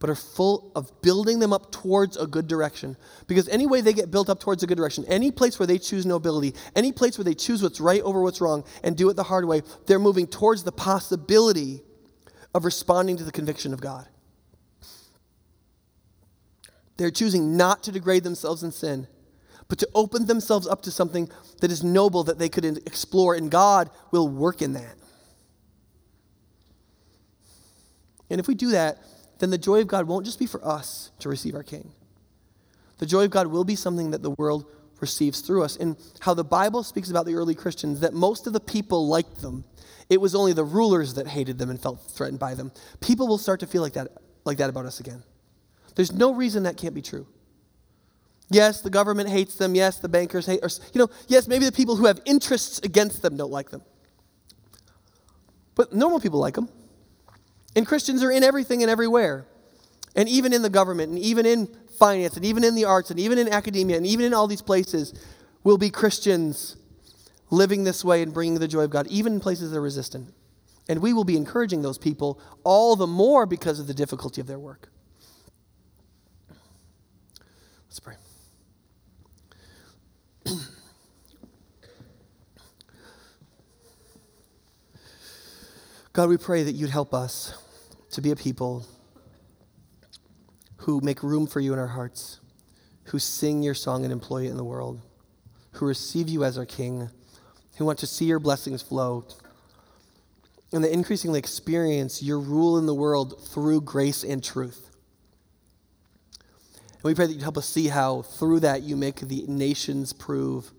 but 0.00 0.08
are 0.08 0.16
full 0.16 0.72
of 0.74 0.90
building 1.02 1.38
them 1.38 1.52
up 1.52 1.70
towards 1.70 2.16
a 2.16 2.26
good 2.26 2.48
direction. 2.48 2.96
Because 3.28 3.48
any 3.48 3.66
way 3.66 3.82
they 3.82 3.92
get 3.92 4.10
built 4.10 4.30
up 4.30 4.40
towards 4.40 4.62
a 4.62 4.66
good 4.66 4.78
direction, 4.78 5.04
any 5.06 5.30
place 5.30 5.58
where 5.58 5.66
they 5.66 5.78
choose 5.78 6.06
nobility, 6.06 6.54
any 6.74 6.90
place 6.90 7.18
where 7.18 7.24
they 7.24 7.34
choose 7.34 7.62
what's 7.62 7.80
right 7.80 8.00
over 8.00 8.22
what's 8.22 8.40
wrong 8.40 8.64
and 8.82 8.96
do 8.96 9.10
it 9.10 9.14
the 9.14 9.22
hard 9.22 9.44
way, 9.44 9.60
they're 9.86 9.98
moving 9.98 10.26
towards 10.26 10.64
the 10.64 10.72
possibility 10.72 11.82
of 12.54 12.64
responding 12.64 13.18
to 13.18 13.24
the 13.24 13.30
conviction 13.30 13.74
of 13.74 13.80
God. 13.80 14.08
They're 16.96 17.10
choosing 17.10 17.56
not 17.56 17.82
to 17.84 17.92
degrade 17.92 18.24
themselves 18.24 18.62
in 18.62 18.72
sin, 18.72 19.06
but 19.68 19.78
to 19.78 19.88
open 19.94 20.26
themselves 20.26 20.66
up 20.66 20.82
to 20.82 20.90
something 20.90 21.30
that 21.60 21.70
is 21.70 21.84
noble 21.84 22.24
that 22.24 22.38
they 22.38 22.48
could 22.48 22.64
explore, 22.64 23.34
and 23.34 23.50
God 23.50 23.90
will 24.10 24.28
work 24.28 24.62
in 24.62 24.72
that. 24.72 24.96
And 28.30 28.40
if 28.40 28.48
we 28.48 28.54
do 28.54 28.70
that, 28.70 28.98
then 29.40 29.50
the 29.50 29.58
joy 29.58 29.80
of 29.80 29.88
God 29.88 30.06
won't 30.06 30.24
just 30.24 30.38
be 30.38 30.46
for 30.46 30.64
us 30.64 31.10
to 31.18 31.28
receive 31.28 31.54
our 31.54 31.62
King. 31.62 31.92
The 32.98 33.06
joy 33.06 33.24
of 33.24 33.30
God 33.30 33.48
will 33.48 33.64
be 33.64 33.74
something 33.74 34.10
that 34.12 34.22
the 34.22 34.30
world 34.32 34.66
receives 35.00 35.40
through 35.40 35.64
us. 35.64 35.76
And 35.76 35.96
how 36.20 36.34
the 36.34 36.44
Bible 36.44 36.82
speaks 36.82 37.10
about 37.10 37.26
the 37.26 37.34
early 37.34 37.54
Christians, 37.54 38.00
that 38.00 38.12
most 38.12 38.46
of 38.46 38.52
the 38.52 38.60
people 38.60 39.08
liked 39.08 39.40
them. 39.40 39.64
It 40.10 40.20
was 40.20 40.34
only 40.34 40.52
the 40.52 40.64
rulers 40.64 41.14
that 41.14 41.26
hated 41.26 41.58
them 41.58 41.70
and 41.70 41.80
felt 41.80 42.02
threatened 42.10 42.38
by 42.38 42.54
them. 42.54 42.72
People 43.00 43.26
will 43.26 43.38
start 43.38 43.60
to 43.60 43.66
feel 43.66 43.80
like 43.82 43.94
that, 43.94 44.08
like 44.44 44.58
that 44.58 44.68
about 44.68 44.84
us 44.84 45.00
again. 45.00 45.22
There's 45.94 46.12
no 46.12 46.34
reason 46.34 46.64
that 46.64 46.76
can't 46.76 46.94
be 46.94 47.02
true. 47.02 47.26
Yes, 48.50 48.80
the 48.80 48.90
government 48.90 49.28
hates 49.28 49.54
them. 49.54 49.74
Yes, 49.74 49.98
the 49.98 50.08
bankers 50.08 50.46
hate, 50.46 50.60
or, 50.62 50.68
you 50.92 50.98
know, 50.98 51.08
yes, 51.28 51.46
maybe 51.46 51.64
the 51.64 51.72
people 51.72 51.96
who 51.96 52.06
have 52.06 52.20
interests 52.26 52.80
against 52.82 53.22
them 53.22 53.36
don't 53.36 53.52
like 53.52 53.70
them. 53.70 53.82
But 55.76 55.94
normal 55.94 56.20
people 56.20 56.40
like 56.40 56.54
them. 56.54 56.68
And 57.76 57.86
Christians 57.86 58.22
are 58.22 58.30
in 58.30 58.42
everything 58.42 58.82
and 58.82 58.90
everywhere. 58.90 59.46
And 60.16 60.28
even 60.28 60.52
in 60.52 60.62
the 60.62 60.70
government, 60.70 61.10
and 61.10 61.18
even 61.18 61.46
in 61.46 61.68
finance, 61.98 62.36
and 62.36 62.44
even 62.44 62.64
in 62.64 62.74
the 62.74 62.84
arts, 62.84 63.10
and 63.10 63.20
even 63.20 63.38
in 63.38 63.48
academia, 63.48 63.96
and 63.96 64.06
even 64.06 64.26
in 64.26 64.34
all 64.34 64.46
these 64.46 64.62
places, 64.62 65.14
will 65.62 65.78
be 65.78 65.90
Christians 65.90 66.76
living 67.50 67.84
this 67.84 68.04
way 68.04 68.22
and 68.22 68.32
bringing 68.32 68.58
the 68.58 68.68
joy 68.68 68.82
of 68.82 68.90
God, 68.90 69.06
even 69.08 69.34
in 69.34 69.40
places 69.40 69.70
that 69.70 69.76
are 69.76 69.82
resistant. 69.82 70.32
And 70.88 71.00
we 71.00 71.12
will 71.12 71.24
be 71.24 71.36
encouraging 71.36 71.82
those 71.82 71.98
people 71.98 72.40
all 72.64 72.96
the 72.96 73.06
more 73.06 73.46
because 73.46 73.78
of 73.78 73.86
the 73.86 73.94
difficulty 73.94 74.40
of 74.40 74.46
their 74.46 74.58
work. 74.58 74.88
Let's 77.86 78.00
pray. 78.00 78.14
God, 86.12 86.28
we 86.28 86.38
pray 86.38 86.64
that 86.64 86.72
you'd 86.72 86.90
help 86.90 87.14
us 87.14 87.56
to 88.10 88.20
be 88.20 88.32
a 88.32 88.36
people 88.36 88.84
who 90.78 91.00
make 91.02 91.22
room 91.22 91.46
for 91.46 91.60
you 91.60 91.72
in 91.72 91.78
our 91.78 91.86
hearts, 91.86 92.40
who 93.04 93.20
sing 93.20 93.62
your 93.62 93.74
song 93.74 94.02
and 94.02 94.12
employ 94.12 94.46
it 94.46 94.50
in 94.50 94.56
the 94.56 94.64
world, 94.64 95.00
who 95.72 95.86
receive 95.86 96.28
you 96.28 96.42
as 96.42 96.58
our 96.58 96.66
King, 96.66 97.08
who 97.76 97.84
want 97.84 98.00
to 98.00 98.08
see 98.08 98.24
your 98.24 98.40
blessings 98.40 98.82
flow, 98.82 99.24
and 100.72 100.82
that 100.82 100.92
increasingly 100.92 101.38
experience 101.38 102.24
your 102.24 102.40
rule 102.40 102.76
in 102.76 102.86
the 102.86 102.94
world 102.94 103.40
through 103.46 103.80
grace 103.82 104.24
and 104.24 104.42
truth. 104.42 104.90
And 106.94 107.04
we 107.04 107.14
pray 107.14 107.26
that 107.26 107.34
you'd 107.34 107.42
help 107.42 107.56
us 107.56 107.68
see 107.68 107.86
how 107.86 108.22
through 108.22 108.60
that 108.60 108.82
you 108.82 108.96
make 108.96 109.20
the 109.20 109.44
nations 109.46 110.12
prove 110.12 110.72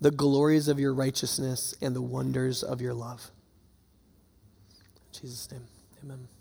the 0.00 0.10
glories 0.10 0.66
of 0.66 0.80
your 0.80 0.92
righteousness 0.92 1.72
and 1.80 1.94
the 1.94 2.02
wonders 2.02 2.64
of 2.64 2.80
your 2.80 2.94
love. 2.94 3.30
Jesus' 5.20 5.50
name, 5.52 5.66
amen. 6.02 6.39